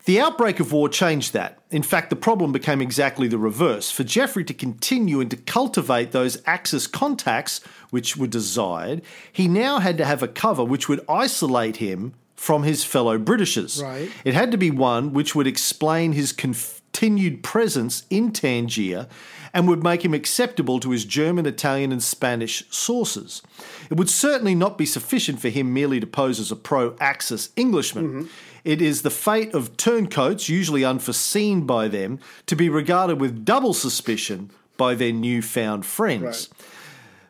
The 0.05 0.20
outbreak 0.20 0.61
of 0.61 0.70
war 0.72 0.90
changed 0.90 1.32
that. 1.32 1.59
In 1.70 1.82
fact, 1.82 2.11
the 2.11 2.16
problem 2.16 2.52
became 2.52 2.82
exactly 2.82 3.26
the 3.26 3.38
reverse. 3.38 3.90
For 3.90 4.05
Geoffrey 4.05 4.44
to 4.44 4.55
continue 4.55 5.20
and 5.20 5.30
to 5.30 5.36
cultivate 5.36 6.12
those 6.12 6.42
Axis 6.44 6.86
contacts 6.86 7.62
which 7.88 8.16
were 8.16 8.26
desired, 8.26 9.00
he 9.32 9.48
now 9.48 9.78
had 9.78 9.96
to 9.96 10.05
have 10.05 10.22
a 10.22 10.28
cover 10.28 10.62
which 10.62 10.88
would 10.90 11.00
isolate 11.09 11.76
him 11.76 12.12
from 12.36 12.64
his 12.64 12.84
fellow 12.84 13.16
Britishers. 13.16 13.82
Right. 13.82 14.11
It 14.24 14.34
had 14.34 14.50
to 14.50 14.59
be 14.59 14.70
one 14.70 15.14
which 15.14 15.34
would 15.34 15.46
explain 15.46 16.12
his 16.12 16.32
continued 16.32 17.42
presence 17.42 18.05
in 18.11 18.30
Tangier 18.30 19.09
and 19.55 19.66
would 19.68 19.82
make 19.82 20.05
him 20.05 20.12
acceptable 20.12 20.80
to 20.80 20.90
his 20.90 21.07
German, 21.07 21.46
Italian, 21.46 21.92
and 21.92 22.02
Spanish 22.02 22.64
sources. 22.70 23.40
It 23.88 23.96
would 23.96 24.11
certainly 24.11 24.55
not 24.55 24.76
be 24.76 24.84
sufficient 24.84 25.40
for 25.40 25.48
him 25.48 25.72
merely 25.72 26.00
to 26.00 26.07
pose 26.07 26.40
as 26.40 26.50
a 26.50 26.57
pro 26.57 26.94
Axis 27.00 27.48
Englishman. 27.57 28.09
Mm-hmm. 28.09 28.26
It 28.64 28.80
is 28.80 29.02
the 29.02 29.10
fate 29.10 29.54
of 29.54 29.76
turncoats, 29.76 30.48
usually 30.48 30.84
unforeseen 30.84 31.66
by 31.66 31.88
them, 31.88 32.18
to 32.46 32.56
be 32.56 32.68
regarded 32.68 33.20
with 33.20 33.44
double 33.44 33.74
suspicion 33.74 34.50
by 34.76 34.94
their 34.94 35.12
newfound 35.12 35.84
friends. 35.84 36.48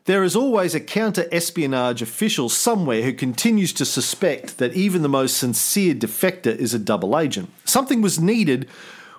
There 0.07 0.23
is 0.23 0.37
always 0.37 0.75
a 0.75 0.81
counter 0.81 1.27
espionage 1.33 2.03
official 2.03 2.49
somewhere 2.49 3.03
who 3.03 3.13
continues 3.13 3.73
to 3.75 3.85
suspect 3.85 4.59
that 4.59 4.75
even 4.75 5.03
the 5.03 5.09
most 5.09 5.39
sincere 5.39 5.95
defector 5.95 6.55
is 6.55 6.75
a 6.75 6.79
double 6.79 7.19
agent. 7.19 7.51
Something 7.65 8.03
was 8.03 8.21
needed 8.21 8.69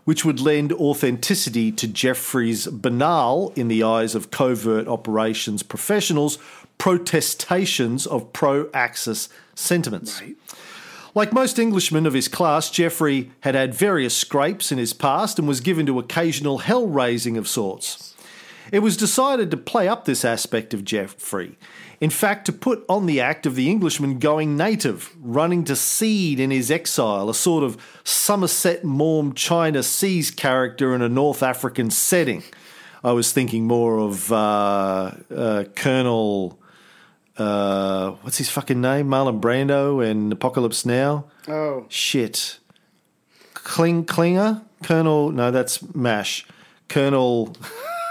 which 0.06 0.24
would 0.24 0.40
lend 0.40 0.72
authenticity 0.74 1.72
to 1.72 1.88
Geoffrey's 1.88 2.68
banal, 2.68 3.52
in 3.56 3.68
the 3.68 3.82
eyes 3.82 4.14
of 4.14 4.30
covert 4.32 4.88
operations 4.88 5.64
professionals, 5.64 6.38
protestations 6.78 8.06
of 8.06 8.32
pro 8.32 8.70
Axis 8.72 9.28
sentiments. 9.56 10.22
Like 11.16 11.32
most 11.32 11.58
Englishmen 11.58 12.06
of 12.06 12.14
his 12.14 12.28
class, 12.28 12.70
Geoffrey 12.70 13.32
had 13.40 13.56
had 13.56 13.74
various 13.74 14.16
scrapes 14.16 14.70
in 14.70 14.78
his 14.78 14.92
past 14.92 15.40
and 15.40 15.48
was 15.48 15.62
given 15.62 15.86
to 15.86 15.98
occasional 15.98 16.58
hell 16.58 16.88
raising 16.88 17.38
of 17.38 17.48
sorts. 17.48 18.14
It 18.70 18.80
was 18.80 18.98
decided 18.98 19.50
to 19.52 19.58
play 19.58 19.88
up 19.88 20.04
this 20.04 20.26
aspect 20.26 20.74
of 20.74 20.84
Geoffrey. 20.84 21.58
In 22.02 22.10
fact, 22.10 22.46
to 22.48 22.52
put 22.52 22.84
on 22.90 23.06
the 23.06 23.22
act 23.22 23.46
of 23.46 23.56
the 23.56 23.70
Englishman 23.70 24.20
going 24.20 24.58
native, 24.58 25.16
running 25.22 25.64
to 25.66 25.76
seed 25.78 26.38
in 26.38 26.52
his 26.52 26.70
exile, 26.70 27.30
a 27.30 27.34
sort 27.34 27.64
of 27.64 27.82
Somerset 28.04 28.84
Maugham 28.84 29.34
China 29.34 29.84
Seas 29.84 30.32
character 30.32 30.94
in 30.94 31.02
a 31.02 31.08
North 31.08 31.42
African 31.42 31.92
setting. 31.92 32.44
I 33.06 33.14
was 33.14 33.32
thinking 33.32 33.66
more 33.66 34.00
of 34.00 34.34
uh, 34.34 35.12
uh, 35.34 35.64
Colonel, 35.76 36.60
uh, 37.38 38.12
what's 38.22 38.38
his 38.38 38.50
fucking 38.50 38.80
name? 38.80 39.08
Marlon 39.08 39.40
Brando 39.40 40.06
and 40.06 40.32
Apocalypse 40.32 40.86
Now. 40.86 41.26
Oh. 41.48 41.86
Shit. 41.90 42.60
Kling 43.54 44.06
Klinger? 44.06 44.62
Colonel, 44.84 45.32
no, 45.32 45.52
that's 45.52 45.82
MASH. 45.96 46.46
Colonel 46.88 47.56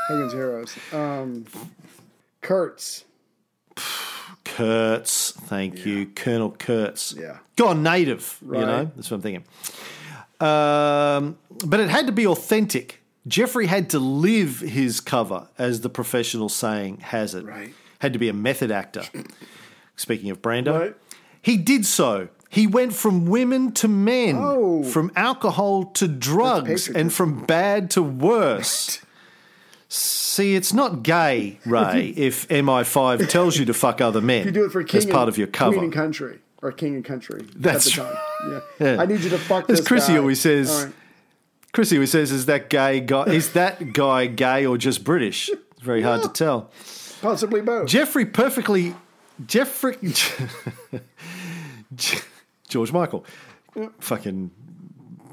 Hogan's 0.09 0.33
Heroes. 0.33 0.77
Um, 0.93 1.47
Kurtz. 2.41 3.05
Kurtz, 4.45 5.33
thank 5.33 5.85
you. 5.87 6.07
Colonel 6.07 6.51
Kurtz. 6.51 7.15
Yeah. 7.17 7.39
Gone 7.57 7.83
native, 7.83 8.39
you 8.43 8.53
know? 8.53 8.91
That's 8.97 9.11
what 9.11 9.17
I'm 9.17 9.23
thinking. 9.23 9.45
Um, 10.41 11.39
but 11.65 11.81
it 11.81 11.89
had 11.89 12.07
to 12.07 12.13
be 12.13 12.27
authentic. 12.27 13.01
Geoffrey 13.27 13.67
had 13.67 13.89
to 13.91 13.99
live 13.99 14.61
his 14.61 15.01
cover, 15.01 15.49
as 15.57 15.81
the 15.81 15.89
professional 15.89 16.49
saying 16.49 16.99
has 16.99 17.35
it. 17.35 17.45
Right. 17.45 17.73
Had 18.05 18.13
to 18.13 18.19
be 18.19 18.29
a 18.29 18.35
method 18.35 18.71
actor. 18.71 19.03
Speaking 19.97 20.29
of 20.29 20.43
Brando, 20.43 20.79
Right. 20.79 20.95
he 21.41 21.57
did 21.57 21.87
so. 21.87 22.29
He 22.51 22.67
went 22.67 22.93
from 22.93 23.25
women 23.25 23.73
to 23.73 23.89
men, 23.89 24.37
Oh. 24.39 24.83
from 24.83 25.11
alcohol 25.17 25.85
to 25.95 26.07
drugs, 26.07 26.87
and 26.87 27.11
from 27.11 27.47
bad 27.47 27.91
to 27.93 28.03
worse. 28.03 29.01
See, 29.89 30.55
it's 30.55 30.75
not 30.75 31.03
gay, 31.03 31.61
Ray, 31.65 32.13
if 32.15 32.47
MI5 32.49 33.27
tells 33.31 33.57
you 33.57 33.65
to 33.65 33.73
fuck 33.73 34.03
other 34.03 34.21
men 34.21 34.45
You 34.45 34.53
do 34.53 34.67
it 34.67 34.71
for 34.73 34.85
king 34.85 34.99
as 34.99 35.07
part 35.07 35.23
and, 35.23 35.29
of 35.31 35.39
your 35.39 35.47
cover. 35.47 35.73
Queen 35.77 35.85
and 35.85 35.93
country. 35.95 36.41
Or 36.61 36.73
king 36.73 36.95
and 36.97 37.05
country. 37.07 37.47
That's 37.57 37.87
at 37.99 38.05
the 38.05 38.11
time. 38.13 38.61
Yeah. 38.81 38.87
Yeah. 38.97 39.01
I 39.03 39.07
need 39.07 39.21
you 39.21 39.31
to 39.31 39.39
fuck 39.39 39.71
As 39.71 39.79
this 39.79 39.89
Chrissy 39.89 40.13
guy. 40.13 40.19
always 40.19 40.43
says, 40.43 40.85
right. 40.85 40.95
Chrissy 41.73 41.97
always 41.97 42.11
says, 42.11 42.31
"Is 42.33 42.45
that 42.47 42.69
gay 42.69 43.01
guy? 43.01 43.25
Is 43.29 43.55
that 43.55 43.95
guy 43.95 44.27
gay 44.27 44.67
or 44.67 44.77
just 44.77 45.05
British?" 45.05 45.49
It's 45.49 45.83
very 45.83 46.03
hard 46.03 46.23
to 46.23 46.29
tell. 46.45 46.71
Possibly 47.25 47.63
both. 47.63 47.89
Geoffrey 47.89 48.27
perfectly, 48.27 48.95
Geoffrey, 49.47 49.97
George 52.69 52.93
Michael, 52.93 53.25
fucking 54.01 54.51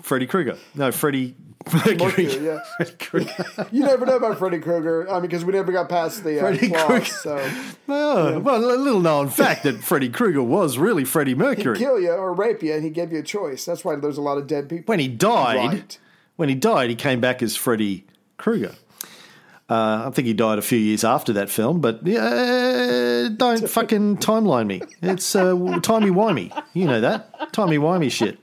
Freddy 0.01 0.25
Krueger. 0.25 0.57
No, 0.73 0.93
Freddie 0.93 1.35
Mercury. 1.73 1.97
Mercury, 1.97 2.45
yeah. 2.45 2.59
Freddy 2.77 2.95
Krueger. 2.97 3.67
You 3.73 3.83
never 3.83 4.05
know 4.05 4.15
about 4.15 4.37
Freddy 4.39 4.59
Krueger. 4.59 5.09
I 5.09 5.15
mean, 5.15 5.23
because 5.23 5.43
we 5.43 5.51
never 5.51 5.73
got 5.73 5.89
past 5.89 6.23
the 6.23 6.37
uh, 6.37 6.41
Freddy 6.41 6.69
clause, 6.69 7.21
so 7.21 7.37
Oh, 7.89 8.39
Well, 8.39 8.55
a 8.63 8.77
little 8.77 9.01
known 9.01 9.27
fact 9.27 9.63
that 9.63 9.83
Freddy 9.83 10.07
Krueger 10.07 10.41
was 10.41 10.77
really 10.77 11.03
Freddie 11.03 11.31
he'd 11.31 11.39
Mercury. 11.39 11.77
kill 11.77 11.99
you 11.99 12.11
or 12.11 12.33
rape 12.33 12.63
you, 12.63 12.73
and 12.73 12.85
he 12.85 12.89
gave 12.89 13.11
you 13.11 13.19
a 13.19 13.23
choice. 13.23 13.65
That's 13.65 13.83
why 13.83 13.97
there's 13.97 14.17
a 14.17 14.21
lot 14.21 14.37
of 14.37 14.47
dead 14.47 14.69
people. 14.69 14.85
when 14.85 14.99
he 14.99 15.09
died, 15.09 15.97
when 16.37 16.47
he 16.47 16.55
died, 16.55 16.89
he 16.89 16.95
came 16.95 17.19
back 17.19 17.43
as 17.43 17.57
Freddy 17.57 18.05
Krueger. 18.37 18.75
Uh, 19.71 20.07
I 20.07 20.09
think 20.09 20.27
he 20.27 20.33
died 20.33 20.59
a 20.59 20.61
few 20.61 20.77
years 20.77 21.05
after 21.05 21.31
that 21.31 21.49
film, 21.49 21.79
but 21.79 22.05
uh, 22.05 23.29
don't 23.29 23.69
fucking 23.77 24.17
timeline 24.17 24.67
me. 24.67 24.81
It's 25.01 25.33
uh, 25.33 25.53
timey 25.81 26.11
wimey. 26.11 26.51
You 26.73 26.87
know 26.87 26.99
that 26.99 27.53
timey 27.53 27.77
wimey 27.77 28.11
shit. 28.11 28.37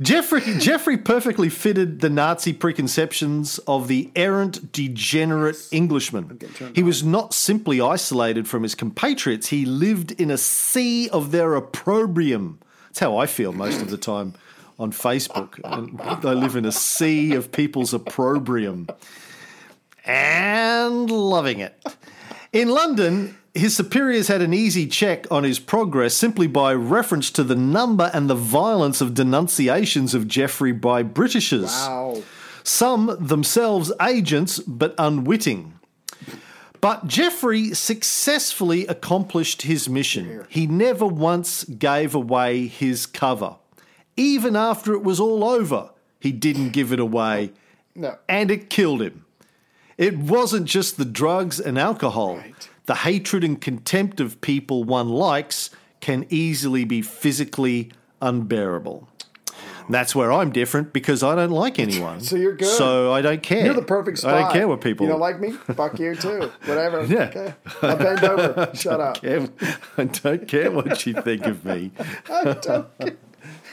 Geoffrey 0.00 0.40
Geoffrey 0.58 0.96
perfectly 0.96 1.50
fitted 1.50 2.00
the 2.00 2.08
Nazi 2.08 2.54
preconceptions 2.54 3.58
of 3.68 3.86
the 3.86 4.10
errant, 4.16 4.72
degenerate 4.72 5.58
Englishman. 5.70 6.40
He 6.74 6.82
was 6.82 7.04
not 7.04 7.34
simply 7.34 7.82
isolated 7.82 8.48
from 8.48 8.62
his 8.62 8.74
compatriots; 8.74 9.48
he 9.48 9.66
lived 9.66 10.12
in 10.12 10.30
a 10.30 10.38
sea 10.38 11.06
of 11.10 11.32
their 11.32 11.54
opprobrium. 11.54 12.60
That's 12.86 13.00
how 13.00 13.18
I 13.18 13.26
feel 13.26 13.52
most 13.52 13.82
of 13.82 13.90
the 13.90 13.98
time 13.98 14.32
on 14.78 14.90
Facebook. 14.90 15.60
I 15.64 16.32
live 16.32 16.56
in 16.56 16.64
a 16.64 16.72
sea 16.72 17.34
of 17.34 17.52
people's 17.52 17.92
opprobrium. 17.92 18.88
And 20.04 21.10
loving 21.10 21.60
it. 21.60 21.82
In 22.52 22.68
London, 22.68 23.36
his 23.54 23.76
superiors 23.76 24.28
had 24.28 24.42
an 24.42 24.52
easy 24.52 24.86
check 24.86 25.30
on 25.30 25.44
his 25.44 25.58
progress 25.58 26.14
simply 26.14 26.46
by 26.46 26.74
reference 26.74 27.30
to 27.32 27.44
the 27.44 27.54
number 27.54 28.10
and 28.12 28.28
the 28.28 28.34
violence 28.34 29.00
of 29.00 29.14
denunciations 29.14 30.14
of 30.14 30.28
Geoffrey 30.28 30.72
by 30.72 31.02
Britishers. 31.02 31.70
Wow. 31.70 32.22
Some 32.62 33.16
themselves 33.20 33.92
agents, 34.00 34.58
but 34.58 34.94
unwitting. 34.98 35.78
But 36.80 37.06
Geoffrey 37.06 37.72
successfully 37.74 38.86
accomplished 38.86 39.62
his 39.62 39.88
mission. 39.88 40.44
He 40.48 40.66
never 40.66 41.06
once 41.06 41.64
gave 41.64 42.14
away 42.14 42.66
his 42.66 43.06
cover. 43.06 43.56
Even 44.16 44.54
after 44.54 44.92
it 44.92 45.02
was 45.02 45.18
all 45.18 45.44
over, 45.44 45.90
he 46.20 46.30
didn't 46.30 46.70
give 46.70 46.92
it 46.92 47.00
away. 47.00 47.52
No. 47.94 48.18
And 48.28 48.50
it 48.50 48.68
killed 48.68 49.00
him. 49.00 49.23
It 49.96 50.18
wasn't 50.18 50.66
just 50.66 50.96
the 50.96 51.04
drugs 51.04 51.60
and 51.60 51.78
alcohol. 51.78 52.40
The 52.86 52.96
hatred 52.96 53.44
and 53.44 53.60
contempt 53.60 54.20
of 54.20 54.40
people 54.40 54.84
one 54.84 55.08
likes 55.08 55.70
can 56.00 56.26
easily 56.28 56.84
be 56.84 57.00
physically 57.02 57.90
unbearable. 58.20 59.08
That's 59.88 60.14
where 60.14 60.32
I'm 60.32 60.50
different 60.50 60.94
because 60.94 61.22
I 61.22 61.34
don't 61.34 61.50
like 61.50 61.78
anyone. 61.78 62.20
So 62.20 62.36
you're 62.36 62.56
good. 62.56 62.68
So 62.68 63.12
I 63.12 63.20
don't 63.20 63.42
care. 63.42 63.66
You're 63.66 63.74
the 63.74 63.82
perfect 63.82 64.18
spot. 64.18 64.34
I 64.34 64.40
don't 64.42 64.52
care 64.52 64.66
what 64.68 64.80
people. 64.80 65.04
You 65.06 65.12
don't 65.12 65.20
like 65.20 65.40
me? 65.40 65.52
Fuck 65.52 65.98
you 65.98 66.14
too. 66.14 66.50
Whatever. 66.64 67.04
Yeah. 67.04 67.24
Okay. 67.34 67.54
I'll 67.82 67.96
bend 67.96 68.24
over. 68.24 68.70
Shut 68.74 69.00
up. 69.00 69.20
care- 69.20 69.48
I 69.98 70.04
don't 70.04 70.48
care 70.48 70.70
what 70.70 71.04
you 71.06 71.12
think 71.14 71.44
of 71.46 71.64
me. 71.66 71.92
I 72.30 72.44
don't 72.44 72.62
care. 72.98 73.16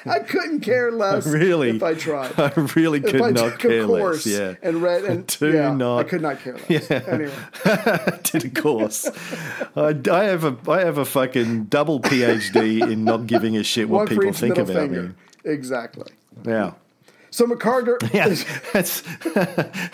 I 0.06 0.20
couldn't 0.20 0.62
care 0.62 0.92
less. 1.04 1.26
Really, 1.28 1.72
if 1.72 1.84
I 1.84 1.94
tried. 1.94 2.40
I 2.40 2.52
really 2.76 3.00
if 3.00 3.06
could 3.06 3.22
I 3.22 3.32
not 3.32 3.52
took 3.52 3.60
care 3.60 3.84
a 3.84 3.86
course 3.88 4.26
less. 4.26 4.40
Yeah, 4.40 4.56
and 4.62 4.82
read 4.82 5.04
and 5.06 5.28
Do 5.28 5.52
yeah, 5.52 5.96
I 5.98 6.04
could 6.04 6.22
not 6.22 6.40
care 6.40 6.58
less. 6.58 6.90
Yeah. 6.90 7.02
Anyway, 7.08 7.34
did 8.24 8.46
a 8.46 8.62
course. 8.62 9.10
I, 9.76 9.96
I 10.12 10.24
have 10.26 10.44
a 10.44 10.58
I 10.70 10.82
have 10.82 10.98
a 10.98 11.06
fucking 11.06 11.66
double 11.66 12.00
PhD 12.00 12.82
in 12.92 13.04
not 13.04 13.28
giving 13.28 13.58
a 13.58 13.64
shit 13.64 13.90
what 13.90 13.98
one 13.98 14.08
people 14.08 14.34
think 14.34 14.58
about 14.58 14.76
finger. 14.76 15.04
me. 15.04 15.14
Exactly. 15.46 16.12
Yeah. 16.46 16.74
So 17.34 17.46
McCarter. 17.48 17.98
Yeah, 18.14 18.28
that's 18.74 19.02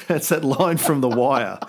that's 0.08 0.30
that 0.30 0.44
line 0.44 0.78
from 0.78 1.02
The 1.02 1.10
Wire. 1.10 1.60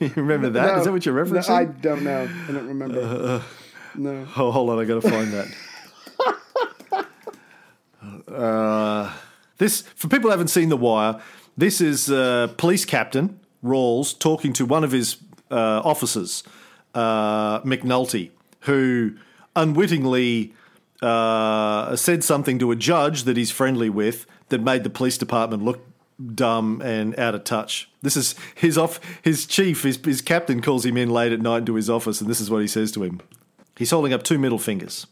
you 0.00 0.12
remember 0.16 0.50
that? 0.50 0.70
Is 0.70 0.78
No, 0.78 0.84
that 0.84 0.92
what 0.92 1.06
you're 1.06 1.14
no, 1.24 1.30
referencing? 1.30 1.50
I 1.50 1.64
don't 1.64 2.02
know. 2.02 2.28
I 2.48 2.52
don't 2.52 2.66
remember. 2.68 3.00
Uh, 3.00 3.02
uh, 3.04 3.36
uh. 3.38 3.42
no. 3.94 4.26
Oh, 4.36 4.50
hold 4.52 4.68
on, 4.70 4.78
I 4.78 4.84
got 4.84 5.00
to 5.02 5.08
find 5.10 5.32
that. 5.32 5.48
Uh, 8.32 9.12
this 9.58 9.82
for 9.82 10.08
people 10.08 10.28
who 10.28 10.30
haven't 10.30 10.48
seen 10.48 10.68
The 10.68 10.76
Wire. 10.76 11.20
This 11.56 11.80
is 11.80 12.10
uh, 12.10 12.48
police 12.56 12.84
captain 12.84 13.40
Rawls 13.64 14.16
talking 14.16 14.52
to 14.54 14.64
one 14.64 14.84
of 14.84 14.92
his 14.92 15.16
uh, 15.50 15.82
officers, 15.84 16.44
uh, 16.94 17.60
McNulty, 17.62 18.30
who 18.60 19.16
unwittingly 19.56 20.54
uh, 21.02 21.96
said 21.96 22.22
something 22.22 22.58
to 22.58 22.70
a 22.70 22.76
judge 22.76 23.24
that 23.24 23.36
he's 23.36 23.50
friendly 23.50 23.90
with 23.90 24.26
that 24.48 24.62
made 24.62 24.84
the 24.84 24.90
police 24.90 25.18
department 25.18 25.64
look 25.64 25.84
dumb 26.34 26.80
and 26.84 27.18
out 27.18 27.34
of 27.34 27.44
touch. 27.44 27.90
This 28.02 28.16
is 28.16 28.34
his 28.54 28.76
off. 28.76 29.00
His 29.22 29.46
chief, 29.46 29.82
his, 29.82 29.96
his 30.04 30.20
captain, 30.20 30.60
calls 30.60 30.84
him 30.84 30.96
in 30.96 31.10
late 31.10 31.32
at 31.32 31.40
night 31.40 31.58
into 31.58 31.74
his 31.74 31.88
office, 31.88 32.20
and 32.20 32.28
this 32.28 32.40
is 32.40 32.50
what 32.50 32.60
he 32.60 32.68
says 32.68 32.92
to 32.92 33.02
him. 33.02 33.20
He's 33.76 33.90
holding 33.90 34.12
up 34.12 34.22
two 34.22 34.38
middle 34.38 34.58
fingers. 34.58 35.06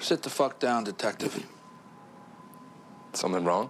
Sit 0.00 0.22
the 0.22 0.30
fuck 0.30 0.58
down, 0.58 0.84
detective. 0.84 1.44
Something 3.18 3.44
wrong? 3.44 3.68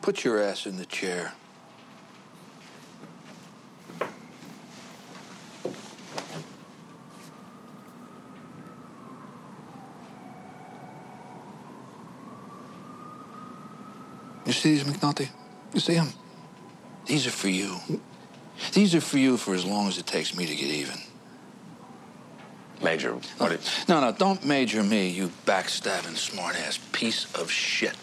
Put 0.00 0.24
your 0.24 0.42
ass 0.42 0.64
in 0.64 0.78
the 0.78 0.86
chair. 0.86 1.34
You 14.46 14.52
see 14.52 14.70
these, 14.70 14.84
McNulty? 14.84 15.28
You 15.74 15.80
see 15.80 15.92
them? 15.92 16.08
These 17.04 17.26
are 17.26 17.30
for 17.30 17.50
you. 17.50 17.76
These 18.72 18.94
are 18.94 19.02
for 19.02 19.18
you 19.18 19.36
for 19.36 19.54
as 19.54 19.66
long 19.66 19.88
as 19.88 19.98
it 19.98 20.06
takes 20.06 20.34
me 20.34 20.46
to 20.46 20.56
get 20.56 20.68
even. 20.68 20.98
Major, 22.82 23.12
what. 23.38 23.84
No, 23.88 24.00
no, 24.00 24.12
don't 24.12 24.44
major 24.44 24.82
me, 24.82 25.08
you 25.08 25.30
backstabbing 25.46 26.16
smartass 26.16 26.80
piece 26.92 27.32
of 27.34 27.50
shit. 27.50 27.96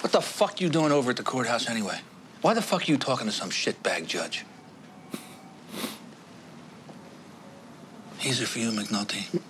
What 0.00 0.12
the 0.12 0.20
fuck 0.20 0.60
you 0.60 0.68
doing 0.68 0.92
over 0.92 1.10
at 1.10 1.16
the 1.16 1.22
courthouse 1.22 1.68
anyway? 1.68 2.00
Why 2.42 2.54
the 2.54 2.62
fuck 2.62 2.82
are 2.82 2.92
you 2.92 2.98
talking 2.98 3.26
to 3.26 3.32
some 3.32 3.50
shitbag 3.50 4.06
judge? 4.06 4.44
These 8.22 8.42
are 8.42 8.46
for 8.46 8.58
you, 8.58 8.70
McNulty. 8.70 9.40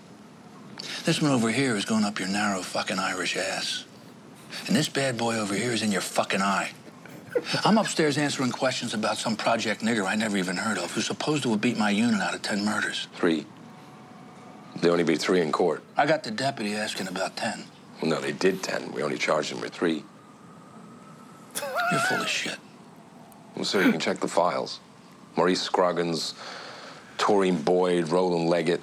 This 1.04 1.20
one 1.20 1.32
over 1.32 1.50
here 1.50 1.76
is 1.76 1.84
going 1.84 2.04
up 2.04 2.18
your 2.18 2.28
narrow 2.28 2.62
fucking 2.62 2.98
Irish 2.98 3.36
ass. 3.36 3.84
And 4.66 4.76
this 4.76 4.88
bad 4.88 5.18
boy 5.18 5.36
over 5.36 5.54
here 5.54 5.72
is 5.72 5.82
in 5.82 5.90
your 5.90 6.00
fucking 6.00 6.40
eye. 6.40 6.70
I'm 7.64 7.78
upstairs 7.78 8.18
answering 8.18 8.50
questions 8.50 8.94
about 8.94 9.16
some 9.16 9.36
project 9.36 9.80
nigger 9.80 10.06
I 10.06 10.14
never 10.14 10.36
even 10.36 10.56
heard 10.56 10.78
of 10.78 10.92
who's 10.92 11.06
supposed 11.06 11.42
to 11.44 11.50
have 11.50 11.60
beat 11.60 11.78
my 11.78 11.90
unit 11.90 12.20
out 12.20 12.34
of 12.34 12.42
10 12.42 12.64
murders. 12.64 13.08
Three. 13.14 13.46
They 14.82 14.90
only 14.90 15.04
beat 15.04 15.20
three 15.20 15.40
in 15.40 15.52
court. 15.52 15.82
I 15.96 16.06
got 16.06 16.24
the 16.24 16.32
deputy 16.32 16.74
asking 16.74 17.06
about 17.06 17.36
10. 17.36 17.64
Well, 18.02 18.10
no, 18.10 18.20
they 18.20 18.32
did 18.32 18.64
ten. 18.64 18.90
We 18.92 19.04
only 19.04 19.16
charged 19.16 19.52
them 19.52 19.60
with 19.60 19.72
three. 19.72 20.02
You're 21.92 22.00
full 22.00 22.20
of 22.20 22.28
shit. 22.28 22.56
Well, 23.54 23.64
sir, 23.64 23.82
you 23.84 23.92
can 23.92 24.00
check 24.00 24.18
the 24.18 24.26
files. 24.26 24.80
Maurice 25.36 25.62
Scroggins, 25.62 26.34
Taurine 27.16 27.62
Boyd, 27.62 28.08
Roland 28.08 28.48
Leggett. 28.50 28.80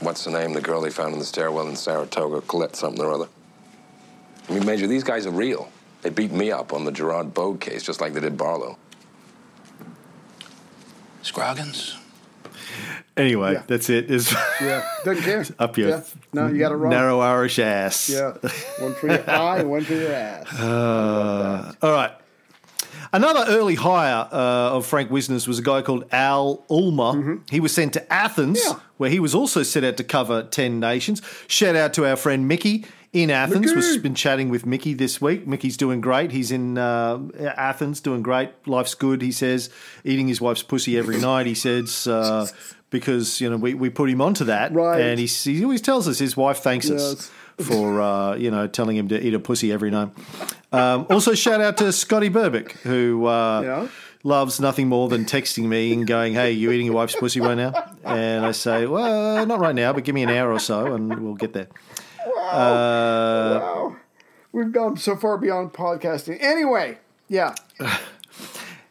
What's 0.00 0.24
the 0.24 0.30
name? 0.30 0.54
The 0.54 0.62
girl 0.62 0.80
they 0.80 0.90
found 0.90 1.12
in 1.12 1.18
the 1.18 1.24
stairwell 1.24 1.68
in 1.68 1.76
Saratoga, 1.76 2.40
Colette 2.42 2.74
something 2.76 3.04
or 3.04 3.12
other. 3.12 3.28
I 4.48 4.52
mean, 4.54 4.64
Major, 4.64 4.86
these 4.86 5.04
guys 5.04 5.26
are 5.26 5.30
real. 5.30 5.70
They 6.00 6.10
beat 6.10 6.32
me 6.32 6.50
up 6.50 6.72
on 6.72 6.84
the 6.84 6.92
Gerard 6.92 7.34
Bogue 7.34 7.60
case, 7.60 7.82
just 7.82 8.00
like 8.00 8.14
they 8.14 8.20
did 8.20 8.38
Barlow. 8.38 8.78
Scroggins? 11.22 11.98
Anyway, 13.16 13.54
Yeah. 13.54 13.62
that's 13.66 13.88
it. 13.88 14.10
Is 14.10 14.32
Yeah. 14.60 14.82
Doesn't 15.04 15.22
care. 15.24 15.44
up 15.58 15.78
your 15.78 15.88
Yeah. 15.88 16.00
No, 16.34 16.46
you 16.48 16.58
got 16.58 16.72
it 16.72 16.76
wrong. 16.76 16.90
narrow 16.90 17.20
Irish 17.20 17.58
ass. 17.58 18.08
Yeah. 18.10 18.32
One 18.80 18.94
for 18.94 19.06
your 19.08 19.30
eye 19.30 19.58
and 19.60 19.70
one 19.70 19.84
for 19.84 19.94
your 19.94 20.12
ass. 20.12 20.52
Uh, 20.60 21.72
all 21.82 21.92
right. 21.92 22.12
Another 23.12 23.44
early 23.48 23.76
hire 23.76 24.28
uh, 24.30 24.76
of 24.76 24.84
Frank 24.84 25.10
Wisner's 25.10 25.46
was 25.48 25.58
a 25.58 25.62
guy 25.62 25.80
called 25.80 26.04
Al 26.12 26.64
Ulmer. 26.68 27.38
He 27.50 27.60
was 27.60 27.72
sent 27.72 27.92
to 27.94 28.12
Athens, 28.12 28.58
Mm-hmm. 28.62 28.76
Yeah. 28.78 28.80
where 28.98 29.10
he 29.10 29.20
was 29.20 29.34
also 29.34 29.62
set 29.62 29.84
out 29.84 29.96
to 29.98 30.04
cover 30.04 30.42
10 30.42 30.80
nations. 30.80 31.22
Shout 31.46 31.76
out 31.76 31.94
to 31.94 32.04
our 32.06 32.16
friend 32.16 32.46
Mickey 32.48 32.84
in 33.22 33.30
Athens. 33.30 33.74
Mickey. 33.74 33.90
We've 33.92 34.02
been 34.02 34.14
chatting 34.14 34.48
with 34.48 34.66
Mickey 34.66 34.94
this 34.94 35.20
week. 35.20 35.46
Mickey's 35.46 35.76
doing 35.76 36.00
great. 36.00 36.30
He's 36.32 36.50
in 36.50 36.78
uh, 36.78 37.18
Athens 37.56 38.00
doing 38.00 38.22
great. 38.22 38.50
Life's 38.66 38.94
good, 38.94 39.22
he 39.22 39.32
says. 39.32 39.70
Eating 40.04 40.28
his 40.28 40.40
wife's 40.40 40.62
pussy 40.62 40.96
every 40.98 41.18
night, 41.18 41.46
he 41.46 41.54
says, 41.54 42.06
uh, 42.06 42.46
because, 42.90 43.40
you 43.40 43.48
know, 43.50 43.56
we, 43.56 43.74
we 43.74 43.90
put 43.90 44.08
him 44.10 44.20
onto 44.20 44.44
that. 44.44 44.72
Right. 44.72 45.00
And 45.00 45.18
he, 45.18 45.26
he 45.26 45.64
always 45.64 45.80
tells 45.80 46.06
us 46.08 46.18
his 46.18 46.36
wife 46.36 46.58
thanks 46.58 46.90
us 46.90 47.30
for 47.58 48.02
uh, 48.02 48.36
you 48.36 48.50
know 48.50 48.66
telling 48.66 48.96
him 48.98 49.08
to 49.08 49.18
eat 49.26 49.32
a 49.32 49.38
pussy 49.38 49.72
every 49.72 49.90
night. 49.90 50.10
Um, 50.72 51.06
also, 51.08 51.32
shout 51.34 51.62
out 51.62 51.78
to 51.78 51.90
Scotty 51.90 52.28
Burbick 52.28 52.72
who 52.82 53.24
uh, 53.26 53.60
Yeah. 53.62 53.88
loves 54.24 54.60
nothing 54.60 54.88
more 54.88 55.08
than 55.08 55.24
texting 55.24 55.64
me 55.64 55.90
and 55.94 56.06
going, 56.06 56.34
"Hey, 56.34 56.52
you 56.52 56.70
eating 56.70 56.84
your 56.84 56.94
wife's 56.96 57.16
pussy 57.16 57.40
right 57.40 57.56
now?" 57.56 57.72
And 58.04 58.44
I 58.44 58.52
say, 58.52 58.84
"Well, 58.86 59.46
not 59.46 59.58
right 59.58 59.74
now, 59.74 59.94
but 59.94 60.04
give 60.04 60.14
me 60.14 60.22
an 60.22 60.28
hour 60.28 60.52
or 60.52 60.58
so, 60.58 60.92
and 60.94 61.18
we'll 61.18 61.34
get 61.34 61.54
there." 61.54 61.68
Uh, 62.52 63.60
Wow. 63.60 63.96
We've 64.52 64.72
gone 64.72 64.96
so 64.96 65.16
far 65.16 65.36
beyond 65.38 65.72
podcasting. 65.72 66.38
Anyway, 66.40 66.98
yeah. 67.28 67.54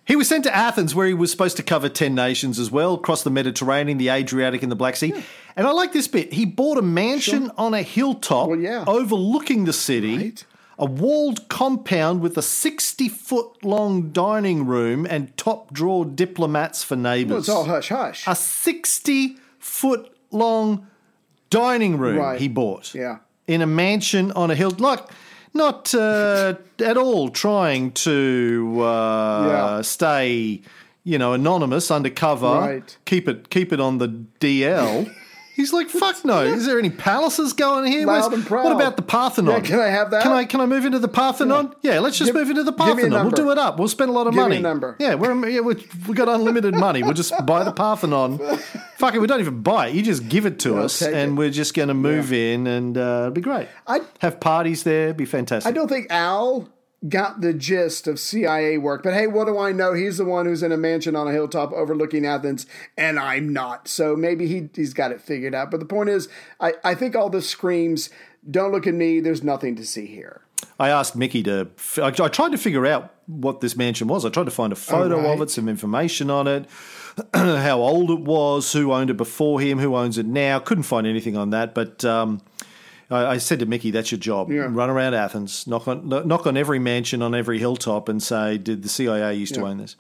He 0.08 0.16
was 0.16 0.28
sent 0.30 0.44
to 0.44 0.56
Athens, 0.56 0.94
where 0.94 1.08
he 1.08 1.16
was 1.16 1.32
supposed 1.32 1.58
to 1.58 1.64
cover 1.64 1.90
10 1.90 2.14
nations 2.14 2.60
as 2.60 2.70
well, 2.70 2.94
across 2.94 3.24
the 3.24 3.32
Mediterranean, 3.32 3.98
the 3.98 4.10
Adriatic, 4.10 4.62
and 4.62 4.72
the 4.72 4.76
Black 4.76 4.96
Sea. 4.98 5.12
And 5.56 5.66
I 5.66 5.72
like 5.72 5.94
this 5.94 6.08
bit. 6.08 6.32
He 6.34 6.46
bought 6.46 6.78
a 6.78 6.84
mansion 6.84 7.50
on 7.58 7.74
a 7.74 7.82
hilltop 7.82 8.50
Well, 8.50 8.60
yeah. 8.60 8.84
overlooking 8.86 9.66
the 9.66 9.74
city, 9.74 10.16
Right. 10.18 10.46
a 10.78 10.86
walled 10.86 11.50
compound 11.50 12.22
with 12.22 12.38
a 12.38 12.44
60 12.44 13.10
foot 13.10 13.64
long 13.66 14.12
dining 14.12 14.68
room 14.68 15.08
and 15.10 15.36
top 15.38 15.74
drawer 15.74 16.06
diplomats 16.06 16.84
for 16.84 16.96
neighbours. 16.96 17.32
Well, 17.32 17.40
it's 17.40 17.50
all 17.50 17.66
hush 17.66 17.90
hush. 17.90 18.26
a 18.28 18.36
60 18.36 19.38
foot 19.58 20.12
long 20.30 20.86
dining 21.50 21.98
room 21.98 22.18
Right. 22.20 22.40
he 22.40 22.48
bought 22.48 22.94
Yeah. 22.94 23.18
In 23.48 23.62
a 23.62 23.66
mansion 23.68 24.32
on 24.34 24.52
a 24.52 24.56
hill. 24.56 24.72
Like, 24.78 25.04
not 25.54 25.94
uh, 25.96 26.56
at 26.84 26.98
all 26.98 27.30
trying 27.30 27.92
to 27.92 28.82
uh, 28.82 29.48
Yeah. 29.48 29.82
stay, 29.82 30.62
you 31.04 31.18
know, 31.18 31.34
anonymous, 31.34 31.90
undercover. 31.92 32.48
Right. 32.60 32.98
Keep 33.06 33.28
it, 33.30 33.50
keep 33.50 33.72
it 33.72 33.80
on 33.80 33.98
the 34.00 34.08
DL. 34.40 35.10
He's 35.56 35.72
like, 35.72 35.90
fuck 35.90 36.24
no. 36.26 36.42
Is 36.44 36.66
there 36.66 36.78
any 36.78 36.90
palaces 36.90 37.54
going 37.54 37.90
here? 37.92 38.06
Loud 38.06 38.34
and 38.34 38.46
proud. 38.46 38.66
What 38.66 38.74
about 38.74 38.98
the 38.98 39.02
Parthenon? 39.04 39.54
Yeah, 39.56 39.60
can 39.62 39.80
I 39.80 39.88
have 39.88 40.12
that? 40.12 40.24
Can 40.24 40.32
I 40.34 40.44
can 40.46 40.60
I 40.60 40.66
move 40.66 40.84
into 40.86 41.00
the 41.00 41.08
Parthenon? 41.08 41.74
Yeah, 41.82 42.00
let's 42.00 42.18
just 42.18 42.30
Give- 42.30 42.36
move 42.36 42.50
into 42.50 42.64
the 42.64 42.72
give 42.72 42.80
me 42.80 42.84
a 42.84 42.96
Parthenon. 42.96 43.12
We'll 43.12 43.24
number. 43.24 43.36
do 43.38 43.52
it 43.52 43.58
up. 43.58 43.80
We'll 43.80 43.88
spend 43.88 44.10
a 44.10 44.14
lot 44.14 44.28
of 44.28 44.34
Give 44.34 44.40
me 44.40 44.44
money. 44.44 44.58
a 44.58 44.60
number. 44.62 44.96
Yeah, 45.00 45.16
we're 45.16 45.48
yeah, 45.50 45.62
we 45.62 45.76
we 46.08 46.14
got 46.16 46.28
unlimited 46.28 46.76
money. 46.76 47.04
We'll 47.04 47.14
just 47.14 47.34
buy 47.46 47.64
the 47.64 47.72
Parthenon. 47.72 48.40
Fuck 48.98 49.16
it, 49.16 49.20
we 49.20 49.28
don't 49.28 49.40
even 49.40 49.62
buy 49.62 49.88
it. 49.88 49.96
You 49.96 50.02
just 50.02 50.28
give 50.30 50.46
it 50.46 50.60
to 50.60 50.78
us, 50.78 51.00
take 51.00 51.14
and 51.14 51.32
it. 51.32 51.36
we're 51.36 51.50
just 51.50 51.74
going 51.74 51.90
to 51.90 51.94
move 51.94 52.32
in, 52.34 52.66
and 52.68 52.98
uh, 52.98 53.02
it'll 53.22 53.32
be 53.32 53.42
great. 53.42 53.68
I'd 53.88 54.02
have 54.20 54.40
parties 54.40 54.84
there. 54.84 55.14
Be 55.14 55.26
fantastic. 55.26 55.70
I 55.70 55.74
don't 55.74 55.88
think 55.90 56.08
Al 56.10 56.70
got 57.08 57.42
the 57.42 57.54
gist 57.54 58.08
of 58.08 58.20
CIA 58.20 58.78
work, 58.78 59.04
but 59.04 59.14
hey, 59.14 59.28
what 59.28 59.46
do 59.46 59.58
I 59.58 59.72
know? 59.72 59.94
He's 59.94 60.18
the 60.18 60.26
one 60.26 60.46
who's 60.46 60.64
in 60.64 60.72
a 60.72 60.78
mansion 60.78 61.16
on 61.16 61.28
a 61.28 61.32
hilltop 61.32 61.72
overlooking 61.72 62.26
Athens, 62.26 62.66
and 62.98 63.20
I'm 63.20 63.54
not. 63.54 63.88
So 63.88 64.16
maybe 64.16 64.48
he, 64.48 64.70
he's 64.74 64.94
got 64.94 65.12
it 65.12 65.22
figured 65.22 65.54
out. 65.54 65.72
But 65.72 65.80
the 65.80 65.86
point 65.86 66.10
is, 66.10 66.28
I, 66.60 66.74
I 66.84 66.96
think 66.96 67.16
all 67.16 67.30
the 67.30 67.42
screams, 67.42 68.10
don't 68.50 68.72
look 68.72 68.88
at 68.88 68.94
me, 68.94 69.20
there's 69.20 69.44
nothing 69.44 69.76
to 69.76 69.86
see 69.86 70.06
here. 70.06 70.42
I 70.80 70.90
asked 70.90 71.16
Mickey 71.16 71.44
to. 71.44 71.70
I, 71.98 72.08
I 72.08 72.28
tried 72.28 72.52
to 72.52 72.58
figure 72.58 72.86
out 72.86 73.14
what 73.28 73.62
this 73.62 73.76
mansion 73.76 74.08
was. 74.08 74.26
I 74.26 74.30
tried 74.30 74.46
to 74.46 74.52
find 74.52 74.74
a 74.74 74.76
photo 74.76 75.18
right. 75.18 75.34
of 75.34 75.42
it, 75.42 75.50
some 75.50 75.70
information 75.70 76.30
on 76.30 76.48
it, 76.48 76.66
how 77.34 77.80
old 77.80 78.10
it 78.10 78.22
was, 78.22 78.74
who 78.74 78.92
owned 78.92 79.10
it 79.10 79.18
before 79.18 79.62
him, 79.62 79.80
who 79.80 79.96
owns 79.96 80.18
it 80.18 80.26
now. 80.26 80.60
Couldn't 80.60 80.84
find 80.84 81.06
anything 81.06 81.38
on 81.38 81.52
that, 81.52 81.74
but. 81.76 82.04
Um, 82.04 82.42
I 83.10 83.26
I 83.26 83.38
said 83.38 83.60
to 83.60 83.66
Mickey, 83.66 83.92
"That's 83.92 84.12
your 84.12 84.20
job. 84.20 84.52
Yeah. 84.52 84.68
Run 84.70 84.90
around 84.90 85.14
Athens, 85.14 85.68
knock 85.68 85.88
on 85.88 86.08
knock 86.08 86.48
on 86.48 86.58
every 86.58 86.80
mansion 86.80 87.22
on 87.22 87.36
every 87.36 87.60
hilltop, 87.60 88.10
and 88.10 88.22
say, 88.22 88.58
did 88.58 88.84
the 88.84 88.90
CIA 88.90 89.34
used 89.34 89.56
to 89.56 89.66
own 89.66 89.78
this?" 89.78 89.96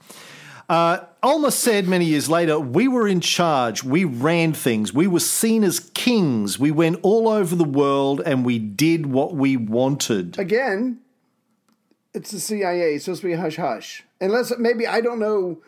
Uh, 0.67 0.97
Ulmer 1.21 1.51
said 1.51 1.87
many 1.87 2.05
years 2.05 2.27
later, 2.27 2.59
"We 2.59 2.87
were 2.87 3.07
in 3.07 3.19
charge. 3.19 3.83
We 3.83 4.03
ran 4.03 4.53
things. 4.53 4.93
We 4.93 5.05
were 5.05 5.19
seen 5.19 5.63
as 5.63 5.79
kings. 5.79 6.57
We 6.57 6.71
went 6.71 6.99
all 7.03 7.27
over 7.27 7.55
the 7.55 7.63
world, 7.63 8.21
and 8.25 8.43
we 8.43 8.57
did 8.57 9.05
what 9.05 9.35
we 9.35 9.57
wanted." 9.57 10.39
Again, 10.39 10.99
it's 12.15 12.31
the 12.31 12.39
CIA. 12.39 12.95
It's 12.95 13.05
supposed 13.05 13.21
to 13.21 13.27
be 13.27 13.33
hush 13.33 13.57
hush. 13.57 14.03
Unless 14.19 14.53
maybe 14.57 14.87
I 14.87 15.01
don't 15.01 15.19
know 15.19 15.61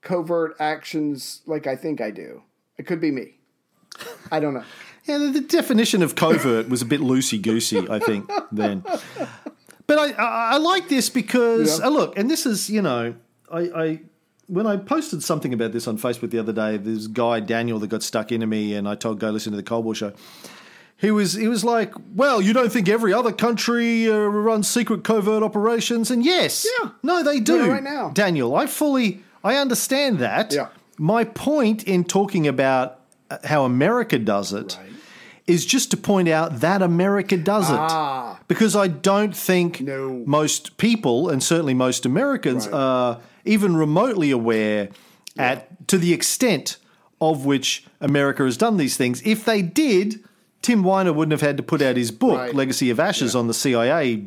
covert 0.00 0.56
actions 0.58 1.42
like 1.46 1.66
I 1.68 1.76
think 1.76 2.00
I 2.00 2.10
do. 2.10 2.42
It 2.76 2.86
could 2.86 3.00
be 3.00 3.12
me. 3.12 3.38
I 4.32 4.40
don't 4.40 4.54
know. 4.54 4.64
Yeah, 5.04 5.18
the, 5.18 5.28
the 5.30 5.40
definition 5.40 6.02
of 6.02 6.14
covert 6.14 6.68
was 6.68 6.80
a 6.82 6.86
bit 6.86 7.00
loosey 7.00 7.40
goosey, 7.42 7.78
I 7.90 7.98
think, 7.98 8.30
then. 8.52 8.84
But 9.86 9.98
I, 9.98 10.12
I, 10.12 10.50
I 10.54 10.56
like 10.58 10.88
this 10.88 11.08
because, 11.10 11.80
Yeah. 11.80 11.86
uh, 11.86 11.90
look, 11.90 12.16
and 12.18 12.30
this 12.30 12.46
is, 12.46 12.70
you 12.70 12.82
know, 12.82 13.14
I, 13.50 13.60
I 13.60 14.00
when 14.46 14.66
I 14.66 14.76
posted 14.76 15.22
something 15.22 15.52
about 15.52 15.72
this 15.72 15.86
on 15.88 15.98
Facebook 15.98 16.30
the 16.30 16.38
other 16.38 16.52
day, 16.52 16.76
this 16.76 17.06
guy, 17.08 17.40
Daniel, 17.40 17.78
that 17.80 17.88
got 17.88 18.02
stuck 18.02 18.30
into 18.32 18.46
me, 18.46 18.74
and 18.74 18.88
I 18.88 18.94
told 18.94 19.18
go 19.18 19.30
listen 19.30 19.50
to 19.52 19.56
the 19.56 19.62
Cold 19.62 19.84
War 19.84 19.94
show. 19.94 20.12
He 20.96 21.10
was 21.10 21.32
he 21.32 21.48
was 21.48 21.64
like, 21.64 21.92
well, 22.14 22.40
you 22.40 22.52
don't 22.52 22.70
think 22.72 22.88
every 22.88 23.12
other 23.12 23.32
country 23.32 24.08
uh, 24.08 24.14
runs 24.16 24.68
secret 24.68 25.02
covert 25.04 25.42
operations? 25.42 26.10
And 26.12 26.24
yes, 26.24 26.64
Yeah. 26.80 26.90
no, 27.02 27.22
they 27.24 27.40
do. 27.40 27.56
Yeah, 27.56 27.68
right 27.72 27.82
now. 27.82 28.10
Daniel, 28.10 28.54
I 28.54 28.66
fully 28.66 29.22
I 29.42 29.56
understand 29.56 30.20
that. 30.20 30.52
Yeah. 30.52 30.68
My 30.98 31.24
point 31.24 31.82
in 31.84 32.04
talking 32.04 32.46
about 32.46 33.00
uh, 33.30 33.38
how 33.44 33.64
America 33.64 34.16
does 34.18 34.52
it 34.52 34.78
is 35.52 35.64
just 35.66 35.90
to 35.90 35.96
point 35.96 36.28
out 36.28 36.60
that 36.60 36.82
America 36.82 37.36
does 37.36 37.68
it. 37.70 37.76
Ah. 37.78 38.38
Because 38.48 38.74
I 38.74 38.88
don't 38.88 39.36
think 39.36 39.80
No. 39.80 40.22
most 40.26 40.76
people, 40.76 41.28
and 41.28 41.42
certainly 41.42 41.74
most 41.74 42.04
Americans, 42.06 42.66
Right. 42.66 42.74
are 42.74 43.18
even 43.44 43.76
remotely 43.76 44.30
aware 44.30 44.88
at 45.38 45.88
to 45.88 45.98
the 45.98 46.12
extent 46.12 46.76
of 47.20 47.44
which 47.44 47.84
America 48.00 48.42
has 48.44 48.56
done 48.56 48.76
these 48.76 48.96
things. 48.96 49.22
If 49.24 49.44
they 49.44 49.62
did, 49.62 50.20
Tim 50.60 50.82
Weiner 50.82 51.12
wouldn't 51.12 51.32
have 51.32 51.40
had 51.48 51.56
to 51.56 51.62
put 51.62 51.80
out 51.82 51.96
his 51.96 52.10
book, 52.10 52.38
Right. 52.38 52.54
Legacy 52.54 52.90
of 52.90 52.98
Ashes, 53.00 53.34
on 53.34 53.46
the 53.48 53.54
CIA, 53.54 54.24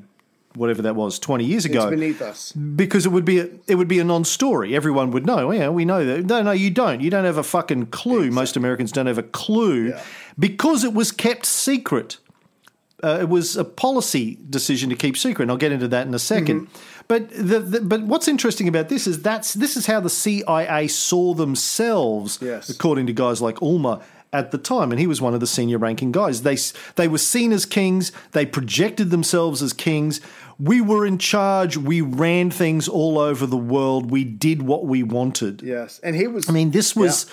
whatever 0.56 0.82
that 0.82 0.96
was, 0.96 1.20
twenty 1.20 1.44
years 1.46 1.66
ago 1.66 1.82
It's 1.84 1.90
beneath 1.92 2.22
us. 2.22 2.52
because 2.54 3.06
it 3.06 3.10
would 3.12 3.26
be 3.26 3.40
a, 3.40 3.48
it 3.68 3.76
would 3.76 3.88
be 3.90 4.00
a 4.00 4.04
non-story. 4.06 4.74
Everyone 4.76 5.12
would 5.12 5.26
know. 5.26 5.52
Yeah, 5.52 5.70
we 5.70 5.84
know 5.86 6.06
that. 6.06 6.26
No, 6.26 6.42
no, 6.42 6.52
you 6.52 6.70
don't. 6.72 7.02
You 7.02 7.10
don't 7.10 7.26
have 7.26 7.38
a 7.38 7.44
fucking 7.44 7.88
clue. 7.88 8.32
Most 8.32 8.56
Americans 8.58 8.92
don't 8.94 9.08
have 9.08 9.18
a 9.18 9.24
clue 9.24 9.90
Yeah. 9.90 10.02
Because 10.38 10.84
it 10.84 10.94
was 10.94 11.12
kept 11.12 11.46
secret. 11.46 12.18
Uh, 13.04 13.20
it 13.22 13.30
was 13.30 13.56
a 13.58 13.64
policy 13.66 14.40
decision 14.50 14.90
to 14.90 14.96
keep 14.96 15.18
secret. 15.18 15.44
And 15.44 15.52
I'll 15.52 15.58
get 15.58 15.72
into 15.72 15.88
that 15.90 16.08
in 16.08 16.14
a 16.14 16.18
2nd 16.18 16.46
Mm-hmm. 16.46 16.66
But 17.08 17.30
the, 17.30 17.60
the 17.60 17.82
but 17.82 18.02
what's 18.02 18.28
interesting 18.28 18.68
about 18.68 18.90
this 18.90 19.06
is 19.06 19.22
that's 19.22 19.54
this 19.54 19.78
is 19.78 19.86
how 19.86 20.00
the 20.00 20.10
CIA 20.10 20.88
saw 20.88 21.36
themselves, 21.36 22.40
Yes. 22.42 22.68
according 22.68 23.06
to 23.06 23.14
guys 23.14 23.44
like 23.44 23.62
Ulmer 23.62 24.00
at 24.34 24.50
the 24.50 24.58
time, 24.58 24.92
and 24.92 25.00
he 25.00 25.06
was 25.06 25.22
one 25.22 25.36
of 25.36 25.40
the 25.40 25.46
senior 25.46 25.78
ranking 25.78 26.12
guys. 26.12 26.42
They 26.42 26.58
they 26.96 27.08
were 27.08 27.20
seen 27.20 27.52
as 27.52 27.68
kings. 27.68 28.12
They 28.32 28.44
projected 28.48 29.12
themselves 29.12 29.62
as 29.62 29.72
kings. 29.72 30.20
We 30.60 30.82
were 30.82 31.06
in 31.06 31.20
charge. 31.20 31.78
We 31.78 32.02
ran 32.02 32.50
things 32.50 32.88
all 32.88 33.20
over 33.20 33.46
the 33.46 33.56
world. 33.56 34.10
We 34.10 34.24
did 34.24 34.64
what 34.64 34.86
we 34.86 35.04
wanted. 35.04 35.62
Yes. 35.62 36.00
And 36.02 36.16
he 36.16 36.26
was 36.26 36.50
I 36.50 36.54
mean, 36.54 36.72
this 36.72 36.96
was 36.96 37.28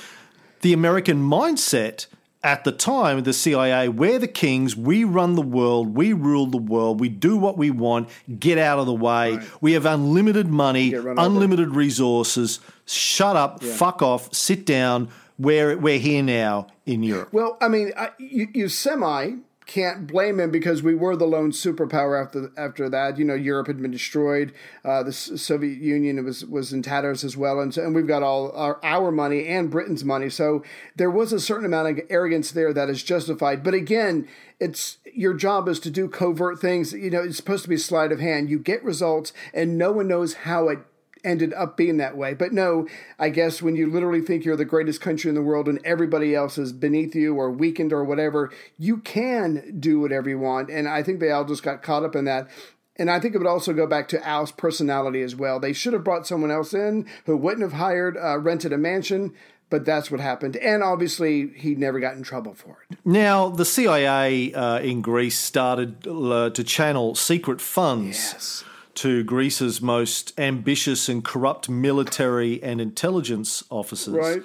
the 0.60 0.74
American 0.74 1.22
mindset 1.22 2.08
at 2.44 2.64
the 2.64 2.72
time, 2.72 3.22
the 3.22 3.32
CIA. 3.32 3.88
We're 3.88 4.18
the 4.18 4.28
kings. 4.28 4.76
We 4.76 5.04
run 5.04 5.34
the 5.34 5.42
world. 5.42 5.96
We 5.96 6.12
rule 6.12 6.46
the 6.46 6.58
world. 6.58 7.00
We 7.00 7.08
do 7.08 7.36
what 7.36 7.56
we 7.56 7.70
want. 7.70 8.08
Get 8.38 8.58
out 8.58 8.78
of 8.78 8.86
the 8.86 8.94
way. 8.94 9.38
We 9.60 9.72
have 9.72 9.86
unlimited 9.86 10.48
money, 10.48 10.94
run 10.94 11.18
over. 11.18 11.26
unlimited 11.28 11.74
resources. 11.74 12.60
Shut 12.84 13.36
up. 13.36 13.62
Fuck 13.62 14.02
off. 14.02 14.34
Sit 14.34 14.66
down. 14.66 15.08
We're, 15.38 15.76
we're 15.78 15.98
here 15.98 16.22
now 16.22 16.68
in 16.84 17.02
Europe. 17.02 17.32
Well, 17.32 17.56
I 17.60 17.68
mean, 17.68 17.92
I, 17.96 18.10
you, 18.18 18.48
you 18.52 18.68
semi 18.68 19.36
can't 19.72 20.06
blame 20.06 20.38
him 20.38 20.50
because 20.50 20.82
we 20.82 20.94
were 20.94 21.16
the 21.16 21.26
lone 21.26 21.50
superpower 21.50 22.22
after 22.22 22.52
after 22.58 22.90
that. 22.90 23.16
You 23.16 23.24
know, 23.24 23.34
Europe 23.34 23.68
had 23.68 23.80
been 23.80 23.90
destroyed. 23.90 24.52
Uh, 24.84 25.02
the 25.02 25.12
Soviet 25.14 25.78
Union 25.78 26.22
was 26.22 26.44
was 26.44 26.74
in 26.74 26.82
tatters 26.82 27.24
as 27.24 27.38
well, 27.38 27.58
and 27.58 27.72
so, 27.72 27.82
and 27.82 27.94
we've 27.94 28.06
got 28.06 28.22
all 28.22 28.52
our, 28.52 28.78
our 28.84 29.10
money 29.10 29.46
and 29.46 29.70
Britain's 29.70 30.04
money. 30.04 30.28
So 30.28 30.62
there 30.94 31.10
was 31.10 31.32
a 31.32 31.40
certain 31.40 31.64
amount 31.64 31.88
of 31.88 32.04
arrogance 32.10 32.50
there 32.50 32.74
that 32.74 32.90
is 32.90 33.02
justified. 33.02 33.64
But 33.64 33.72
again, 33.72 34.28
it's 34.60 34.98
your 35.14 35.32
job 35.32 35.66
is 35.68 35.80
to 35.80 35.90
do 35.90 36.06
covert 36.06 36.60
things. 36.60 36.92
You 36.92 37.08
know, 37.08 37.22
it's 37.22 37.38
supposed 37.38 37.62
to 37.62 37.70
be 37.70 37.78
sleight 37.78 38.12
of 38.12 38.20
hand. 38.20 38.50
You 38.50 38.58
get 38.58 38.84
results, 38.84 39.32
and 39.54 39.78
no 39.78 39.90
one 39.90 40.06
knows 40.06 40.34
how 40.34 40.68
it 40.68 40.80
ended 41.24 41.52
up 41.54 41.76
being 41.76 41.98
that 41.98 42.16
way. 42.16 42.34
But 42.34 42.52
no, 42.52 42.86
I 43.18 43.28
guess 43.28 43.62
when 43.62 43.76
you 43.76 43.90
literally 43.90 44.20
think 44.20 44.44
you're 44.44 44.56
the 44.56 44.64
greatest 44.64 45.00
country 45.00 45.28
in 45.28 45.34
the 45.34 45.42
world 45.42 45.68
and 45.68 45.80
everybody 45.84 46.34
else 46.34 46.58
is 46.58 46.72
beneath 46.72 47.14
you 47.14 47.34
or 47.34 47.50
weakened 47.50 47.92
or 47.92 48.04
whatever, 48.04 48.50
you 48.78 48.98
can 48.98 49.78
do 49.78 50.00
whatever 50.00 50.28
you 50.28 50.38
want. 50.38 50.70
And 50.70 50.88
I 50.88 51.02
think 51.02 51.20
they 51.20 51.30
all 51.30 51.44
just 51.44 51.62
got 51.62 51.82
caught 51.82 52.04
up 52.04 52.16
in 52.16 52.24
that. 52.24 52.48
And 52.96 53.10
I 53.10 53.20
think 53.20 53.34
it 53.34 53.38
would 53.38 53.46
also 53.46 53.72
go 53.72 53.86
back 53.86 54.08
to 54.08 54.26
Al's 54.26 54.52
personality 54.52 55.22
as 55.22 55.34
well. 55.34 55.58
They 55.58 55.72
should 55.72 55.94
have 55.94 56.04
brought 56.04 56.26
someone 56.26 56.50
else 56.50 56.74
in 56.74 57.08
who 57.24 57.36
wouldn't 57.36 57.62
have 57.62 57.72
hired, 57.72 58.16
uh, 58.16 58.38
rented 58.38 58.72
a 58.72 58.78
mansion, 58.78 59.32
but 59.70 59.86
that's 59.86 60.10
what 60.10 60.20
happened. 60.20 60.56
And 60.58 60.82
obviously, 60.82 61.48
he 61.56 61.74
never 61.74 61.98
got 61.98 62.16
in 62.16 62.22
trouble 62.22 62.52
for 62.52 62.84
it. 62.90 62.98
Now, 63.02 63.48
the 63.48 63.64
CIA 63.64 64.52
uh, 64.52 64.80
in 64.80 65.00
Greece 65.00 65.38
started 65.38 66.06
uh, 66.06 66.50
to 66.50 66.62
channel 66.62 67.14
secret 67.14 67.62
funds 67.62 68.32
Yes. 68.32 68.64
To 68.96 69.24
Greece's 69.24 69.80
most 69.80 70.38
ambitious 70.38 71.08
and 71.08 71.24
corrupt 71.24 71.68
military 71.68 72.62
and 72.62 72.80
intelligence 72.80 73.64
officers, 73.70 74.14
Right? 74.14 74.42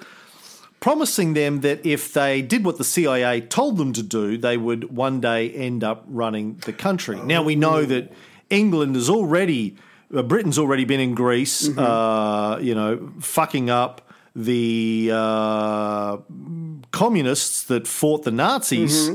promising 0.80 1.34
them 1.34 1.60
that 1.62 1.84
if 1.84 2.12
they 2.12 2.40
did 2.40 2.64
what 2.64 2.78
the 2.78 2.84
CIA 2.84 3.40
told 3.40 3.76
them 3.78 3.92
to 3.92 4.02
do, 4.02 4.38
they 4.38 4.56
would 4.56 4.94
one 4.94 5.20
day 5.20 5.50
end 5.50 5.82
up 5.82 6.04
running 6.06 6.56
the 6.66 6.72
country. 6.72 7.20
Now, 7.20 7.42
we 7.42 7.56
know 7.56 7.84
that 7.84 8.12
England 8.48 8.94
has 8.94 9.10
already, 9.10 9.76
uh, 10.14 10.22
Britain's 10.22 10.56
already 10.58 10.84
been 10.84 11.00
in 11.00 11.14
Greece, 11.14 11.68
uh, 11.76 12.58
you 12.62 12.74
know, 12.74 13.10
fucking 13.20 13.70
up 13.70 14.02
the 14.36 15.10
uh, 15.12 16.18
communists 16.92 17.64
that 17.64 17.86
fought 17.86 18.22
the 18.24 18.30
Nazis. 18.30 19.10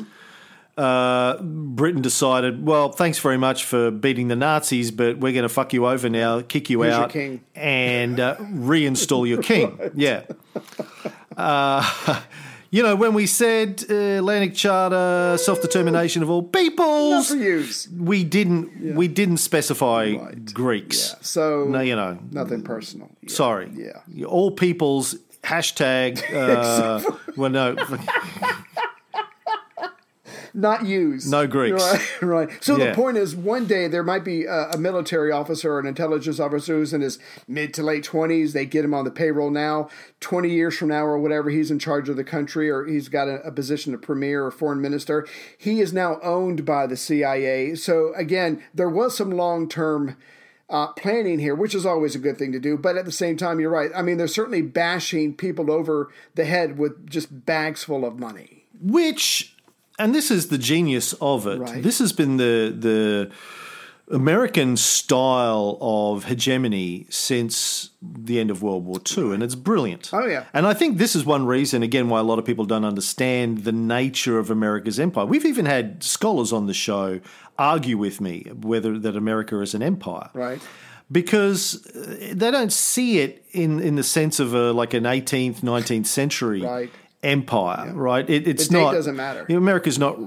Uh, 0.75 1.39
Britain 1.41 2.01
decided, 2.01 2.65
well, 2.65 2.89
thanks 2.91 3.19
very 3.19 3.37
much 3.37 3.63
for 3.63 3.91
beating 3.91 4.27
the 4.27 4.35
Nazis, 4.35 4.89
but 4.89 5.19
we're 5.19 5.31
going 5.33 5.43
to 5.43 5.49
fuck 5.49 5.71
you 5.71 5.85
over 5.85 6.09
now, 6.09 6.41
kick 6.41 6.69
you 6.69 6.83
out, 6.83 7.15
and 7.55 8.19
uh, 8.19 8.35
reinstall 8.39 9.27
your 9.27 9.41
king. 9.43 9.77
Yeah. 9.93 10.23
Uh, 11.37 12.21
you 12.71 12.81
know, 12.81 12.95
when 12.95 13.13
we 13.13 13.27
said 13.27 13.83
uh, 13.87 13.93
Atlantic 13.93 14.55
Charter, 14.55 15.37
self 15.37 15.61
determination 15.61 16.23
of 16.23 16.29
all 16.31 16.41
peoples, 16.41 17.31
we 17.95 18.23
didn't 18.23 18.95
we 18.95 19.07
didn't 19.07 19.37
specify 19.37 20.15
Right. 20.15 20.53
Greeks. 20.53 21.15
So, 21.21 21.65
No, 21.65 21.81
you 21.81 21.95
know, 21.95 22.17
nothing 22.31 22.63
personal. 22.63 23.11
Yeah. 23.21 23.29
sorry. 23.31 23.69
Yeah. 23.73 24.25
All 24.25 24.49
peoples 24.51 25.15
hashtag. 25.43 26.19
Uh, 26.33 27.01
well, 27.37 27.51
no. 27.51 27.75
Not 30.53 30.85
used. 30.85 31.29
No 31.31 31.47
Greeks. 31.47 31.81
Right. 31.81 32.21
right. 32.21 32.63
So 32.63 32.77
Yeah. 32.77 32.89
the 32.89 32.95
point 32.95 33.17
is, 33.17 33.35
one 33.35 33.65
day 33.65 33.87
there 33.87 34.03
might 34.03 34.23
be 34.23 34.45
a, 34.45 34.69
a 34.71 34.77
military 34.77 35.31
officer 35.31 35.73
or 35.73 35.79
an 35.79 35.85
intelligence 35.87 36.39
officer 36.39 36.75
who's 36.75 36.93
in 36.93 37.01
his 37.01 37.17
mid 37.47 37.73
to 37.75 37.83
late 37.83 38.03
twenties. 38.03 38.53
They 38.53 38.65
get 38.65 38.85
him 38.85 38.93
on 38.93 39.05
the 39.05 39.11
payroll 39.11 39.49
now. 39.49 39.89
Twenty 40.19 40.49
years 40.51 40.77
from 40.77 40.89
now, 40.89 41.03
or 41.05 41.17
whatever, 41.17 41.49
he's 41.49 41.71
in 41.71 41.79
charge 41.79 42.07
of 42.09 42.15
the 42.15 42.23
country, 42.23 42.69
or 42.69 42.85
he's 42.85 43.09
got 43.09 43.27
a, 43.27 43.41
a 43.43 43.51
position 43.51 43.93
of 43.93 44.01
premier 44.01 44.45
or 44.45 44.51
foreign 44.51 44.81
minister. 44.81 45.27
He 45.57 45.81
is 45.81 45.91
now 45.93 46.19
owned 46.21 46.65
by 46.65 46.87
the 46.87 46.97
CIA. 46.97 47.75
So 47.75 48.13
again, 48.15 48.61
there 48.73 48.89
was 48.89 49.17
some 49.17 49.31
long 49.31 49.67
term. 49.67 50.17
Uh, 50.69 50.87
planning 50.93 51.37
here, 51.39 51.53
which 51.53 51.75
is 51.75 51.85
always 51.85 52.15
a 52.15 52.19
good 52.19 52.37
thing 52.37 52.51
to 52.51 52.57
do, 52.59 52.75
but 52.77 52.97
at 52.97 53.05
the 53.05 53.11
same 53.11 53.37
time, 53.37 53.59
you're 53.59 53.69
right. 53.69 53.91
I 53.93 54.01
mean, 54.01 54.17
they're 54.17 54.27
certainly 54.27 54.61
bashing 54.63 55.35
people 55.35 55.69
over 55.69 56.09
the 56.33 56.45
head 56.45 56.79
with 56.79 57.07
just 57.07 57.45
bags 57.45 57.83
full 57.83 58.03
of 58.05 58.17
money. 58.17 58.65
which 58.81 59.52
and 59.99 60.13
this 60.15 60.31
is 60.31 60.47
the 60.47 60.57
genius 60.57 61.13
of 61.21 61.45
it 61.47 61.59
Right. 61.59 61.83
this 61.83 61.99
has 61.99 62.13
been 62.13 62.37
the 62.37 62.73
the 62.77 63.31
american 64.11 64.75
style 64.75 65.77
of 65.79 66.25
hegemony 66.25 67.05
since 67.09 67.89
the 68.01 68.37
end 68.39 68.51
of 68.51 68.61
world 68.61 68.83
war 68.85 68.99
ii 69.17 69.33
and 69.33 69.41
it's 69.41 69.55
brilliant 69.55 70.09
Oh, 70.13 70.25
yeah. 70.25 70.43
and 70.53 70.67
i 70.67 70.73
think 70.73 70.97
this 70.97 71.15
is 71.15 71.25
one 71.25 71.45
reason 71.45 71.83
again 71.83 72.09
why 72.09 72.19
a 72.19 72.23
lot 72.23 72.37
of 72.37 72.45
people 72.45 72.65
don't 72.65 72.83
understand 72.85 73.63
the 73.63 73.71
nature 73.71 74.37
of 74.37 74.49
america's 74.51 74.99
empire 74.99 75.25
we've 75.25 75.45
even 75.45 75.65
had 75.65 76.03
scholars 76.03 76.51
on 76.51 76.67
the 76.67 76.73
show 76.73 77.21
argue 77.57 77.97
with 77.97 78.19
me 78.19 78.43
whether 78.61 78.99
that 78.99 79.15
america 79.15 79.59
is 79.61 79.73
an 79.73 79.81
empire 79.81 80.29
Right. 80.33 80.61
because 81.11 81.85
uh, 81.95 82.33
they 82.33 82.51
don't 82.51 82.73
see 82.73 83.19
it 83.19 83.45
in, 83.51 83.79
in 83.79 83.95
the 83.95 84.03
sense 84.03 84.39
of 84.39 84.53
a, 84.53 84.73
like 84.73 84.93
an 84.93 85.03
18th, 85.03 85.61
19th 85.61 86.07
century 86.07 86.61
Right. 86.61 86.91
Empire, 87.23 87.91
right? 87.93 88.29
It, 88.29 88.47
it's 88.47 88.67
The 88.67 88.79
not. 88.79 88.91
doesn't 88.93 89.15
matter. 89.15 89.45
you 89.47 89.55
know, 89.55 89.61
America's 89.61 89.97
not. 89.99 90.17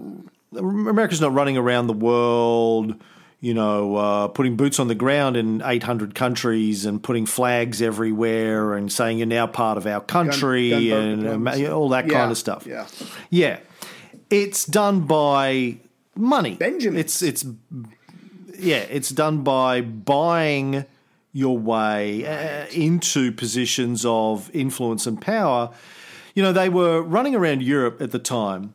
America's 0.56 1.20
not 1.20 1.34
running 1.34 1.56
around 1.58 1.86
the 1.86 1.92
world, 1.92 2.94
you 3.40 3.52
know, 3.52 3.96
uh, 3.96 4.28
putting 4.28 4.56
boots 4.56 4.78
on 4.78 4.88
the 4.88 4.94
ground 4.94 5.36
in 5.36 5.60
800 5.62 6.14
countries 6.14 6.86
and 6.86 7.02
putting 7.02 7.26
flags 7.26 7.82
everywhere 7.82 8.74
and 8.74 8.90
saying 8.90 9.18
you're 9.18 9.26
now 9.26 9.46
part 9.46 9.76
of 9.76 9.86
our 9.86 10.00
country 10.00 10.70
gunboat 10.70 11.02
and 11.02 11.22
diplomacy. 11.22 11.66
uh, 11.66 11.72
all 11.74 11.88
that 11.90 12.06
Yeah, 12.06 12.12
kind 12.14 12.30
of 12.30 12.38
stuff. 12.38 12.66
yeah. 12.66 12.86
yeah. 13.28 13.58
It's 14.30 14.64
done 14.64 15.00
by 15.02 15.76
money. 16.14 16.54
Benjamin. 16.54 16.98
It's 16.98 17.20
it's 17.22 17.44
yeah, 18.58 18.78
it's 18.88 19.10
done 19.10 19.42
by 19.42 19.82
buying 19.82 20.86
your 21.32 21.58
way 21.58 22.24
uh, 22.26 22.66
into 22.72 23.30
positions 23.30 24.06
of 24.06 24.50
influence 24.54 25.06
and 25.06 25.20
power. 25.20 25.70
You 26.36 26.42
know, 26.42 26.52
they 26.52 26.68
were 26.68 27.00
running 27.02 27.34
around 27.34 27.62
Europe 27.62 28.00
at 28.02 28.10
the 28.12 28.18
time, 28.18 28.74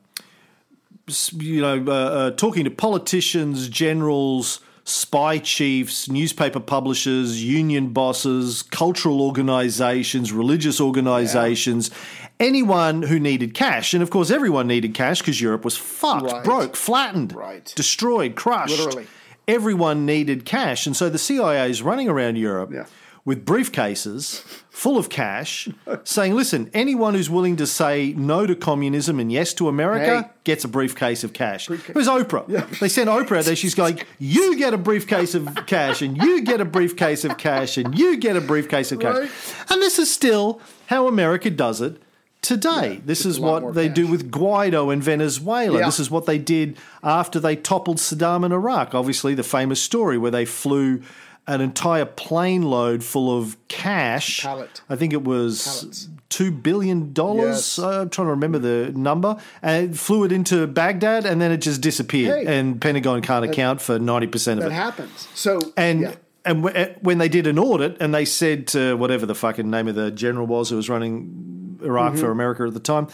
you 1.33 1.61
know, 1.61 1.85
uh, 1.87 1.91
uh, 1.91 2.31
talking 2.31 2.63
to 2.63 2.71
politicians, 2.71 3.69
generals, 3.69 4.61
spy 4.83 5.37
chiefs, 5.37 6.09
newspaper 6.09 6.59
publishers, 6.59 7.43
union 7.43 7.93
bosses, 7.93 8.63
cultural 8.63 9.21
organizations, 9.21 10.33
religious 10.33 10.81
organizations, 10.81 11.91
anyone 12.39 13.03
who 13.03 13.19
needed 13.19 13.53
cash. 13.53 13.93
And 13.93 14.01
of 14.01 14.09
course, 14.09 14.31
everyone 14.31 14.65
needed 14.65 14.95
cash 14.95 15.19
because 15.19 15.39
Europe 15.39 15.63
was 15.63 15.77
fucked, 15.77 16.31
Right. 16.31 16.43
broke, 16.43 16.75
flattened, 16.75 17.31
Right. 17.35 17.71
destroyed, 17.75 18.33
crushed. 18.35 18.75
Literally. 18.79 19.05
Everyone 19.47 20.03
needed 20.05 20.45
cash. 20.45 20.87
And 20.87 20.95
so 20.97 21.09
the 21.09 21.19
CIA 21.19 21.69
is 21.69 21.83
running 21.83 22.09
around 22.09 22.37
Europe 22.37 22.71
Yeah. 22.73 22.85
With 23.23 23.45
briefcases 23.45 24.39
full 24.69 24.97
of 24.97 25.09
cash, 25.09 25.69
saying, 26.03 26.33
listen, 26.33 26.71
anyone 26.73 27.13
who's 27.13 27.29
willing 27.29 27.55
to 27.57 27.67
say 27.67 28.13
no 28.17 28.47
to 28.47 28.55
communism 28.55 29.19
and 29.19 29.31
yes 29.31 29.53
to 29.53 29.67
America 29.67 30.23
Hey. 30.23 30.29
gets 30.43 30.63
a 30.63 30.67
briefcase 30.67 31.23
of 31.23 31.31
cash. 31.33 31.69
It 31.69 31.93
was 31.93 32.07
Oprah. 32.07 32.79
They 32.79 32.89
sent 32.89 33.09
Oprah 33.09 33.39
out 33.39 33.45
there. 33.45 33.55
She's 33.55 33.75
going, 33.75 33.99
you 34.17 34.57
get 34.57 34.73
a 34.73 34.77
briefcase 34.77 35.35
of 35.35 35.67
cash, 35.67 36.01
and 36.01 36.17
you 36.17 36.41
get 36.41 36.61
a 36.61 36.65
briefcase 36.65 37.23
of 37.23 37.37
cash, 37.37 37.77
and 37.77 37.97
you 37.97 38.17
get 38.17 38.35
a 38.37 38.41
briefcase 38.41 38.91
of 38.91 38.99
cash. 38.99 39.17
Right. 39.17 39.31
And 39.69 39.81
this 39.81 39.99
is 39.99 40.11
still 40.11 40.59
how 40.87 41.07
America 41.07 41.49
does 41.51 41.79
it. 41.81 42.01
Today, 42.41 43.01
this 43.05 43.23
is 43.23 43.37
a 43.37 43.41
lot 43.41 43.61
more 43.61 43.69
what 43.69 43.75
they 43.75 43.87
do 43.87 44.07
with 44.07 44.31
Guaido 44.31 44.91
in 44.91 44.99
Venezuela. 44.99 45.77
Yeah. 45.77 45.85
This 45.85 45.99
is 45.99 46.09
what 46.09 46.25
they 46.25 46.39
did 46.39 46.75
after 47.03 47.39
they 47.39 47.55
toppled 47.55 47.97
Saddam 47.97 48.43
in 48.43 48.51
Iraq. 48.51 48.95
Obviously, 48.95 49.35
the 49.35 49.43
famous 49.43 49.79
story 49.79 50.17
where 50.17 50.31
they 50.31 50.45
flew 50.45 51.03
an 51.47 51.59
entire 51.61 52.05
plane 52.05 52.61
load 52.63 53.03
full 53.03 53.35
of 53.37 53.57
cash. 53.67 54.41
Pallet. 54.41 54.81
I 54.89 54.95
think 54.95 55.11
it 55.13 55.23
was 55.23 55.63
Pallets. 55.81 56.09
two 56.29 56.51
billion 56.51 57.13
dollars. 57.13 57.77
Yes. 57.77 57.79
I'm 57.79 58.09
trying 58.09 58.27
to 58.27 58.31
remember 58.31 58.59
the 58.59 58.91
number. 58.95 59.37
And 59.61 59.97
flew 59.99 60.23
it 60.23 60.31
into 60.31 60.67
Baghdad, 60.67 61.25
and 61.25 61.41
then 61.41 61.51
it 61.51 61.57
just 61.57 61.81
disappeared. 61.81 62.47
Hey. 62.47 62.59
and 62.59 62.79
Pentagon 62.79 63.21
can't 63.21 63.43
account 63.45 63.81
for 63.81 63.97
ninety 63.99 64.27
percent 64.27 64.59
of 64.59 64.65
That 64.65 64.71
it. 64.71 64.75
happens. 64.75 65.27
So 65.33 65.59
And 65.75 66.01
yeah. 66.01 66.15
and 66.45 66.63
w- 66.63 66.75
eh, 66.75 66.93
when 67.01 67.17
they 67.17 67.27
did 67.29 67.47
an 67.47 67.57
audit, 67.59 67.97
and 67.99 68.13
they 68.13 68.25
said 68.25 68.67
to 68.67 68.95
whatever 68.95 69.25
the 69.25 69.35
fucking 69.35 69.69
name 69.69 69.87
of 69.87 69.95
the 69.95 70.11
general 70.11 70.45
was 70.47 70.69
who 70.69 70.75
was 70.75 70.89
running 70.89 71.79
Iraq 71.83 72.13
Mm-hmm. 72.13 72.21
for 72.21 72.29
America 72.31 72.63
at 72.63 72.73
the 72.75 72.79
time, 72.79 73.07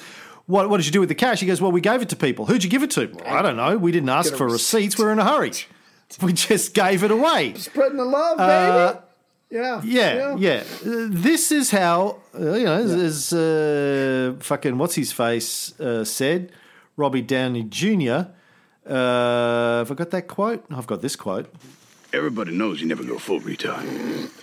what 0.46 0.70
what 0.70 0.78
did 0.78 0.86
you 0.86 0.92
do 0.92 1.00
with 1.00 1.10
the 1.10 1.16
cash? 1.16 1.40
He 1.40 1.46
goes, 1.48 1.62
well, 1.62 1.72
we 1.72 1.82
gave 1.82 2.02
it 2.02 2.10
to 2.10 2.16
people. 2.18 2.46
Who'd 2.46 2.64
you 2.64 2.70
give 2.70 2.84
it 2.84 2.92
to? 2.92 3.10
I 3.26 3.42
don't 3.42 3.56
know. 3.56 3.78
We 3.78 3.92
didn't 3.94 4.10
ask 4.10 4.36
for 4.36 4.46
receipt. 4.46 4.78
receipts. 4.78 5.00
We're 5.00 5.12
in 5.14 5.20
a 5.20 5.26
hurry. 5.26 5.54
We 6.22 6.34
just 6.34 6.74
gave 6.74 7.04
it 7.04 7.12
away. 7.12 7.54
spreading 7.56 7.98
the 7.98 8.06
love, 8.06 8.38
baby. 8.38 8.50
Uh, 8.52 9.02
yeah. 9.50 9.82
Yeah, 9.84 10.36
yeah. 10.38 10.64
Uh, 10.86 11.08
this 11.10 11.52
is 11.52 11.72
how 11.72 12.18
uh, 12.34 12.54
you 12.54 12.66
know, 12.66 12.74
as, 12.74 12.94
as 12.94 13.34
uh, 13.34 14.36
fucking 14.40 14.78
what's 14.78 14.96
his 14.96 15.12
face 15.12 15.78
uh, 15.80 16.04
said, 16.04 16.52
Robbie 16.96 17.22
Downey 17.22 17.64
Jr. 17.64 18.30
Uh, 18.86 19.80
have 19.80 19.92
I 19.92 19.96
got 19.96 20.12
that 20.12 20.28
quote? 20.28 20.66
I've 20.72 20.88
got 20.88 21.02
this 21.02 21.16
quote. 21.16 21.54
Everybody 22.14 22.52
knows 22.52 22.80
you 22.82 22.88
never 22.88 23.04
go 23.04 23.18
full 23.20 23.42
retard. 23.42 23.86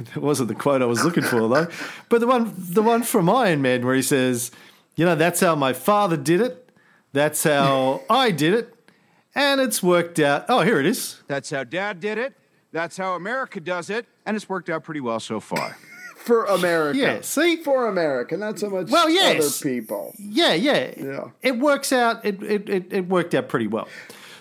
It 0.00 0.16
wasn't 0.16 0.48
the 0.48 0.54
quote 0.56 0.82
I 0.82 0.84
was 0.84 1.04
looking 1.04 1.22
for 1.22 1.48
though, 1.48 1.68
but 2.08 2.20
the 2.20 2.26
one 2.26 2.52
the 2.58 2.82
one 2.82 3.02
from 3.04 3.30
Iron 3.30 3.62
Man 3.62 3.86
where 3.86 3.94
he 3.94 4.02
says, 4.02 4.50
"You 4.96 5.04
know, 5.06 5.14
that's 5.14 5.40
how 5.40 5.54
my 5.54 5.72
father 5.72 6.16
did 6.16 6.40
it. 6.40 6.68
That's 7.12 7.44
how 7.44 8.02
I 8.10 8.30
did 8.32 8.52
it, 8.52 8.74
and 9.36 9.60
it's 9.60 9.82
worked 9.82 10.18
out." 10.18 10.46
Oh, 10.48 10.62
here 10.62 10.80
it 10.80 10.86
is. 10.86 11.22
That's 11.28 11.50
how 11.50 11.62
Dad 11.62 12.00
did 12.00 12.18
it. 12.18 12.34
That's 12.72 12.96
how 12.96 13.14
America 13.14 13.60
does 13.60 13.88
it. 13.90 14.06
And 14.26 14.36
it's 14.36 14.48
worked 14.48 14.68
out 14.68 14.82
pretty 14.82 15.00
well 15.00 15.20
so 15.20 15.38
far. 15.38 15.76
For 16.16 16.44
America. 16.46 16.98
Yeah, 16.98 17.20
see? 17.20 17.56
For 17.62 17.86
America, 17.86 18.36
not 18.36 18.58
so 18.58 18.68
much 18.68 18.90
Well, 18.90 19.08
yes. 19.08 19.62
other 19.62 19.70
people. 19.70 20.12
Yeah, 20.18 20.54
yeah, 20.54 20.90
Yeah. 20.96 21.24
It 21.40 21.58
works 21.60 21.92
out. 21.92 22.24
It, 22.24 22.42
it 22.42 22.68
it 22.68 22.92
it 22.92 23.08
worked 23.08 23.32
out 23.34 23.48
pretty 23.48 23.68
well. 23.68 23.86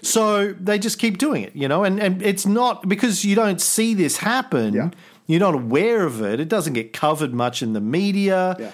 So 0.01 0.53
they 0.53 0.79
just 0.79 0.97
keep 0.99 1.17
doing 1.19 1.43
it, 1.43 1.55
you 1.55 1.67
know, 1.67 1.83
and 1.83 1.99
and 1.99 2.21
it's 2.23 2.45
not 2.47 2.87
because 2.89 3.23
you 3.23 3.35
don't 3.35 3.61
see 3.61 3.93
this 3.93 4.17
happen. 4.17 4.73
Yeah. 4.73 4.89
You're 5.27 5.39
not 5.39 5.53
aware 5.55 6.05
of 6.05 6.21
it. 6.21 6.39
It 6.39 6.49
doesn't 6.49 6.73
get 6.73 6.91
covered 6.93 7.33
much 7.33 7.61
in 7.63 7.73
the 7.73 7.81
media. 7.81 8.55
Yeah. 8.59 8.71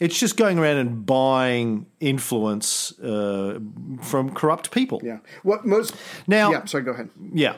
It's 0.00 0.18
just 0.18 0.36
going 0.36 0.58
around 0.58 0.78
and 0.78 1.04
buying 1.06 1.86
influence 2.00 2.98
uh, 3.00 3.60
from 4.02 4.34
corrupt 4.34 4.70
people. 4.70 5.00
Yeah. 5.04 5.18
What 5.42 5.66
most 5.66 5.94
Now- 6.26 6.50
Yeah, 6.50 6.64
sorry, 6.64 6.84
go 6.84 6.92
ahead. 6.92 7.10
Yeah. 7.32 7.56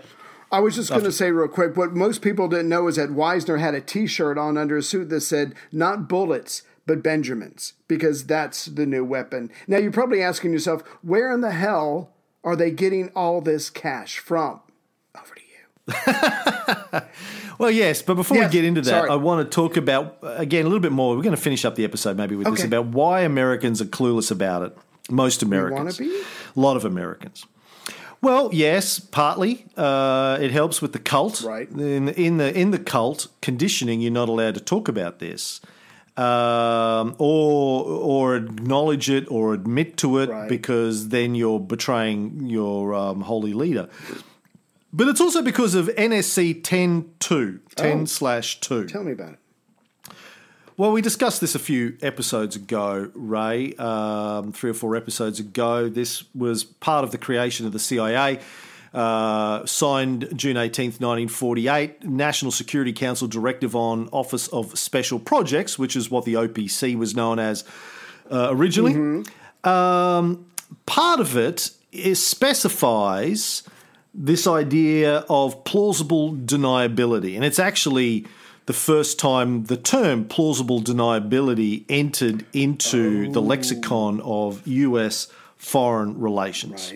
I 0.51 0.61
was 0.61 0.74
just 0.74 0.90
going 0.90 1.05
to 1.05 1.12
say 1.12 1.30
real 1.30 1.49
quick 1.49 1.78
what 1.78 1.93
most 1.95 2.20
people 2.20 2.47
didn't 2.49 2.68
know 2.68 2.86
is 2.86 2.97
that 2.97 3.12
Wisner 3.12 3.57
had 3.57 3.74
a 3.74 3.80
t 3.80 4.07
shirt 4.07 4.36
on 4.36 4.59
under 4.59 4.76
a 4.76 4.82
suit 4.82 5.09
that 5.09 5.22
said, 5.22 5.55
not 5.72 6.09
bullets, 6.09 6.62
but 6.84 7.03
Benjamins, 7.03 7.72
because 7.88 8.26
that's 8.26 8.66
the 8.66 8.84
new 8.84 9.03
weapon. 9.05 9.51
Now, 9.66 9.78
you're 9.78 9.93
probably 9.93 10.20
asking 10.22 10.53
yourself, 10.53 10.82
where 11.01 11.32
in 11.32 11.40
the 11.40 11.53
hell 11.53 12.11
are 12.45 12.55
they 12.57 12.70
getting 12.70 13.09
all 13.16 13.40
this 13.40 13.70
cash 13.70 14.18
from? 14.18 14.61
Over 15.16 15.34
to 15.34 15.40
you. 15.40 17.01
Well, 17.62 17.70
yes, 17.70 18.02
but 18.02 18.14
before 18.14 18.40
we 18.40 18.48
get 18.48 18.64
into 18.64 18.80
that, 18.80 18.90
sorry. 18.90 19.10
I 19.10 19.14
want 19.14 19.48
to 19.48 19.54
talk 19.54 19.76
about 19.76 20.18
again 20.22 20.62
a 20.66 20.68
little 20.68 20.80
bit 20.80 20.90
more. 20.90 21.14
We're 21.14 21.22
going 21.22 21.36
to 21.36 21.40
finish 21.40 21.64
up 21.64 21.76
the 21.76 21.84
episode 21.84 22.16
maybe 22.16 22.34
with 22.34 22.48
this 22.48 22.64
about 22.64 22.86
why 22.86 23.20
Americans 23.20 23.80
are 23.80 23.84
clueless 23.84 24.32
about 24.32 24.62
it. 24.62 24.76
Most 25.08 25.44
Americans, 25.44 25.98
be? 25.98 26.22
a 26.56 26.60
lot 26.60 26.76
of 26.76 26.84
Americans. 26.84 27.46
Well, 28.20 28.50
yes, 28.52 28.98
partly 28.98 29.64
uh, 29.76 30.38
it 30.40 30.50
helps 30.50 30.82
with 30.82 30.92
the 30.92 30.98
cult. 30.98 31.42
Right. 31.42 31.70
in 31.70 32.08
in 32.08 32.38
the 32.38 32.52
in 32.52 32.72
the 32.72 32.80
cult 32.80 33.28
conditioning, 33.40 34.00
you're 34.00 34.10
not 34.10 34.28
allowed 34.28 34.54
to 34.54 34.60
talk 34.60 34.88
about 34.88 35.20
this, 35.20 35.60
um, 36.16 37.14
or 37.18 37.84
or 37.84 38.36
acknowledge 38.36 39.08
it 39.08 39.24
or 39.30 39.54
admit 39.54 39.96
to 39.98 40.18
it 40.18 40.30
Right. 40.30 40.48
because 40.48 41.10
then 41.10 41.36
you're 41.36 41.60
betraying 41.60 42.46
your 42.46 42.92
um, 42.92 43.20
holy 43.20 43.52
leader. 43.52 43.88
But 44.93 45.09
it's 45.09 45.20
also 45.20 45.43
because 45.43 45.74
of 45.74 45.86
NSC 45.88 46.61
10.2, 46.62 47.61
10 47.74 48.07
slash 48.07 48.61
2. 48.61 48.86
Tell 48.86 49.03
me 49.03 49.12
about 49.12 49.34
it. 49.34 49.38
Well, 50.76 50.93
we 50.93 51.01
discussed 51.03 51.40
this 51.40 51.55
a 51.55 51.59
few 51.59 51.97
episodes 52.03 52.57
ago, 52.57 53.11
Ray, 53.14 53.74
um, 53.74 54.53
three 54.53 54.70
or 54.70 54.74
four 54.74 54.97
episodes 54.97 55.38
ago. 55.38 55.88
This 55.88 56.24
was 56.34 56.64
part 56.64 57.05
of 57.05 57.11
the 57.11 57.18
creation 57.18 57.66
of 57.66 57.72
the 57.72 57.78
CIA. 57.78 58.40
Uh, 58.93 59.64
signed 59.64 60.28
June 60.34 60.57
18th, 60.57 61.01
1948, 61.01 62.05
National 62.05 62.51
Security 62.51 62.93
Council 62.93 63.26
Directive 63.26 63.74
on 63.74 64.09
Office 64.12 64.49
of 64.49 64.78
Special 64.78 65.18
Projects, 65.18 65.78
which 65.78 65.97
is 65.97 66.11
what 66.11 66.26
the 66.26 66.34
OPC 66.34 66.97
was 66.97 67.16
known 67.16 67.38
as 67.38 67.64
uh, 68.30 68.49
originally. 68.51 69.24
Um, 69.64 70.47
part 70.84 71.20
of 71.20 71.36
it 71.36 71.70
is 71.90 72.24
specifies 72.24 73.62
this 74.14 74.46
idea 74.46 75.24
of 75.28 75.64
plausible 75.64 76.34
deniability, 76.34 77.34
and 77.34 77.44
it's 77.44 77.58
actually 77.58 78.26
the 78.66 78.72
first 78.72 79.18
time 79.18 79.64
the 79.64 79.76
term 79.76 80.24
plausible 80.24 80.80
deniability 80.80 81.84
entered 81.88 82.44
into 82.52 83.30
the 83.32 83.42
lexicon 83.42 84.20
of 84.20 84.66
U.S. 84.66 85.28
foreign 85.56 86.18
relations. 86.20 86.92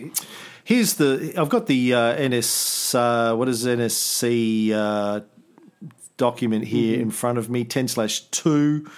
Here's 0.62 0.94
the 0.94 1.34
I've 1.36 1.48
got 1.48 1.66
the 1.66 1.94
uh, 1.94 2.28
NS 2.28 2.94
uh, 2.94 3.34
what 3.34 3.48
is 3.48 3.64
NSC 3.64 4.72
uh, 4.72 5.20
document 6.16 6.66
here 6.66 7.00
in 7.00 7.10
front 7.10 7.38
of 7.38 7.48
me 7.48 7.64
ten 7.64 7.88
slash 7.88 8.20
two. 8.20 8.88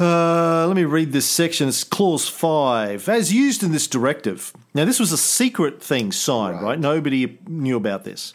Uh, 0.00 0.64
let 0.66 0.76
me 0.76 0.84
read 0.84 1.12
this 1.12 1.26
section. 1.26 1.68
It's 1.68 1.82
clause 1.82 2.28
five. 2.28 3.08
As 3.08 3.32
used 3.32 3.62
in 3.62 3.72
this 3.72 3.88
directive. 3.88 4.52
Now, 4.78 4.84
this 4.84 5.00
was 5.00 5.10
a 5.10 5.18
secret 5.18 5.82
thing 5.82 6.12
signed, 6.12 6.62
right? 6.62 6.78
Nobody 6.78 7.40
knew 7.48 7.76
about 7.76 8.04
this. 8.04 8.32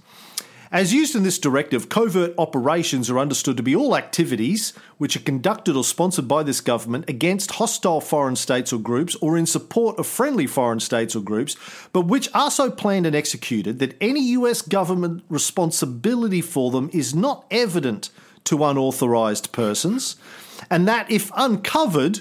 As 0.74 0.94
used 0.94 1.16
in 1.16 1.24
this 1.24 1.39
directive, 1.39 1.88
covert 1.88 2.34
operations 2.38 3.10
are 3.10 3.18
understood 3.18 3.56
to 3.56 3.64
be 3.64 3.74
all 3.74 3.96
activities 3.96 4.74
which 4.98 5.16
are 5.16 5.22
conducted 5.22 5.78
or 5.78 5.86
sponsored 5.86 6.28
by 6.28 6.44
this 6.44 6.60
government 6.60 7.06
against 7.08 7.52
hostile 7.52 8.02
foreign 8.02 8.36
states 8.36 8.74
or 8.74 8.78
groups 8.78 9.16
or 9.22 9.38
in 9.38 9.46
support 9.46 9.98
of 9.98 10.06
friendly 10.06 10.46
foreign 10.46 10.82
states 10.82 11.16
or 11.16 11.22
groups, 11.22 11.56
but 11.94 12.08
which 12.08 12.28
are 12.34 12.52
so 12.52 12.70
planned 12.70 13.06
and 13.06 13.16
executed 13.16 13.80
that 13.80 13.96
any 14.02 14.32
US 14.32 14.62
government 14.62 15.24
responsibility 15.30 16.41
for 16.41 16.72
them 16.72 16.89
is 16.91 17.16
not 17.16 17.46
evident 17.52 18.10
to 18.44 18.66
unauthorized 18.66 19.54
persons, 19.54 20.18
and 20.70 20.89
that 20.89 21.10
if 21.10 21.32
uncovered, 21.38 22.20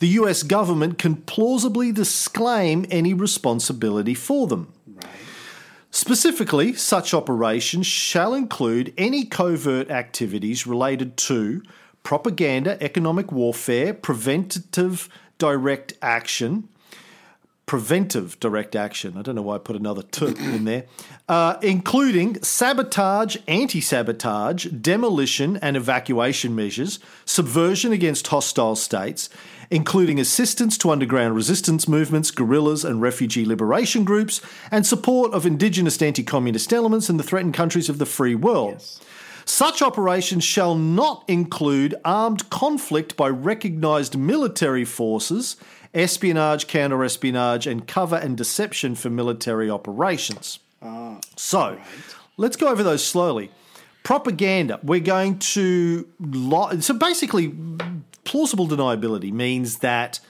the 0.00 0.08
US 0.08 0.42
government 0.42 0.98
can 0.98 1.16
plausibly 1.16 1.92
disclaim 1.92 2.86
any 2.90 3.14
responsibility 3.14 4.14
for 4.14 4.46
them. 4.46 4.72
Specifically, 5.90 6.72
such 6.74 7.12
operations 7.12 7.86
shall 7.86 8.34
include 8.34 8.94
any 8.96 9.24
covert 9.24 9.90
activities 9.90 10.66
related 10.66 11.16
to 11.18 11.62
propaganda, 12.02 12.82
economic 12.82 13.30
warfare, 13.30 13.92
preventative 13.92 15.08
direct 15.38 15.94
action, 16.00 16.68
preventive 17.70 18.40
direct 18.40 18.74
action. 18.74 19.16
I 19.16 19.22
don't 19.22 19.36
know 19.36 19.42
why 19.42 19.54
I 19.54 19.58
put 19.58 19.76
another 19.76 20.02
T 20.02 20.26
in 20.40 20.64
there, 20.64 20.86
uh, 21.28 21.56
including 21.62 22.42
sabotage, 22.42 23.36
anti 23.46 23.80
sabotage, 23.80 24.66
demolition 24.66 25.56
and 25.58 25.76
evacuation 25.76 26.56
measures, 26.56 26.98
subversion 27.24 27.92
against 27.92 28.26
hostile 28.26 28.74
states, 28.74 29.28
including 29.70 30.18
assistance 30.18 30.76
to 30.78 30.90
underground 30.90 31.36
resistance 31.36 31.86
movements, 31.86 32.32
guerrillas, 32.32 32.84
and 32.84 33.02
refugee 33.02 33.44
liberation 33.44 34.02
groups, 34.02 34.40
and 34.72 34.84
support 34.84 35.32
of 35.32 35.46
indigenous 35.46 36.02
anti 36.02 36.24
communist 36.24 36.72
elements 36.72 37.08
in 37.08 37.18
the 37.18 37.22
threatened 37.22 37.54
countries 37.54 37.88
of 37.88 37.98
the 37.98 38.04
free 38.04 38.34
world. 38.34 38.82
Such 39.44 39.82
operations 39.82 40.44
shall 40.44 40.74
not 40.74 41.24
include 41.28 41.94
armed 42.04 42.50
conflict 42.50 43.16
by 43.16 43.28
recognised 43.28 44.16
military 44.16 44.84
forces, 44.84 45.56
espionage, 45.94 46.66
counter 46.66 47.02
espionage, 47.04 47.66
and 47.66 47.86
cover 47.86 48.16
and 48.16 48.36
deception 48.36 48.94
for 48.94 49.10
military 49.10 49.68
operations. 49.70 50.60
so, 51.36 51.78
let's 52.36 52.56
go 52.56 52.68
over 52.68 52.82
those 52.82 53.04
slowly. 53.04 53.50
Propaganda. 54.02 54.80
We're 54.82 55.00
going 55.00 55.38
to. 55.38 56.08
Li- 56.20 56.80
so, 56.80 56.94
basically, 56.94 57.54
plausible 58.24 58.66
deniability 58.66 59.32
means 59.32 59.78
that 59.78 60.20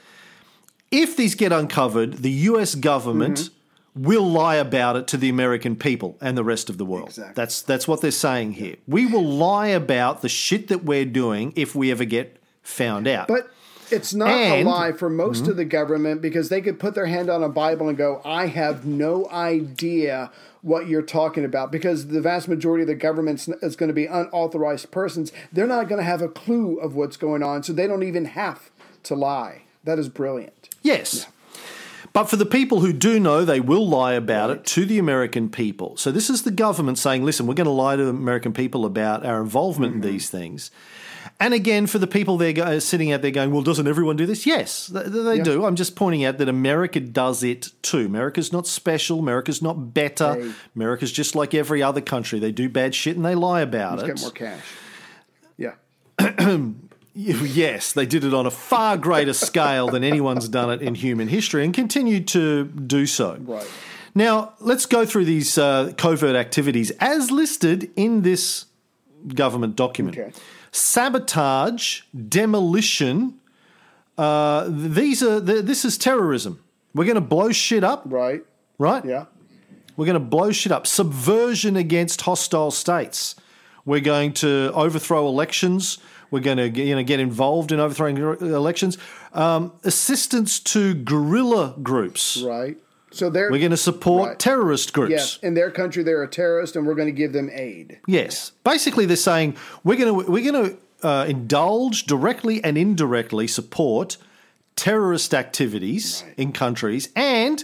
if 0.91 1.15
these 1.15 1.35
get 1.35 1.51
uncovered, 1.51 2.15
the 2.15 2.31
US 2.31 2.75
government 2.75 3.37
mm-hmm. 3.37 4.03
will 4.03 4.29
lie 4.29 4.55
about 4.55 4.97
it 4.97 5.07
to 5.07 5.17
the 5.17 5.29
American 5.29 5.75
people 5.75 6.17
and 6.19 6.37
the 6.37 6.43
rest 6.43 6.69
of 6.69 6.77
the 6.77 6.85
world. 6.85 7.17
That's 7.33 7.61
that's 7.61 7.87
what 7.87 8.01
they're 8.01 8.11
saying 8.11 8.53
here. 8.53 8.75
We 8.87 9.05
will 9.05 9.25
lie 9.25 9.67
about 9.67 10.21
the 10.21 10.29
shit 10.29 10.67
that 10.67 10.83
we're 10.83 11.05
doing 11.05 11.53
if 11.55 11.75
we 11.75 11.91
ever 11.91 12.05
get 12.05 12.37
found 12.61 13.07
out. 13.07 13.29
But 13.29 13.49
it's 13.91 14.13
not 14.13 14.29
And- 14.29 14.67
a 14.67 14.69
lie 14.69 14.91
for 14.91 15.09
most 15.09 15.45
Mhm. 15.45 15.49
of 15.49 15.57
the 15.57 15.65
government 15.65 16.21
because 16.21 16.49
they 16.49 16.61
could 16.61 16.79
put 16.79 16.95
their 16.95 17.05
hand 17.07 17.29
on 17.29 17.43
a 17.43 17.49
Bible 17.49 17.89
and 17.89 17.97
go, 17.97 18.21
I 18.25 18.47
have 18.47 18.85
no 18.85 19.27
idea 19.31 20.31
what 20.61 20.87
you're 20.87 21.01
talking 21.01 21.43
about 21.43 21.71
because 21.71 22.07
the 22.07 22.21
vast 22.21 22.47
majority 22.47 22.83
of 22.83 22.87
the 22.87 22.95
government 22.95 23.47
is 23.61 23.75
going 23.75 23.87
to 23.87 23.93
be 23.93 24.05
unauthorized 24.05 24.91
persons. 24.91 25.31
They're 25.51 25.67
not 25.67 25.89
going 25.89 25.97
to 25.99 26.05
have 26.05 26.21
a 26.21 26.27
clue 26.27 26.77
of 26.77 26.95
what's 26.95 27.17
going 27.17 27.41
on, 27.43 27.63
so 27.63 27.73
they 27.73 27.87
don't 27.87 28.03
even 28.03 28.25
have 28.25 28.69
to 29.03 29.15
lie. 29.15 29.63
That 29.83 29.97
is 29.97 30.07
brilliant. 30.09 30.69
Yes. 30.83 31.25
But 32.13 32.25
for 32.25 32.35
the 32.35 32.45
people 32.45 32.81
who 32.81 32.91
do 32.91 33.19
know, 33.19 33.45
they 33.45 33.59
will 33.61 33.87
lie 33.87 34.13
about 34.13 34.49
it 34.49 34.65
to 34.65 34.85
the 34.85 34.99
American 34.99 35.47
people. 35.49 35.95
So 35.97 36.11
this 36.11 36.29
is 36.29 36.43
the 36.43 36.51
government 36.51 36.97
saying, 36.97 37.23
listen, 37.23 37.47
we're 37.47 37.53
going 37.53 37.65
to 37.65 37.71
lie 37.71 37.95
to 37.95 38.03
the 38.03 38.09
American 38.09 38.51
people 38.53 38.85
about 38.85 39.25
our 39.25 39.41
involvement 39.41 39.95
in 39.95 40.01
these 40.01 40.29
things. 40.29 40.71
And 41.41 41.53
again, 41.53 41.87
for 41.87 41.97
the 41.97 42.07
people 42.07 42.37
there 42.37 42.53
go, 42.53 42.79
sitting 42.79 43.11
out 43.11 43.21
there 43.23 43.31
going, 43.31 43.51
well, 43.51 43.63
doesn't 43.63 43.87
everyone 43.87 44.15
do 44.15 44.25
this? 44.25 44.45
Yes, 44.45 44.87
th- 44.93 45.05
th- 45.11 45.25
they 45.25 45.37
Yeah. 45.37 45.43
do. 45.43 45.65
I'm 45.65 45.75
just 45.75 45.95
pointing 45.95 46.23
out 46.23 46.37
that 46.37 46.47
America 46.47 46.99
does 46.99 47.41
it 47.43 47.71
too. 47.81 48.05
America's 48.05 48.53
not 48.53 48.67
special. 48.67 49.17
America's 49.19 49.61
not 49.61 49.93
better. 49.93 50.35
Hey. 50.35 50.51
America's 50.75 51.11
just 51.11 51.35
like 51.35 51.53
every 51.55 51.81
other 51.81 51.99
country. 51.99 52.37
They 52.39 52.51
do 52.51 52.69
bad 52.69 52.93
shit 52.93 53.15
and 53.17 53.25
they 53.25 53.33
lie 53.35 53.61
about 53.61 53.97
Let's 53.97 54.09
it. 54.09 54.15
get 54.15 54.21
more 54.21 54.31
cash. 54.31 54.63
Yeah. 55.57 56.59
Yes, 57.13 57.91
they 57.91 58.05
did 58.05 58.23
it 58.23 58.33
on 58.33 58.45
a 58.45 58.51
far 58.51 58.95
greater 58.97 59.33
scale 59.33 59.89
than 59.89 60.01
anyone's 60.01 60.47
done 60.47 60.69
it 60.71 60.81
in 60.81 60.95
human 60.95 61.27
history 61.27 61.65
and 61.65 61.73
continue 61.73 62.21
to 62.23 62.63
do 62.63 63.05
so. 63.05 63.35
Right. 63.41 63.67
Now, 64.15 64.53
let's 64.61 64.85
go 64.85 65.05
through 65.05 65.25
these 65.25 65.57
uh, 65.57 65.91
covert 65.97 66.37
activities 66.37 66.89
as 67.01 67.29
listed 67.29 67.91
in 67.97 68.21
this 68.21 68.65
government 69.35 69.75
document 69.75 70.17
Okay. 70.17 70.31
Sabotage, 70.71 72.01
demolition. 72.29 73.39
Uh, 74.17 74.65
these 74.69 75.23
are 75.23 75.39
th- 75.43 75.65
this 75.65 75.85
is 75.85 75.97
terrorism. 75.97 76.63
We're 76.93 77.05
going 77.05 77.15
to 77.15 77.21
blow 77.21 77.51
shit 77.51 77.83
up, 77.83 78.03
Right. 78.05 78.43
right? 78.77 79.03
Yeah. 79.05 79.25
We're 79.95 80.05
going 80.05 80.15
to 80.15 80.19
blow 80.19 80.51
shit 80.51 80.71
up. 80.71 80.87
Subversion 80.87 81.75
against 81.77 82.21
hostile 82.21 82.71
states. 82.71 83.35
We're 83.85 83.99
going 84.01 84.33
to 84.33 84.71
overthrow 84.73 85.27
elections. 85.27 85.97
We're 86.29 86.39
going 86.41 86.57
to 86.57 86.69
you 86.69 86.95
know, 86.95 87.03
get 87.03 87.19
involved 87.19 87.71
in 87.71 87.79
overthrowing 87.79 88.17
elections. 88.17 88.97
Um, 89.33 89.73
assistance 89.83 90.59
to 90.59 90.93
guerrilla 90.93 91.75
groups. 91.81 92.41
Right. 92.45 92.77
So 93.11 93.29
they're 93.29 93.51
We're 93.51 93.59
going 93.59 93.71
to 93.71 93.77
support 93.77 94.29
Right. 94.29 94.39
terrorist 94.39 94.93
groups. 94.93 95.11
Yes, 95.11 95.39
in 95.43 95.53
their 95.53 95.69
country 95.69 96.01
they're 96.03 96.23
a 96.23 96.27
terrorist, 96.29 96.75
and 96.75 96.87
we're 96.87 96.95
going 96.95 97.07
to 97.07 97.11
give 97.13 97.33
them 97.33 97.49
aid. 97.53 97.99
Yes. 98.07 98.53
Basically, 98.63 99.05
they're 99.05 99.17
saying 99.17 99.55
we're 99.83 99.97
going 99.97 100.25
to 100.25 100.31
we're 100.31 100.51
going 100.51 100.69
to 101.01 101.07
uh, 101.07 101.25
indulge 101.27 102.05
directly 102.05 102.63
and 102.63 102.77
indirectly 102.77 103.47
support 103.47 104.17
terrorist 104.75 105.33
activities 105.33 106.23
in 106.37 106.51
countries, 106.53 107.09
and 107.15 107.63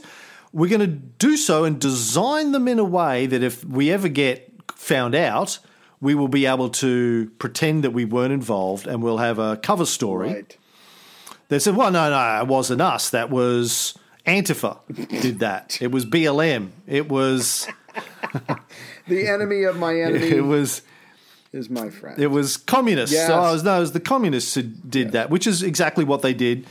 we're 0.51 0.69
going 0.69 0.81
to 0.81 0.87
do 0.87 1.37
so 1.37 1.63
and 1.63 1.79
design 1.79 2.51
them 2.51 2.67
in 2.67 2.79
a 2.79 2.83
way 2.83 3.25
that 3.25 3.41
if 3.43 3.63
we 3.63 3.91
ever 3.91 4.07
get 4.09 4.51
found 4.75 5.15
out, 5.15 5.59
we 6.01 6.13
will 6.13 6.27
be 6.27 6.45
able 6.45 6.69
to 6.69 7.31
pretend 7.39 7.83
that 7.83 7.91
we 7.91 8.05
weren't 8.05 8.33
involved, 8.33 8.85
and 8.87 9.01
we'll 9.01 9.17
have 9.19 9.39
a 9.39 9.55
cover 9.57 9.85
story. 9.85 10.33
Right. 10.33 10.57
They 11.49 11.59
said, 11.59 11.75
"Well, 11.77 11.91
no, 11.91 12.09
no, 12.09 12.41
it 12.41 12.47
wasn't 12.47 12.81
us. 12.81 13.09
That 13.11 13.29
was 13.29 13.97
Antifa 14.27 14.77
did 15.21 15.39
that. 15.39 15.77
It 15.81 15.91
was 15.91 16.05
BLM. 16.05 16.69
It 16.85 17.09
was." 17.09 17.67
The 19.07 19.27
enemy 19.27 19.63
of 19.63 19.77
my 19.77 19.95
enemy 20.01 20.27
It 20.27 20.41
was 20.41 20.81
is 21.53 21.69
my 21.69 21.89
friend. 21.89 22.19
It 22.21 22.27
was 22.27 22.57
communists. 22.57 23.13
Yes. 23.15 23.27
So 23.27 23.35
I 23.35 23.51
was, 23.51 23.63
no, 23.63 23.77
it 23.77 23.79
was 23.79 23.93
the 23.93 24.01
communists 24.01 24.53
who 24.53 24.63
did 24.63 25.13
that, 25.13 25.29
which 25.29 25.47
is 25.47 25.63
exactly 25.63 26.03
what 26.03 26.21
they 26.21 26.33
did 26.33 26.67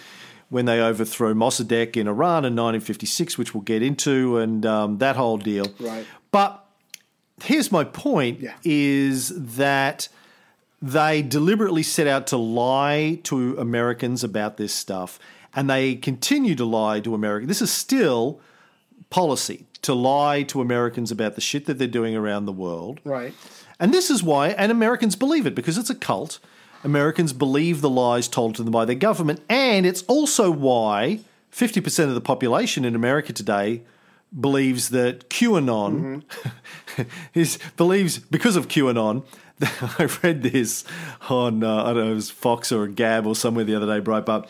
when 0.51 0.67
they 0.67 0.81
overthrew 0.81 1.35
Mossadegh 1.35 1.97
in 1.97 2.07
Iran 2.07 2.45
in 2.45 2.55
1956, 2.55 3.39
which 3.39 3.55
we'll 3.55 3.63
get 3.63 3.83
into, 3.83 4.37
and 4.37 4.65
um, 4.67 4.99
that 4.99 5.17
whole 5.17 5.39
deal. 5.39 5.67
Right. 5.81 6.07
But 6.31 6.65
here's 7.43 7.73
my 7.73 7.85
point: 7.85 8.41
Yeah. 8.41 8.53
is 8.63 9.31
that 9.57 10.09
they 10.83 11.23
deliberately 11.23 11.83
set 11.83 12.07
out 12.07 12.27
to 12.29 12.37
lie 12.37 13.19
to 13.25 13.57
Americans 13.59 14.23
about 14.23 14.59
this 14.59 14.75
stuff, 14.75 15.19
and 15.57 15.69
they 15.69 15.97
continue 15.97 16.55
to 16.55 16.65
lie 16.65 17.01
to 17.01 17.15
America. 17.15 17.47
This 17.47 17.63
is 17.63 17.73
still 17.73 18.41
policy 19.11 19.67
to 19.83 19.95
lie 19.95 20.43
to 20.45 20.61
Americans 20.61 21.11
about 21.11 21.35
the 21.35 21.41
shit 21.41 21.65
that 21.67 21.79
they're 21.79 21.89
doing 21.89 22.15
around 22.15 22.45
the 22.45 22.53
world. 22.53 23.01
right. 23.05 23.35
And 23.79 23.93
this 23.93 24.11
is 24.11 24.23
why, 24.23 24.49
and 24.49 24.73
Americans 24.73 25.17
believe 25.17 25.47
it 25.47 25.55
because 25.55 25.77
it's 25.77 25.91
a 25.91 25.95
cult. 25.95 26.39
Americans 26.83 27.35
believe 27.35 27.83
the 27.83 27.91
lies 27.91 28.27
told 28.27 28.55
to 28.55 28.63
them 28.63 28.73
by 28.73 28.87
their 28.87 28.97
government. 28.97 29.43
And 29.51 29.85
it's 29.85 30.03
also 30.05 30.51
why 30.51 31.21
50% 31.53 32.05
of 32.05 32.15
the 32.15 32.21
population 32.23 32.87
in 32.87 32.95
America 32.95 33.35
today 33.35 33.83
believes 34.39 34.91
that 34.91 35.29
QAnon 35.29 36.23
is 37.35 37.59
believes 37.77 38.19
because 38.19 38.57
of 38.57 38.69
QAnon. 38.69 39.25
I 39.99 40.09
read 40.23 40.43
this 40.43 40.85
on 41.29 41.63
uh, 41.63 41.85
I 41.85 41.87
don't 41.93 42.05
know 42.05 42.13
it 42.13 42.15
was 42.15 42.31
Fox 42.31 42.73
or 42.73 42.87
Gab 42.87 43.27
or 43.27 43.35
somewhere 43.35 43.65
the 43.65 43.75
other 43.75 43.87
day, 43.87 44.05
Breitbart. 44.05 44.49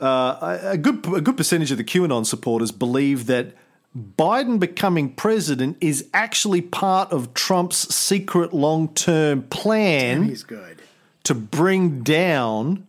Uh, 0.00 0.58
a 0.62 0.78
good 0.78 1.06
a 1.14 1.20
good 1.20 1.36
percentage 1.36 1.70
of 1.70 1.78
the 1.78 1.84
QAnon 1.84 2.26
supporters 2.26 2.70
believe 2.70 3.26
that 3.26 3.54
Biden 3.96 4.58
becoming 4.58 5.12
president 5.14 5.76
is 5.80 6.08
actually 6.12 6.60
part 6.60 7.12
of 7.12 7.32
Trump's 7.34 7.94
secret 7.94 8.52
long 8.52 8.88
term 8.94 9.42
plan 9.42 10.24
He's 10.24 10.42
good. 10.42 10.82
to 11.24 11.34
bring 11.34 12.02
down 12.02 12.86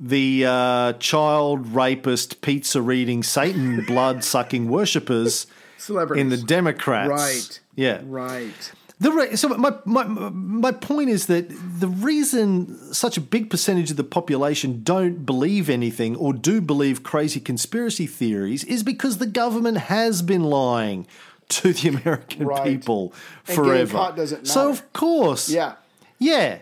the 0.00 0.46
uh, 0.46 0.92
child 0.94 1.74
rapist, 1.74 2.40
pizza 2.40 2.80
reading, 2.82 3.22
Satan 3.22 3.84
blood 3.84 4.24
sucking 4.24 4.68
worshippers 4.68 5.46
in 6.16 6.30
the 6.30 6.36
Democrats. 6.38 7.10
Right. 7.10 7.60
Yeah. 7.76 8.00
Right. 8.04 8.72
The 9.00 9.10
re- 9.10 9.34
so 9.36 9.48
my, 9.48 9.72
my 9.86 10.04
my 10.04 10.72
point 10.72 11.08
is 11.08 11.24
that 11.26 11.48
the 11.48 11.88
reason 11.88 12.92
such 12.92 13.16
a 13.16 13.20
big 13.22 13.48
percentage 13.48 13.90
of 13.90 13.96
the 13.96 14.04
population 14.04 14.82
don't 14.82 15.24
believe 15.24 15.70
anything 15.70 16.16
or 16.16 16.34
do 16.34 16.60
believe 16.60 17.02
crazy 17.02 17.40
conspiracy 17.40 18.06
theories 18.06 18.62
is 18.64 18.82
because 18.82 19.16
the 19.16 19.26
government 19.26 19.78
has 19.78 20.20
been 20.20 20.44
lying 20.44 21.06
to 21.48 21.72
the 21.72 21.88
American 21.88 22.46
Right. 22.46 22.62
people 22.64 23.14
forever. 23.44 24.12
So 24.42 24.68
of 24.68 24.92
course, 24.92 25.48
Yeah. 25.48 25.76
yeah. 26.18 26.58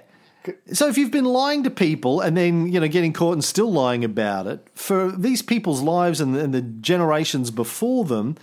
So 0.73 0.87
if 0.89 0.97
you've 0.97 1.11
been 1.11 1.25
lying 1.27 1.65
to 1.65 1.71
people 1.71 2.21
and 2.21 2.37
then 2.37 2.73
you 2.73 2.79
know 2.81 2.87
getting 2.89 3.13
caught 3.13 3.33
and 3.33 3.45
still 3.45 3.73
lying 3.73 4.05
about 4.05 4.47
it 4.47 4.65
for 4.75 5.11
these 5.11 5.43
people's 5.43 5.83
lives 5.83 6.21
and, 6.21 6.37
and 6.37 6.55
the 6.55 6.63
generations 6.63 7.51
before 7.51 8.05
them, 8.05 8.37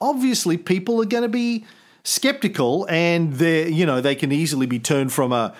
obviously 0.00 0.56
people 0.56 1.00
are 1.02 1.06
going 1.06 1.22
to 1.22 1.28
be 1.28 1.64
skeptical 2.04 2.86
and 2.88 3.34
they 3.34 3.68
you 3.68 3.86
know 3.86 4.00
they 4.00 4.14
can 4.14 4.32
easily 4.32 4.66
be 4.66 4.78
turned 4.78 5.12
from 5.12 5.32
a 5.32 5.54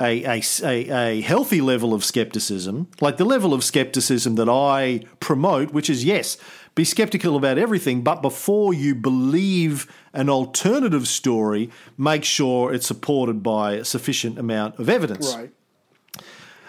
a, 0.00 0.40
a, 0.62 0.62
a, 0.62 1.20
healthy 1.22 1.60
level 1.60 1.92
of 1.92 2.04
skepticism, 2.04 2.88
like 3.00 3.16
the 3.16 3.24
level 3.24 3.52
of 3.52 3.64
skepticism 3.64 4.36
that 4.36 4.48
I 4.48 5.00
promote, 5.18 5.72
which 5.72 5.90
is 5.90 6.04
yes, 6.04 6.36
be 6.76 6.84
skeptical 6.84 7.36
about 7.36 7.58
everything, 7.58 8.02
but 8.02 8.22
before 8.22 8.72
you 8.72 8.94
believe 8.94 9.92
an 10.12 10.30
alternative 10.30 11.08
story, 11.08 11.70
make 11.96 12.22
sure 12.22 12.72
it's 12.72 12.86
supported 12.86 13.42
by 13.42 13.72
a 13.72 13.84
sufficient 13.84 14.38
amount 14.38 14.78
of 14.78 14.88
evidence. 14.88 15.34
Right. 15.34 15.50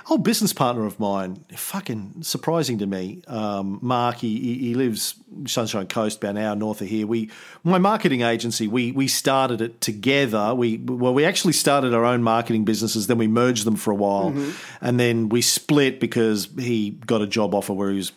Old 0.09 0.23
business 0.23 0.53
partner 0.53 0.85
of 0.85 0.99
mine, 0.99 1.45
fucking 1.55 2.23
surprising 2.23 2.79
to 2.79 2.87
me, 2.87 3.21
um, 3.27 3.77
Mark. 3.81 4.17
He, 4.17 4.57
he 4.57 4.73
lives 4.73 5.13
Sunshine 5.45 5.85
Coast, 5.85 6.17
about 6.17 6.31
an 6.31 6.37
hour 6.37 6.55
north 6.55 6.81
of 6.81 6.87
here. 6.87 7.05
We, 7.05 7.29
my 7.63 7.77
marketing 7.77 8.21
agency, 8.21 8.67
we 8.67 8.91
we 8.91 9.07
started 9.07 9.61
it 9.61 9.81
together. 9.81 10.55
We 10.55 10.77
well, 10.77 11.13
we 11.13 11.25
actually 11.25 11.53
started 11.53 11.93
our 11.93 12.05
own 12.05 12.23
marketing 12.23 12.65
businesses. 12.65 13.05
Then 13.05 13.19
we 13.19 13.27
merged 13.27 13.65
them 13.65 13.75
for 13.75 13.91
a 13.91 13.95
while, 13.95 14.33
and 14.81 14.99
then 14.99 15.29
we 15.29 15.43
split 15.43 15.99
because 15.99 16.49
he 16.57 16.91
got 17.05 17.21
a 17.21 17.27
job 17.27 17.53
offer 17.53 17.73
where 17.73 17.91
he 17.91 17.97
was, 17.97 18.11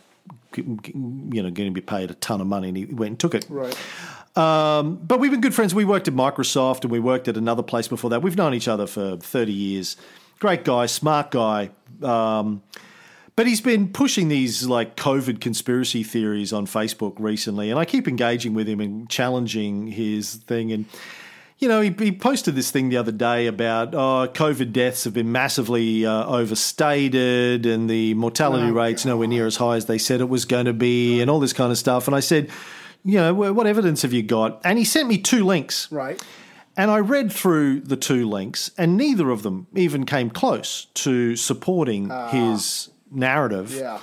you 0.57 1.43
know, 1.43 1.51
going 1.51 1.69
to 1.69 1.71
be 1.73 1.83
paid 1.83 2.11
a 2.11 2.15
ton 2.15 2.41
of 2.41 2.47
money, 2.47 2.69
and 2.69 2.77
he 2.79 2.87
went 2.87 3.11
and 3.11 3.21
took 3.21 3.35
it. 3.35 3.45
Right. 3.51 3.77
Um, 4.35 4.97
but 4.97 5.21
we've 5.21 5.31
been 5.31 5.43
good 5.43 5.55
friends. 5.55 5.75
We 5.75 5.85
worked 5.85 6.09
at 6.09 6.15
Microsoft 6.15 6.85
and 6.85 6.91
we 6.91 7.01
worked 7.01 7.29
at 7.29 7.37
another 7.37 7.63
place 7.63 7.87
before 7.87 8.09
that. 8.11 8.23
We've 8.23 8.37
known 8.37 8.55
each 8.55 8.67
other 8.67 8.87
for 8.87 9.19
30 9.19 9.53
years. 9.53 9.99
Great 10.39 10.65
guy, 10.65 10.87
smart 10.87 11.31
guy. 11.31 11.71
Um, 12.05 12.63
but 13.35 13.47
he's 13.47 13.61
been 13.61 13.89
pushing 13.93 14.29
these 14.29 14.67
like 14.67 14.97
COVID 14.97 15.41
conspiracy 15.41 16.03
theories 16.03 16.53
on 16.53 16.67
Facebook 16.67 17.15
recently, 17.19 17.71
and 17.71 17.79
I 17.79 17.85
keep 17.85 18.07
engaging 18.07 18.55
with 18.55 18.69
him 18.69 18.81
and 18.81 19.09
challenging 19.09 19.87
his 19.87 20.35
thing. 20.35 20.71
And 20.71 20.85
you 21.59 21.69
know, 21.69 21.81
he, 21.81 21.95
he 21.97 22.13
posted 22.13 22.57
this 22.57 22.71
thing 22.71 22.89
the 22.89 22.97
other 22.97 23.13
day 23.13 23.47
about 23.47 23.95
oh, 23.95 24.29
COVID 24.33 24.73
deaths 24.73 25.05
have 25.05 25.15
been 25.15 25.33
massively 25.33 26.05
uh, 26.05 26.27
overstated, 26.27 27.65
and 27.65 27.89
the 27.89 28.15
mortality 28.15 28.71
rate's 28.71 29.07
nowhere 29.07 29.29
near 29.29 29.47
as 29.47 29.57
high 29.57 29.77
as 29.77 29.87
they 29.87 29.99
said 29.99 30.21
it 30.21 30.29
was 30.29 30.45
going 30.45 30.67
to 30.67 30.73
be, 30.73 31.21
and 31.21 31.31
all 31.31 31.41
this 31.41 31.53
kind 31.53 31.73
of 31.73 31.79
stuff. 31.79 32.07
And 32.07 32.15
I 32.15 32.21
said, 32.21 32.51
you 33.05 33.17
know, 33.17 33.33
what 33.33 33.67
evidence 33.67 34.03
have 34.03 34.13
you 34.13 34.23
got? 34.23 34.61
And 34.65 34.79
he 34.79 34.85
sent 34.85 35.09
me 35.09 35.19
two 35.19 35.45
links. 35.45 35.91
Right. 35.91 36.23
And 36.77 36.91
I 36.91 36.99
read 36.99 37.31
through 37.33 37.81
the 37.81 37.97
two 37.97 38.29
links, 38.29 38.71
and 38.79 38.97
neither 38.97 39.31
of 39.31 39.43
them 39.43 39.67
even 39.75 40.07
came 40.07 40.31
close 40.31 40.87
to 40.95 41.37
supporting 41.37 42.11
ah. 42.11 42.29
his 42.31 42.91
narrative. 43.11 43.75
Yeah. 43.75 44.01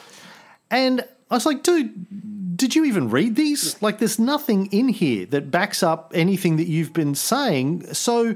And 0.69 1.01
I 1.31 1.35
was 1.35 1.45
like, 1.45 1.63
dude, 1.63 2.55
did 2.55 2.75
you 2.75 2.85
even 2.85 3.09
read 3.09 3.35
these? 3.35 3.81
Like, 3.81 3.97
there's 3.97 4.19
nothing 4.19 4.67
in 4.67 4.89
here 4.89 5.25
that 5.27 5.49
backs 5.49 5.81
up 5.81 6.11
anything 6.13 6.57
that 6.57 6.67
you've 6.67 6.93
been 6.93 7.15
saying. 7.15 7.93
So, 7.93 8.35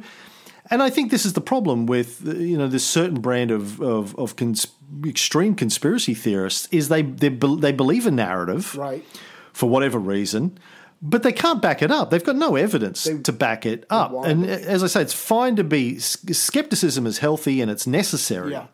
and 0.71 0.81
I 0.81 0.89
think 0.89 1.11
this 1.11 1.25
is 1.25 1.33
the 1.33 1.41
problem 1.41 1.85
with 1.85 2.25
you 2.25 2.57
know 2.57 2.67
this 2.67 2.85
certain 2.85 3.19
brand 3.19 3.51
of 3.51 3.81
of, 3.81 4.17
of 4.17 4.35
cons- 4.35 4.67
extreme 5.05 5.55
conspiracy 5.55 6.13
theorists 6.13 6.67
is 6.71 6.89
they 6.89 7.01
they, 7.01 7.29
be- 7.29 7.57
they 7.57 7.71
believe 7.71 8.07
a 8.07 8.11
narrative 8.11 8.75
Right. 8.75 9.03
for 9.51 9.69
whatever 9.69 9.99
reason, 9.99 10.57
but 11.05 11.21
they 11.21 11.33
can't 11.33 11.61
back 11.61 11.81
it 11.81 11.91
up. 11.91 12.09
They've 12.09 12.23
got 12.23 12.37
no 12.37 12.55
evidence 12.55 13.03
to 13.23 13.31
back 13.33 13.65
it 13.65 13.85
up. 13.89 14.13
And 14.25 14.45
uh, 14.45 14.47
as 14.47 14.83
I 14.83 14.87
say, 14.87 15.01
it's 15.01 15.13
fine 15.13 15.57
to 15.57 15.63
be 15.63 15.99
skepticism 15.99 17.05
is 17.05 17.17
healthy 17.19 17.61
and 17.61 17.69
it's 17.69 17.85
necessary 17.85 18.53
Yeah. 18.53 18.67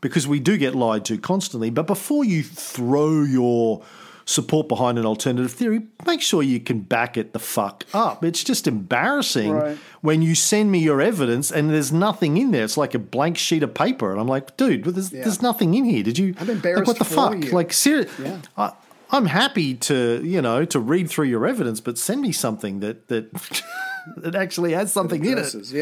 because 0.00 0.26
we 0.26 0.40
do 0.40 0.58
get 0.58 0.74
lied 0.74 1.04
to 1.06 1.16
constantly. 1.16 1.70
But 1.70 1.86
before 1.86 2.24
you 2.24 2.42
throw 2.42 3.22
your 3.22 3.82
support 4.28 4.66
behind 4.66 4.98
an 4.98 5.06
alternative 5.06 5.52
theory, 5.52 5.82
make 6.04 6.20
sure 6.20 6.42
you 6.42 6.58
can 6.58 6.80
back 6.80 7.16
it 7.16 7.32
the 7.32 7.38
fuck 7.38 7.84
up. 7.94 8.24
It's 8.24 8.42
just 8.42 8.66
embarrassing 8.66 9.52
Right. 9.52 9.78
when 10.00 10.20
you 10.20 10.34
send 10.34 10.72
me 10.72 10.80
your 10.80 11.00
evidence 11.00 11.52
and 11.52 11.70
there's 11.70 11.92
nothing 11.92 12.36
in 12.36 12.50
there. 12.50 12.64
It's 12.64 12.76
like 12.76 12.94
a 12.94 12.98
blank 12.98 13.38
sheet 13.38 13.62
of 13.62 13.72
paper, 13.74 14.10
and 14.10 14.20
I'm 14.20 14.26
like, 14.26 14.56
dude, 14.56 14.82
there's, 14.84 15.10
there's 15.10 15.42
nothing 15.42 15.74
in 15.74 15.84
here. 15.84 16.02
Did 16.02 16.18
you? 16.18 16.34
I'm 16.40 16.50
embarrassed 16.50 16.88
Like, 16.88 16.88
what 16.88 16.98
the 16.98 17.04
fuck? 17.04 17.44
you. 17.44 17.50
Like, 17.52 17.72
seriously. 17.72 18.26
Yeah. 18.58 18.72
I'm 19.10 19.26
happy 19.26 19.74
to, 19.74 20.20
you 20.24 20.42
know, 20.42 20.64
to 20.64 20.80
read 20.80 21.08
through 21.08 21.26
your 21.26 21.46
evidence, 21.46 21.80
but 21.80 21.96
send 21.98 22.20
me 22.20 22.32
something 22.32 22.80
that 22.80 23.08
that 23.08 23.32
that 24.16 24.34
actually 24.34 24.72
has 24.72 24.92
something 24.92 25.24
in 25.24 25.38
it. 25.38 25.74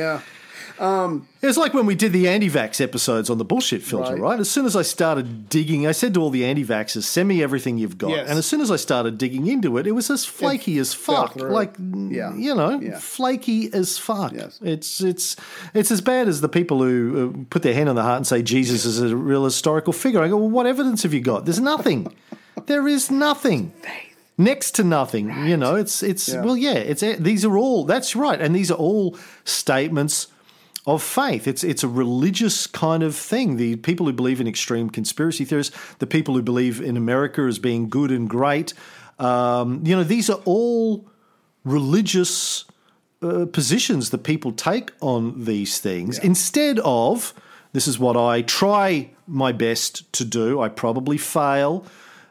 Addresses, 0.78 1.22
Yeah. 1.42 1.48
It's 1.48 1.58
like 1.58 1.74
when 1.74 1.84
we 1.86 1.94
did 1.94 2.12
the 2.12 2.26
anti-vax 2.28 2.80
episodes 2.80 3.28
on 3.28 3.36
the 3.38 3.44
bullshit 3.44 3.82
filter, 3.82 4.12
Right. 4.12 4.20
right? 4.20 4.40
As 4.40 4.50
soon 4.50 4.64
as 4.64 4.74
I 4.74 4.82
started 4.82 5.48
digging, 5.50 5.86
I 5.86 5.92
said 5.92 6.14
to 6.14 6.20
all 6.22 6.30
the 6.30 6.44
anti-vaxxers, 6.44 7.02
"Send 7.02 7.28
me 7.28 7.42
everything 7.42 7.76
you've 7.76 7.98
got." 7.98 8.10
Yes. 8.10 8.28
And 8.28 8.38
as 8.38 8.46
soon 8.46 8.60
as 8.62 8.70
I 8.70 8.76
started 8.76 9.18
digging 9.18 9.46
into 9.46 9.76
it, 9.76 9.86
it 9.86 9.92
was 9.92 10.08
as 10.10 10.24
flaky 10.24 10.78
as 10.78 10.94
fuck. 10.94 11.36
Like, 11.36 11.74
Yeah. 12.10 12.34
you 12.34 12.54
know, 12.54 12.80
Yeah. 12.80 12.98
flaky 12.98 13.68
as 13.74 13.98
fuck. 13.98 14.32
Yes. 14.34 14.58
It's 14.62 15.00
it's 15.02 15.36
it's 15.74 15.90
as 15.90 16.00
bad 16.00 16.28
as 16.28 16.40
the 16.40 16.48
people 16.48 16.78
who 16.82 17.34
uh, 17.34 17.44
put 17.50 17.62
their 17.62 17.74
hand 17.74 17.88
on 17.90 17.94
the 17.96 18.02
heart 18.02 18.16
and 18.16 18.26
say 18.26 18.42
Jesus 18.42 18.84
is 18.86 19.00
a 19.02 19.14
real 19.16 19.44
historical 19.44 19.92
figure. 19.92 20.22
I 20.22 20.28
go, 20.28 20.36
well, 20.38 20.48
what 20.50 20.66
evidence 20.66 21.02
have 21.02 21.12
you 21.12 21.20
got? 21.20 21.44
There's 21.44 21.60
nothing. 21.60 22.08
there 22.66 22.88
is 22.88 23.10
nothing. 23.10 23.72
Next 24.36 24.72
to 24.76 24.82
nothing, 24.82 25.46
you 25.46 25.56
know. 25.56 25.76
It's 25.76 26.02
it's 26.02 26.28
Yeah. 26.28 26.42
well, 26.42 26.56
yeah. 26.56 26.72
It's 26.74 27.04
these 27.20 27.44
are 27.44 27.56
all. 27.56 27.84
That's 27.84 28.16
right, 28.16 28.40
and 28.40 28.56
these 28.56 28.70
are 28.70 28.74
all 28.78 29.16
statements 29.44 30.26
of 30.86 31.02
faith. 31.02 31.46
It's 31.46 31.64
it's 31.64 31.82
a 31.82 31.88
religious 31.88 32.66
kind 32.66 33.02
of 33.02 33.16
thing. 33.16 33.56
The 33.56 33.76
people 33.76 34.06
who 34.06 34.12
believe 34.12 34.40
in 34.40 34.46
extreme 34.46 34.90
conspiracy 34.90 35.44
theories, 35.44 35.70
the 35.98 36.06
people 36.06 36.34
who 36.34 36.42
believe 36.42 36.80
in 36.80 36.96
America 36.96 37.42
as 37.42 37.58
being 37.58 37.88
good 37.88 38.10
and 38.10 38.28
great, 38.28 38.74
um, 39.18 39.80
you 39.84 39.96
know, 39.96 40.04
these 40.04 40.28
are 40.28 40.40
all 40.44 41.08
religious 41.64 42.64
uh, 43.22 43.46
positions 43.46 44.10
that 44.10 44.24
people 44.24 44.52
take 44.52 44.90
on 45.00 45.44
these 45.44 45.78
things 45.78 46.18
instead 46.18 46.78
of. 46.80 47.32
This 47.72 47.88
is 47.88 47.98
what 47.98 48.16
I 48.16 48.42
try 48.42 49.10
my 49.26 49.50
best 49.50 50.12
to 50.12 50.24
do. 50.24 50.60
I 50.60 50.68
probably 50.68 51.18
fail 51.18 51.84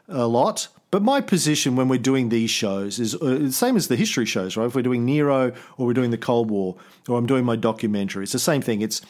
a 0.08 0.26
lot. 0.26 0.68
But 0.94 1.02
my 1.02 1.20
position 1.20 1.74
when 1.74 1.88
we're 1.88 1.98
doing 1.98 2.28
these 2.28 2.50
shows 2.50 3.00
is 3.00 3.16
uh, 3.16 3.38
the 3.40 3.50
same 3.50 3.74
as 3.74 3.88
the 3.88 3.96
history 3.96 4.26
shows, 4.26 4.56
right? 4.56 4.66
If 4.66 4.76
we're 4.76 4.82
doing 4.82 5.04
Nero 5.04 5.50
or 5.76 5.86
we're 5.86 5.92
doing 5.92 6.12
the 6.12 6.16
Cold 6.16 6.52
War 6.52 6.76
or 7.08 7.18
I'm 7.18 7.26
doing 7.26 7.44
my 7.44 7.56
documentary, 7.56 8.22
it's 8.22 8.30
the 8.30 8.38
same 8.38 8.62
thing. 8.62 8.80
It's 8.80 9.00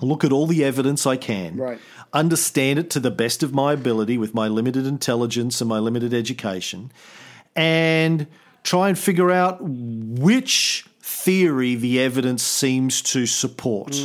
look 0.00 0.22
at 0.22 0.30
all 0.30 0.46
the 0.46 0.62
evidence 0.62 1.08
I 1.08 1.16
can, 1.16 1.56
Right. 1.56 1.80
understand 2.12 2.78
it 2.78 2.88
to 2.90 3.00
the 3.00 3.10
best 3.10 3.42
of 3.42 3.52
my 3.52 3.72
ability 3.72 4.16
with 4.16 4.32
my 4.32 4.46
limited 4.46 4.86
intelligence 4.86 5.60
and 5.60 5.68
my 5.68 5.80
limited 5.80 6.14
education, 6.14 6.92
and 7.56 8.28
try 8.62 8.88
and 8.88 8.96
figure 8.96 9.32
out 9.32 9.58
which 9.60 10.86
theory 11.00 11.74
the 11.74 11.98
evidence 11.98 12.44
seems 12.44 13.02
to 13.02 13.26
support. 13.26 14.00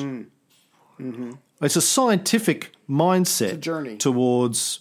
It's 1.61 1.75
a 1.75 1.81
scientific 1.81 2.71
mindset 2.89 3.59
journey. 3.59 3.97
towards 3.97 4.79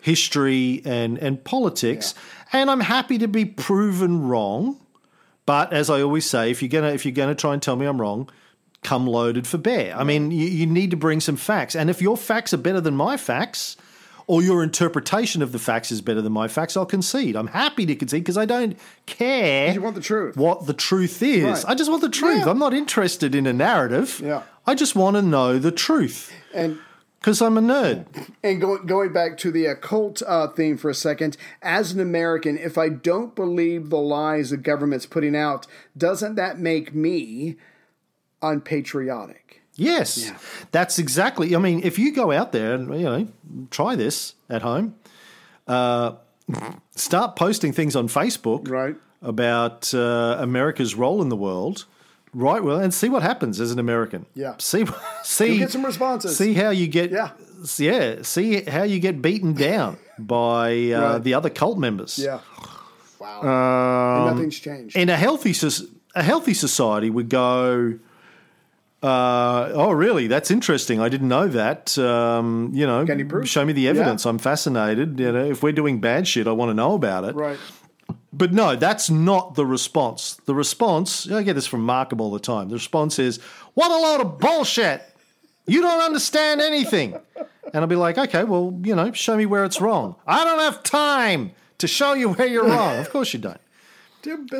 history 0.00 0.82
and, 0.84 1.18
and 1.18 1.42
politics. 1.44 2.14
And 2.52 2.70
I'm 2.70 2.80
happy 2.80 3.18
to 3.18 3.28
be 3.28 3.44
proven 3.44 4.26
wrong. 4.28 4.80
But 5.46 5.72
as 5.72 5.88
I 5.90 6.02
always 6.02 6.26
say, 6.28 6.50
if 6.50 6.62
you're 6.62 6.68
gonna 6.68 6.88
if 6.92 7.04
you're 7.06 7.12
gonna 7.12 7.34
try 7.34 7.54
and 7.54 7.62
tell 7.62 7.76
me 7.76 7.86
I'm 7.86 8.00
wrong, 8.00 8.30
come 8.82 9.06
loaded 9.06 9.46
for 9.46 9.58
bear. 9.58 9.96
I 9.96 10.04
mean, 10.04 10.30
you, 10.30 10.46
you 10.46 10.66
need 10.66 10.90
to 10.90 10.96
bring 10.96 11.20
some 11.20 11.36
facts. 11.36 11.74
And 11.74 11.88
if 11.88 12.02
your 12.02 12.16
facts 12.16 12.52
are 12.52 12.58
better 12.58 12.80
than 12.80 12.94
my 12.96 13.16
facts, 13.16 13.76
or 14.26 14.42
your 14.42 14.62
interpretation 14.62 15.40
of 15.40 15.52
the 15.52 15.58
facts 15.58 15.90
is 15.90 16.02
better 16.02 16.20
than 16.20 16.32
my 16.32 16.48
facts, 16.48 16.76
I'll 16.76 16.84
concede. 16.84 17.34
I'm 17.34 17.46
happy 17.46 17.86
to 17.86 17.94
concede 17.96 18.24
because 18.24 18.36
I 18.36 18.44
don't 18.44 18.78
care 19.06 19.72
You 19.72 19.80
want 19.80 19.94
the 19.94 20.02
truth. 20.02 20.36
what 20.36 20.66
the 20.66 20.74
truth 20.74 21.22
is. 21.22 21.44
Right. 21.44 21.64
I 21.66 21.74
just 21.74 21.90
want 21.90 22.02
the 22.02 22.10
truth. 22.10 22.44
Yeah. 22.44 22.50
I'm 22.50 22.58
not 22.58 22.74
interested 22.74 23.34
in 23.34 23.46
a 23.46 23.54
narrative. 23.54 24.20
Yeah. 24.22 24.42
I 24.66 24.74
just 24.74 24.94
want 24.94 25.16
to 25.16 25.22
know 25.22 25.58
the 25.58 25.72
truth. 25.72 26.30
And 26.52 26.78
because 27.20 27.42
I'm 27.42 27.58
a 27.58 27.60
nerd. 27.60 28.06
And 28.42 28.60
going 28.60 28.86
going 28.86 29.12
back 29.12 29.36
to 29.38 29.50
the 29.50 29.66
occult 29.66 30.22
uh, 30.26 30.48
theme 30.48 30.76
for 30.76 30.90
a 30.90 30.94
second, 30.94 31.36
as 31.62 31.92
an 31.92 32.00
American, 32.00 32.56
if 32.56 32.78
I 32.78 32.88
don't 32.88 33.34
believe 33.34 33.90
the 33.90 33.98
lies 33.98 34.50
the 34.50 34.56
government's 34.56 35.06
putting 35.06 35.36
out, 35.36 35.66
doesn't 35.96 36.36
that 36.36 36.58
make 36.58 36.94
me 36.94 37.56
unpatriotic? 38.42 39.62
Yes, 39.74 40.32
that's 40.72 40.98
exactly. 40.98 41.54
I 41.54 41.58
mean, 41.58 41.80
if 41.84 41.98
you 41.98 42.12
go 42.12 42.32
out 42.32 42.52
there 42.52 42.74
and 42.74 42.92
you 42.94 43.04
know 43.04 43.28
try 43.70 43.94
this 43.94 44.34
at 44.48 44.62
home, 44.62 44.96
uh, 45.68 46.14
start 46.96 47.36
posting 47.36 47.72
things 47.72 47.94
on 47.94 48.08
Facebook, 48.08 48.68
right, 48.68 48.96
about 49.22 49.94
uh, 49.94 50.36
America's 50.40 50.96
role 50.96 51.22
in 51.22 51.28
the 51.28 51.36
world, 51.36 51.84
right? 52.38 52.62
Well, 52.62 52.80
and 52.80 52.92
see 52.94 53.08
what 53.08 53.22
happens 53.22 53.60
as 53.60 53.70
an 53.72 53.78
American. 53.78 54.26
Yeah. 54.34 54.54
see 54.58 54.86
see 55.22 55.48
You'll 55.48 55.58
get 55.58 55.70
some 55.72 55.84
responses. 55.84 56.36
See 56.36 56.54
how 56.54 56.70
you 56.70 56.86
get. 56.86 57.10
Yeah. 57.10 57.30
yeah. 57.78 58.22
See 58.22 58.62
how 58.62 58.84
you 58.84 59.00
get 59.00 59.20
beaten 59.20 59.52
down 59.52 59.98
by 60.18 60.92
uh, 60.92 61.00
Right. 61.14 61.22
the 61.24 61.34
other 61.34 61.50
cult 61.50 61.78
members. 61.78 62.18
Yeah. 62.18 62.40
Wow. 63.20 63.40
Um, 63.42 64.28
And 64.28 64.36
nothing's 64.36 64.58
changed. 64.58 64.96
And 64.96 65.10
a 65.10 65.16
healthy 65.16 65.54
a 66.14 66.22
healthy 66.22 66.54
society 66.54 67.10
would 67.10 67.28
go. 67.28 67.98
Uh, 69.00 69.70
oh, 69.74 69.92
really? 69.92 70.26
That's 70.26 70.50
interesting. 70.50 71.00
I 71.00 71.08
didn't 71.08 71.28
know 71.28 71.46
that. 71.48 71.96
Um, 71.98 72.70
you 72.74 72.84
know, 72.84 73.04
show 73.44 73.64
me 73.64 73.72
the 73.72 73.86
evidence. 73.88 74.26
I'm 74.26 74.38
fascinated. 74.38 75.20
You 75.20 75.30
know, 75.32 75.44
if 75.44 75.62
we're 75.62 75.72
doing 75.72 76.00
bad 76.00 76.26
shit, 76.26 76.48
I 76.48 76.52
want 76.52 76.70
to 76.70 76.74
know 76.74 76.94
about 76.94 77.22
it. 77.24 77.34
Right. 77.36 77.58
But 78.38 78.52
no, 78.52 78.76
that's 78.76 79.10
not 79.10 79.54
the 79.56 79.66
response. 79.66 80.34
The 80.46 80.54
response, 80.54 81.28
I 81.30 81.42
get 81.42 81.54
this 81.54 81.66
from 81.66 81.82
Markham 81.84 82.20
all 82.20 82.30
the 82.30 82.38
time. 82.40 82.68
The 82.68 82.76
response 82.76 83.18
is, 83.18 83.38
"What 83.74 83.90
a 83.90 83.96
load 83.96 84.20
of 84.20 84.38
bullshit! 84.38 85.02
You 85.66 85.82
don't 85.82 86.00
understand 86.00 86.60
anything." 86.60 87.18
And 87.36 87.82
I'll 87.82 87.86
be 87.86 87.96
like, 87.96 88.16
"Okay, 88.16 88.44
well, 88.44 88.78
you 88.84 88.94
know, 88.94 89.12
show 89.12 89.36
me 89.36 89.44
where 89.44 89.64
it's 89.64 89.80
wrong." 89.80 90.14
I 90.26 90.44
don't 90.44 90.60
have 90.60 90.82
time 90.84 91.50
to 91.78 91.86
show 91.88 92.12
you 92.14 92.30
where 92.30 92.46
you're 92.46 92.66
wrong. 92.68 92.96
Of 92.98 93.10
course 93.10 93.32
you 93.34 93.40
don't. 93.40 93.60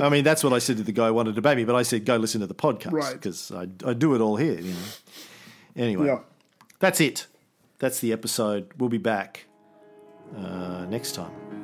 I 0.01 0.09
mean, 0.09 0.25
that's 0.25 0.43
what 0.45 0.53
I 0.53 0.59
said 0.61 0.77
to 0.79 0.83
the 0.83 0.93
guy 0.93 1.09
who 1.09 1.15
wanted 1.15 1.35
to 1.35 1.55
me, 1.57 1.65
but 1.65 1.75
I 1.75 1.83
said, 1.83 2.05
go 2.05 2.17
listen 2.17 2.41
to 2.41 2.47
the 2.47 2.55
podcast 2.55 2.93
Right. 2.93 3.13
because 3.15 3.51
I, 3.51 3.67
I 3.85 3.93
do 3.93 4.15
it 4.15 4.21
all 4.21 4.37
here. 4.37 4.59
You 4.59 4.73
know? 4.73 4.79
Anyway, 5.77 6.07
Yeah. 6.07 6.21
that's 6.79 7.01
it. 7.01 7.27
That's 7.81 7.99
the 8.01 8.13
episode. 8.13 8.71
We'll 8.79 8.89
be 8.89 8.99
back 8.99 9.47
uh, 10.37 10.87
next 10.89 11.17
time. 11.17 11.58